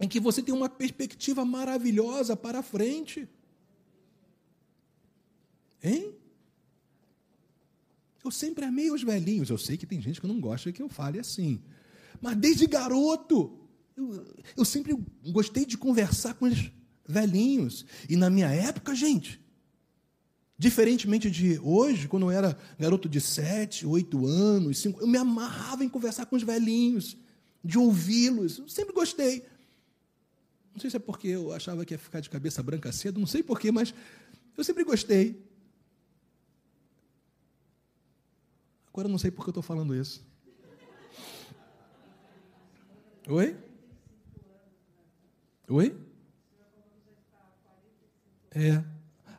Em 0.00 0.08
que 0.08 0.18
você 0.18 0.42
tem 0.42 0.54
uma 0.54 0.70
perspectiva 0.70 1.44
maravilhosa 1.44 2.34
para 2.34 2.62
frente. 2.62 3.28
Hein? 5.82 6.14
Eu 8.24 8.30
sempre 8.30 8.64
amei 8.64 8.90
os 8.90 9.02
velhinhos. 9.02 9.50
Eu 9.50 9.58
sei 9.58 9.76
que 9.76 9.84
tem 9.84 10.00
gente 10.00 10.18
que 10.18 10.26
não 10.26 10.40
gosta 10.40 10.72
que 10.72 10.80
eu 10.80 10.88
fale 10.88 11.18
assim. 11.20 11.60
Mas 12.22 12.38
desde 12.38 12.66
garoto, 12.66 13.67
eu, 13.98 14.24
eu 14.56 14.64
sempre 14.64 14.96
gostei 15.30 15.66
de 15.66 15.76
conversar 15.76 16.34
com 16.34 16.46
os 16.46 16.70
velhinhos. 17.06 17.84
E 18.08 18.16
na 18.16 18.30
minha 18.30 18.48
época, 18.48 18.94
gente, 18.94 19.40
Diferentemente 20.60 21.30
de 21.30 21.56
hoje, 21.60 22.08
quando 22.08 22.24
eu 22.24 22.30
era 22.32 22.58
garoto 22.76 23.08
de 23.08 23.20
sete, 23.20 23.86
oito 23.86 24.26
anos, 24.26 24.78
cinco, 24.80 25.00
eu 25.00 25.06
me 25.06 25.16
amarrava 25.16 25.84
em 25.84 25.88
conversar 25.88 26.26
com 26.26 26.34
os 26.34 26.42
velhinhos, 26.42 27.16
de 27.62 27.78
ouvi-los. 27.78 28.58
Eu 28.58 28.68
sempre 28.68 28.92
gostei. 28.92 29.46
Não 30.74 30.80
sei 30.80 30.90
se 30.90 30.96
é 30.96 30.98
porque 30.98 31.28
eu 31.28 31.52
achava 31.52 31.84
que 31.84 31.94
ia 31.94 31.98
ficar 31.98 32.18
de 32.18 32.28
cabeça 32.28 32.60
branca 32.60 32.90
cedo, 32.90 33.20
não 33.20 33.26
sei 33.26 33.40
porquê, 33.40 33.70
mas 33.70 33.94
eu 34.56 34.64
sempre 34.64 34.82
gostei. 34.82 35.40
Agora 38.88 39.06
eu 39.06 39.12
não 39.12 39.18
sei 39.18 39.30
por 39.30 39.44
que 39.44 39.50
eu 39.50 39.52
estou 39.52 39.62
falando 39.62 39.94
isso. 39.94 40.26
Oi? 43.28 43.56
Oi? 45.70 45.94
É, 48.50 48.82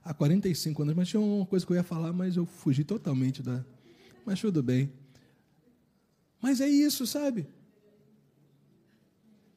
há 0.03 0.13
45 0.13 0.83
anos, 0.83 0.95
mas 0.95 1.07
tinha 1.07 1.19
uma 1.19 1.45
coisa 1.45 1.65
que 1.65 1.71
eu 1.71 1.75
ia 1.75 1.83
falar, 1.83 2.13
mas 2.13 2.37
eu 2.37 2.45
fugi 2.45 2.83
totalmente 2.83 3.41
da. 3.41 3.65
Mas 4.25 4.39
tudo 4.39 4.61
bem. 4.61 4.91
Mas 6.39 6.61
é 6.61 6.69
isso, 6.69 7.07
sabe? 7.07 7.47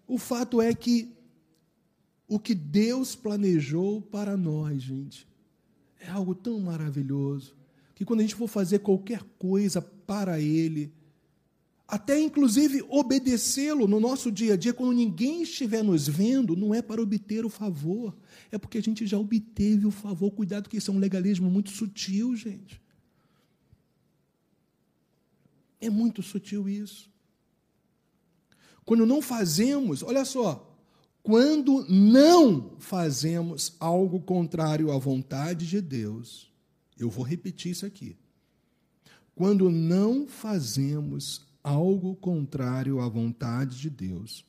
O 0.06 0.16
fato 0.18 0.60
é 0.60 0.74
que 0.74 1.12
o 2.26 2.38
que 2.38 2.54
Deus 2.54 3.14
planejou 3.14 4.00
para 4.00 4.36
nós, 4.36 4.82
gente, 4.82 5.28
é 6.00 6.08
algo 6.08 6.34
tão 6.34 6.58
maravilhoso 6.58 7.54
que 7.94 8.04
quando 8.04 8.20
a 8.20 8.22
gente 8.22 8.34
for 8.34 8.48
fazer 8.48 8.78
qualquer 8.78 9.22
coisa 9.38 9.82
para 9.82 10.40
Ele, 10.40 10.90
até 11.92 12.18
inclusive 12.18 12.82
obedecê-lo 12.88 13.86
no 13.86 14.00
nosso 14.00 14.32
dia 14.32 14.54
a 14.54 14.56
dia, 14.56 14.72
quando 14.72 14.94
ninguém 14.94 15.42
estiver 15.42 15.84
nos 15.84 16.08
vendo, 16.08 16.56
não 16.56 16.74
é 16.74 16.80
para 16.80 17.02
obter 17.02 17.44
o 17.44 17.50
favor, 17.50 18.16
é 18.50 18.56
porque 18.56 18.78
a 18.78 18.82
gente 18.82 19.06
já 19.06 19.18
obteve 19.18 19.84
o 19.84 19.90
favor. 19.90 20.30
Cuidado, 20.30 20.70
que 20.70 20.78
isso 20.78 20.90
é 20.90 20.94
um 20.94 20.98
legalismo 20.98 21.50
muito 21.50 21.68
sutil, 21.68 22.34
gente. 22.34 22.80
É 25.82 25.90
muito 25.90 26.22
sutil 26.22 26.66
isso. 26.66 27.10
Quando 28.86 29.04
não 29.04 29.20
fazemos, 29.20 30.02
olha 30.02 30.24
só, 30.24 30.74
quando 31.22 31.84
não 31.90 32.74
fazemos 32.78 33.76
algo 33.78 34.18
contrário 34.18 34.90
à 34.90 34.96
vontade 34.96 35.66
de 35.66 35.82
Deus, 35.82 36.50
eu 36.98 37.10
vou 37.10 37.22
repetir 37.22 37.72
isso 37.72 37.84
aqui. 37.84 38.16
Quando 39.34 39.70
não 39.70 40.26
fazemos 40.26 41.51
algo 41.62 42.16
contrário 42.16 43.00
à 43.00 43.08
vontade 43.08 43.78
de 43.78 43.88
Deus, 43.88 44.44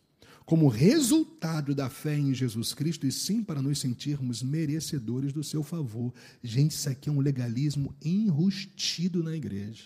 como 0.45 0.67
resultado 0.67 1.73
da 1.73 1.89
fé 1.89 2.17
em 2.17 2.33
Jesus 2.33 2.73
Cristo, 2.73 3.07
e 3.07 3.11
sim 3.11 3.43
para 3.43 3.61
nos 3.61 3.79
sentirmos 3.79 4.43
merecedores 4.43 5.31
do 5.31 5.43
seu 5.43 5.63
favor. 5.63 6.13
Gente, 6.43 6.71
isso 6.71 6.89
aqui 6.89 7.09
é 7.09 7.11
um 7.11 7.21
legalismo 7.21 7.95
enrustido 8.03 9.23
na 9.23 9.35
igreja. 9.35 9.85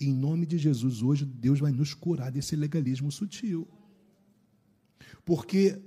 Em 0.00 0.12
nome 0.14 0.46
de 0.46 0.58
Jesus, 0.58 1.02
hoje 1.02 1.24
Deus 1.24 1.58
vai 1.58 1.72
nos 1.72 1.92
curar 1.92 2.30
desse 2.30 2.54
legalismo 2.54 3.10
sutil. 3.10 3.66
Porque 5.24 5.80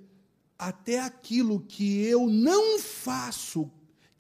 até 0.60 1.00
aquilo 1.00 1.62
que 1.62 2.02
eu 2.02 2.28
não 2.30 2.78
faço 2.78 3.72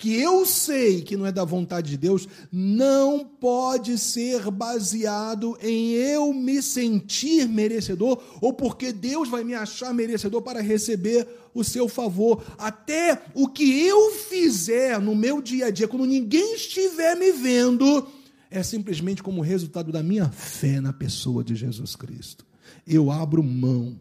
que 0.01 0.19
eu 0.19 0.47
sei 0.47 1.03
que 1.03 1.15
não 1.15 1.27
é 1.27 1.31
da 1.31 1.45
vontade 1.45 1.91
de 1.91 1.97
Deus, 1.97 2.27
não 2.51 3.23
pode 3.23 3.99
ser 3.99 4.49
baseado 4.49 5.55
em 5.61 5.91
eu 5.91 6.33
me 6.33 6.59
sentir 6.59 7.47
merecedor 7.47 8.19
ou 8.41 8.51
porque 8.51 8.91
Deus 8.91 9.29
vai 9.29 9.43
me 9.43 9.53
achar 9.53 9.93
merecedor 9.93 10.41
para 10.41 10.59
receber 10.59 11.27
o 11.53 11.63
seu 11.63 11.87
favor. 11.87 12.43
Até 12.57 13.21
o 13.35 13.47
que 13.47 13.79
eu 13.85 14.09
fizer 14.27 14.99
no 14.99 15.13
meu 15.13 15.39
dia 15.39 15.67
a 15.67 15.69
dia, 15.69 15.87
quando 15.87 16.07
ninguém 16.07 16.55
estiver 16.55 17.15
me 17.15 17.31
vendo, 17.31 18.07
é 18.49 18.63
simplesmente 18.63 19.21
como 19.21 19.39
resultado 19.39 19.91
da 19.91 20.01
minha 20.01 20.31
fé 20.31 20.81
na 20.81 20.91
pessoa 20.91 21.43
de 21.43 21.55
Jesus 21.55 21.95
Cristo. 21.95 22.43
Eu 22.87 23.11
abro 23.11 23.43
mão, 23.43 23.99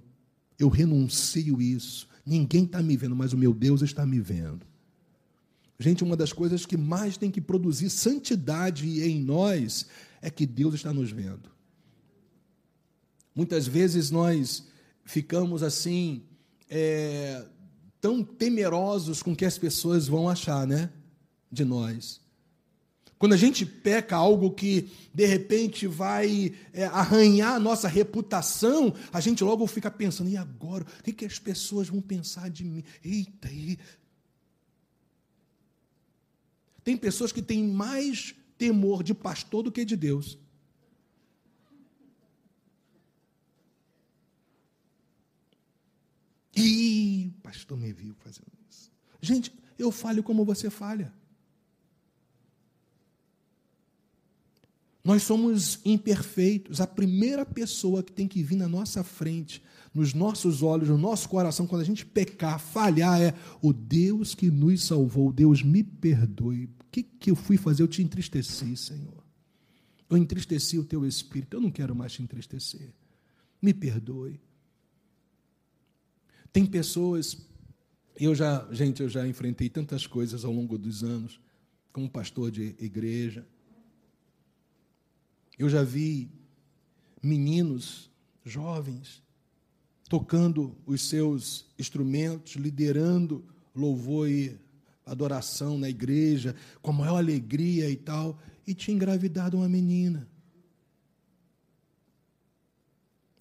eu 0.59 0.71
renuncio 0.71 1.61
isso. 1.61 2.09
Ninguém 2.25 2.65
está 2.65 2.83
me 2.83 2.97
vendo, 2.97 3.15
mas 3.15 3.35
o 3.35 3.37
meu 3.37 3.53
Deus 3.53 3.83
está 3.83 4.07
me 4.07 4.19
vendo. 4.19 4.70
Gente, 5.83 6.05
uma 6.05 6.15
das 6.15 6.31
coisas 6.31 6.67
que 6.67 6.77
mais 6.77 7.17
tem 7.17 7.31
que 7.31 7.41
produzir 7.41 7.89
santidade 7.89 9.03
em 9.03 9.19
nós 9.19 9.87
é 10.21 10.29
que 10.29 10.45
Deus 10.45 10.75
está 10.75 10.93
nos 10.93 11.11
vendo. 11.11 11.51
Muitas 13.35 13.67
vezes 13.67 14.11
nós 14.11 14.69
ficamos 15.07 15.63
assim, 15.63 16.23
é, 16.69 17.47
tão 17.99 18.23
temerosos 18.23 19.23
com 19.23 19.33
o 19.33 19.37
que 19.37 19.47
as 19.47 19.57
pessoas 19.57 20.07
vão 20.07 20.29
achar, 20.29 20.67
né? 20.67 20.91
De 21.51 21.65
nós. 21.65 22.21
Quando 23.19 23.33
a 23.33 23.39
gente 23.39 23.65
peca 23.65 24.17
algo 24.17 24.51
que 24.51 24.91
de 25.15 25.27
repente 25.27 25.87
vai 25.87 26.55
é, 26.75 26.85
arranhar 26.87 27.55
a 27.55 27.61
nossa 27.61 27.89
reputação, 27.89 28.95
a 29.11 29.21
gente 29.21 29.43
logo 29.43 29.67
fica 29.67 29.91
pensando: 29.91 30.29
e 30.29 30.37
agora? 30.37 30.85
O 30.85 31.03
que, 31.03 31.13
que 31.13 31.25
as 31.25 31.39
pessoas 31.39 31.89
vão 31.89 32.01
pensar 32.01 32.51
de 32.51 32.65
mim? 32.65 32.85
Eita, 33.03 33.49
tem 36.83 36.97
pessoas 36.97 37.33
que 37.33 37.43
têm 37.43 37.67
mais 37.67 38.35
temor 38.57 39.03
de 39.03 39.15
pastor 39.15 39.63
do 39.63 39.73
que 39.73 39.85
de 39.85 39.97
Deus. 39.97 40.39
E 46.55 47.33
pastor 47.43 47.79
me 47.79 47.93
viu 47.93 48.15
fazendo 48.15 48.53
isso. 48.69 48.91
Gente, 49.21 49.53
eu 49.79 49.91
falho 49.91 50.23
como 50.23 50.45
você 50.45 50.69
falha. 50.69 51.13
Nós 55.03 55.23
somos 55.23 55.81
imperfeitos. 55.85 56.81
A 56.81 56.87
primeira 56.87 57.47
pessoa 57.47 58.03
que 58.03 58.13
tem 58.13 58.29
que 58.29 58.43
vir 58.43 58.57
na 58.57 58.69
nossa 58.69 59.03
frente 59.03 59.63
nos 59.93 60.15
nossos 60.15 60.63
olhos, 60.63 60.89
no 60.89 60.99
nosso 60.99 61.29
coração, 61.29 61.67
quando 61.67 61.83
a 61.83 61.85
gente 61.85 62.07
pecar, 62.07 62.61
falhar, 62.61 63.21
é 63.21 63.35
o 63.61 63.73
Deus 63.73 64.35
que 64.35 64.51
nos 64.51 64.85
salvou. 64.85 65.33
Deus 65.33 65.63
me 65.63 65.83
perdoe. 65.83 66.65
O 66.65 66.91
que, 66.93 67.03
que 67.03 67.31
eu 67.31 67.37
fui 67.37 67.57
fazer? 67.57 67.83
Eu 67.83 67.89
te 67.89 68.03
entristeci, 68.03 68.77
Senhor. 68.77 69.25
Eu 70.09 70.17
entristeci 70.17 70.79
o 70.79 70.85
teu 70.85 71.05
espírito. 71.07 71.57
Eu 71.57 71.61
não 71.61 71.71
quero 71.71 71.95
mais 71.95 72.13
te 72.13 72.23
entristecer. 72.23 72.93
Me 73.61 73.75
perdoe. 73.75 74.41
Tem 76.53 76.67
pessoas, 76.67 77.37
eu 78.17 78.35
já, 78.35 78.67
gente, 78.73 79.03
eu 79.03 79.09
já 79.09 79.27
enfrentei 79.27 79.69
tantas 79.69 80.07
coisas 80.07 80.45
ao 80.45 80.53
longo 80.53 80.77
dos 80.77 81.05
anos, 81.05 81.41
como 81.93 82.11
pastor 82.11 82.51
de 82.51 82.75
igreja. 82.79 83.47
Eu 85.59 85.69
já 85.69 85.83
vi 85.83 86.31
meninos 87.23 88.11
jovens 88.45 89.23
tocando 90.11 90.77
os 90.85 91.09
seus 91.09 91.67
instrumentos, 91.79 92.57
liderando 92.57 93.45
louvor 93.73 94.29
e 94.29 94.59
adoração 95.07 95.79
na 95.79 95.89
igreja, 95.89 96.57
com 96.83 96.91
a 96.91 96.95
maior 96.95 97.17
alegria 97.17 97.89
e 97.89 97.95
tal, 97.95 98.37
e 98.67 98.75
tinha 98.75 98.93
engravidado 98.93 99.57
uma 99.57 99.69
menina. 99.69 100.29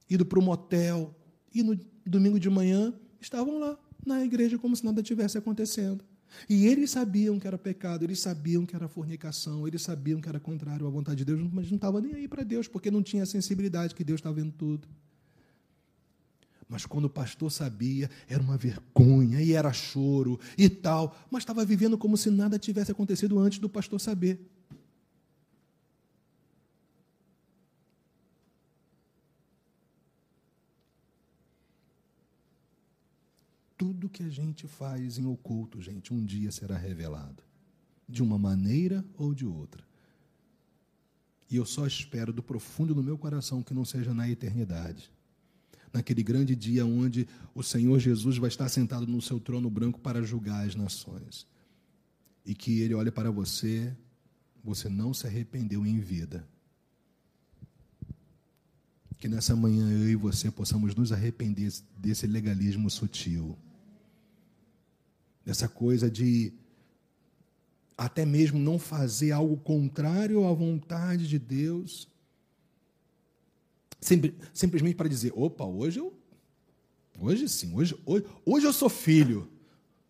Ido 0.07 0.24
para 0.24 0.38
o 0.38 0.43
motel, 0.43 1.15
e 1.51 1.63
no 1.63 1.76
domingo 2.05 2.39
de 2.39 2.51
manhã 2.51 2.93
estavam 3.20 3.59
lá 3.59 3.76
na 4.05 4.24
igreja 4.24 4.59
como 4.59 4.76
se 4.76 4.86
nada 4.86 5.01
tivesse 5.01 5.39
acontecendo. 5.39 6.05
E 6.47 6.67
eles 6.67 6.91
sabiam 6.91 7.39
que 7.39 7.47
era 7.47 7.57
pecado, 7.57 8.03
eles 8.03 8.20
sabiam 8.20 8.63
que 8.63 8.76
era 8.76 8.88
fornicação, 8.88 9.67
eles 9.67 9.82
sabiam 9.82 10.22
que 10.22 10.30
era 10.30 10.39
contrário 10.39 10.86
à 10.86 10.89
vontade 10.91 11.17
de 11.17 11.26
Deus, 11.26 11.41
mas 11.51 11.67
não 11.67 11.78
estava 11.78 11.99
nem 11.99 12.13
aí 12.13 12.28
para 12.28 12.43
Deus, 12.43 12.67
porque 12.67 12.91
não 12.91 13.01
tinha 13.01 13.24
a 13.24 13.26
sensibilidade 13.26 13.95
que 13.95 14.03
Deus 14.03 14.20
está 14.20 14.32
vendo 14.32 14.51
tudo. 14.51 14.88
Mas 16.70 16.86
quando 16.86 17.05
o 17.05 17.09
pastor 17.09 17.51
sabia, 17.51 18.07
era 18.28 18.39
uma 18.39 18.55
vergonha, 18.55 19.41
e 19.41 19.53
era 19.53 19.74
choro 19.74 20.39
e 20.55 20.70
tal, 20.70 21.17
mas 21.32 21.41
estava 21.41 21.65
vivendo 21.65 21.97
como 21.97 22.15
se 22.15 22.30
nada 22.30 22.59
tivesse 22.59 22.91
acontecido 22.91 23.39
antes 23.39 23.57
do 23.57 23.67
pastor 23.67 23.99
saber. 23.99 24.39
Tudo 33.76 34.07
que 34.07 34.22
a 34.22 34.30
gente 34.30 34.67
faz 34.67 35.17
em 35.17 35.26
oculto, 35.26 35.82
gente, 35.82 36.13
um 36.13 36.24
dia 36.24 36.51
será 36.51 36.78
revelado, 36.78 37.41
de 38.07 38.22
uma 38.22 38.38
maneira 38.38 39.03
ou 39.17 39.34
de 39.34 39.45
outra. 39.45 39.84
E 41.49 41.55
eu 41.55 41.65
só 41.65 41.88
espero 41.88 42.32
do 42.32 42.43
profundo 42.43 42.93
do 42.93 43.01
meu 43.01 43.17
coração 43.17 43.63
que 43.63 43.74
não 43.74 43.84
seja 43.84 44.13
na 44.13 44.30
eternidade 44.30 45.09
naquele 45.94 46.24
grande 46.24 46.56
dia 46.56 46.86
onde 46.86 47.28
o 47.54 47.64
Senhor 47.64 48.00
Jesus 48.00 48.38
vai 48.38 48.48
estar 48.48 48.70
sentado 48.70 49.08
no 49.08 49.22
seu 49.22 49.40
trono 49.40 49.70
branco 49.70 50.00
para 50.00 50.24
julgar 50.24 50.66
as 50.66 50.76
nações. 50.76 51.48
E 52.46 52.54
que 52.54 52.82
ele 52.82 52.94
olhe 52.94 53.12
para 53.12 53.32
você, 53.32 53.96
você 54.64 54.90
não 54.90 55.14
se 55.14 55.28
arrependeu 55.28 55.86
em 55.86 56.00
vida. 56.00 56.48
Que 59.18 59.28
nessa 59.28 59.56
manhã 59.56 59.92
eu 59.92 60.10
e 60.10 60.16
você 60.16 60.50
possamos 60.50 60.96
nos 60.96 61.12
arrepender 61.12 61.72
desse 61.98 62.26
legalismo 62.26 62.90
sutil. 62.90 63.58
Dessa 65.46 65.68
coisa 65.68 66.10
de 66.10 66.54
até 67.98 68.26
mesmo 68.26 68.58
não 68.58 68.80
fazer 68.80 69.34
algo 69.34 69.58
contrário 69.58 70.48
à 70.48 70.54
vontade 70.54 71.28
de 71.28 71.38
Deus 71.38 72.08
simplesmente 74.02 74.95
para 74.95 75.10
dizer: 75.10 75.34
opa, 75.36 75.66
hoje 75.66 76.00
eu. 76.00 76.14
Hoje 77.20 77.50
sim, 77.50 77.76
hoje, 77.76 77.97
hoje, 78.06 78.26
hoje 78.45 78.66
eu 78.66 78.74
sou 78.74 78.89
filho. 78.89 79.50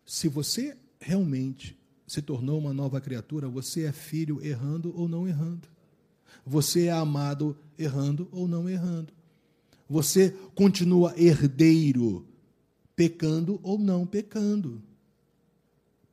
Se 0.06 0.28
você 0.28 0.76
realmente 1.00 1.76
se 2.06 2.22
tornou 2.22 2.58
uma 2.58 2.72
nova 2.72 3.00
criatura, 3.00 3.48
você 3.48 3.84
é 3.84 3.92
filho 3.92 4.44
errando 4.44 4.92
ou 4.96 5.08
não 5.08 5.26
errando. 5.26 5.68
Você 6.46 6.86
é 6.86 6.92
amado 6.92 7.56
errando 7.78 8.28
ou 8.30 8.46
não 8.46 8.68
errando. 8.68 9.12
Você 9.88 10.30
continua 10.54 11.14
herdeiro, 11.16 12.26
pecando 12.94 13.58
ou 13.62 13.78
não 13.78 14.06
pecando. 14.06 14.82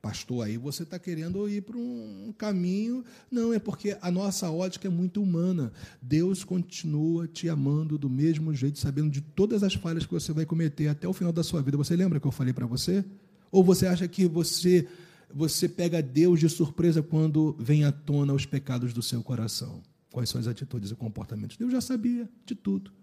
Pastor, 0.08 0.46
aí 0.46 0.56
você 0.56 0.84
está 0.84 0.98
querendo 0.98 1.50
ir 1.50 1.62
para 1.64 1.78
um 1.78 2.34
caminho. 2.38 3.04
Não, 3.30 3.54
é 3.54 3.60
porque 3.60 3.98
a 4.02 4.10
nossa 4.10 4.50
ótica 4.50 4.88
é 4.88 4.90
muito 4.90 5.22
humana. 5.22 5.70
Deus 6.02 6.46
continua 6.46 7.28
te 7.28 7.50
amando 7.50 7.98
do 7.98 8.10
mesmo 8.10 8.54
jeito, 8.54 8.80
sabendo 8.80 9.10
de 9.10 9.20
todas 9.20 9.64
as 9.64 9.74
falhas 9.74 10.06
que 10.06 10.14
você 10.14 10.32
vai 10.32 10.46
cometer 10.46 10.88
até 10.88 11.06
o 11.06 11.12
final 11.12 11.34
da 11.34 11.44
sua 11.44 11.62
vida. 11.62 11.76
Você 11.76 11.94
lembra 11.94 12.22
que 12.22 12.26
eu 12.26 12.32
falei 12.32 12.54
para 12.54 12.66
você? 12.66 13.04
Ou 13.52 13.66
você 13.66 13.86
acha 13.86 14.08
que 14.08 14.26
você 14.26 14.88
você 15.34 15.68
pega 15.68 16.02
Deus 16.02 16.40
de 16.40 16.48
surpresa 16.48 17.04
quando 17.04 17.54
vem 17.60 17.84
à 17.84 17.92
tona 17.92 18.34
os 18.34 18.46
pecados 18.46 18.94
do 18.94 19.02
seu 19.02 19.22
coração? 19.22 19.84
Quais 20.10 20.30
são 20.30 20.40
as 20.40 20.48
atitudes 20.48 20.90
e 20.90 20.96
comportamentos? 20.96 21.58
Deus 21.58 21.74
já 21.74 21.82
sabia 21.82 22.30
de 22.46 22.56
tudo. 22.56 22.94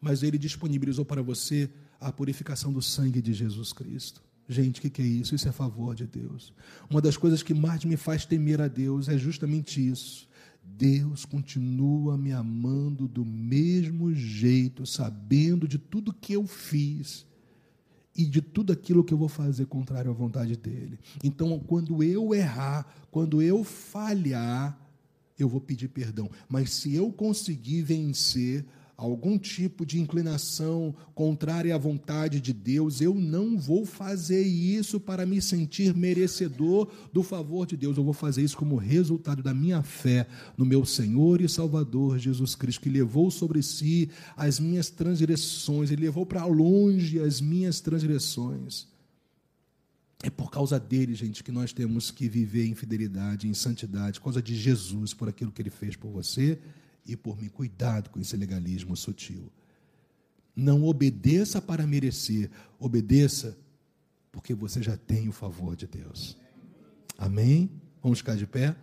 Mas 0.00 0.22
ele 0.22 0.38
disponibilizou 0.38 1.04
para 1.04 1.20
você 1.20 1.68
a 2.00 2.12
purificação 2.12 2.72
do 2.72 2.80
sangue 2.80 3.20
de 3.20 3.32
Jesus 3.34 3.72
Cristo. 3.72 4.22
Gente, 4.48 4.78
o 4.78 4.82
que, 4.82 4.90
que 4.90 5.02
é 5.02 5.06
isso? 5.06 5.34
Isso 5.34 5.48
é 5.48 5.52
favor 5.52 5.94
de 5.94 6.06
Deus. 6.06 6.52
Uma 6.90 7.00
das 7.00 7.16
coisas 7.16 7.42
que 7.42 7.54
mais 7.54 7.84
me 7.84 7.96
faz 7.96 8.24
temer 8.24 8.60
a 8.60 8.68
Deus 8.68 9.08
é 9.08 9.16
justamente 9.16 9.86
isso. 9.86 10.28
Deus 10.64 11.24
continua 11.24 12.16
me 12.16 12.32
amando 12.32 13.08
do 13.08 13.24
mesmo 13.24 14.14
jeito, 14.14 14.86
sabendo 14.86 15.66
de 15.66 15.78
tudo 15.78 16.12
que 16.12 16.32
eu 16.32 16.46
fiz 16.46 17.26
e 18.16 18.24
de 18.24 18.40
tudo 18.40 18.72
aquilo 18.72 19.02
que 19.02 19.12
eu 19.12 19.18
vou 19.18 19.28
fazer 19.28 19.66
contrário 19.66 20.10
à 20.10 20.14
vontade 20.14 20.56
dele. 20.56 20.98
Então, 21.24 21.58
quando 21.58 22.02
eu 22.02 22.34
errar, 22.34 22.86
quando 23.10 23.40
eu 23.40 23.64
falhar, 23.64 24.78
eu 25.38 25.48
vou 25.48 25.60
pedir 25.60 25.88
perdão. 25.88 26.30
Mas 26.48 26.72
se 26.72 26.94
eu 26.94 27.10
conseguir 27.10 27.82
vencer 27.82 28.64
algum 29.02 29.36
tipo 29.36 29.84
de 29.84 30.00
inclinação 30.00 30.94
contrária 31.12 31.74
à 31.74 31.78
vontade 31.78 32.40
de 32.40 32.52
Deus, 32.52 33.00
eu 33.00 33.14
não 33.14 33.58
vou 33.58 33.84
fazer 33.84 34.42
isso 34.42 35.00
para 35.00 35.26
me 35.26 35.42
sentir 35.42 35.94
merecedor 35.94 36.88
do 37.12 37.22
favor 37.22 37.66
de 37.66 37.76
Deus. 37.76 37.96
Eu 37.96 38.04
vou 38.04 38.12
fazer 38.12 38.42
isso 38.42 38.56
como 38.56 38.76
resultado 38.76 39.42
da 39.42 39.52
minha 39.52 39.82
fé 39.82 40.28
no 40.56 40.64
meu 40.64 40.84
Senhor 40.84 41.40
e 41.40 41.48
Salvador 41.48 42.18
Jesus 42.18 42.54
Cristo, 42.54 42.82
que 42.82 42.88
levou 42.88 43.28
sobre 43.30 43.60
si 43.62 44.08
as 44.36 44.60
minhas 44.60 44.88
transgressões, 44.88 45.90
ele 45.90 46.02
levou 46.02 46.24
para 46.24 46.44
longe 46.44 47.18
as 47.18 47.40
minhas 47.40 47.80
transgressões. 47.80 48.86
É 50.22 50.30
por 50.30 50.48
causa 50.48 50.78
dele, 50.78 51.16
gente, 51.16 51.42
que 51.42 51.50
nós 51.50 51.72
temos 51.72 52.12
que 52.12 52.28
viver 52.28 52.66
em 52.66 52.74
fidelidade, 52.76 53.48
em 53.48 53.54
santidade, 53.54 54.20
por 54.20 54.26
causa 54.26 54.40
de 54.40 54.54
Jesus, 54.54 55.12
por 55.12 55.28
aquilo 55.28 55.50
que 55.50 55.60
ele 55.60 55.70
fez 55.70 55.96
por 55.96 56.12
você 56.12 56.60
e 57.06 57.16
por 57.16 57.40
mim. 57.40 57.48
Cuidado 57.48 58.10
com 58.10 58.20
esse 58.20 58.36
legalismo 58.36 58.96
sutil. 58.96 59.50
Não 60.54 60.84
obedeça 60.84 61.60
para 61.60 61.86
merecer, 61.86 62.50
obedeça 62.78 63.56
porque 64.30 64.54
você 64.54 64.82
já 64.82 64.96
tem 64.96 65.28
o 65.28 65.32
favor 65.32 65.76
de 65.76 65.86
Deus. 65.86 66.36
Amém? 67.18 67.70
Vamos 68.02 68.18
ficar 68.18 68.36
de 68.36 68.46
pé? 68.46 68.74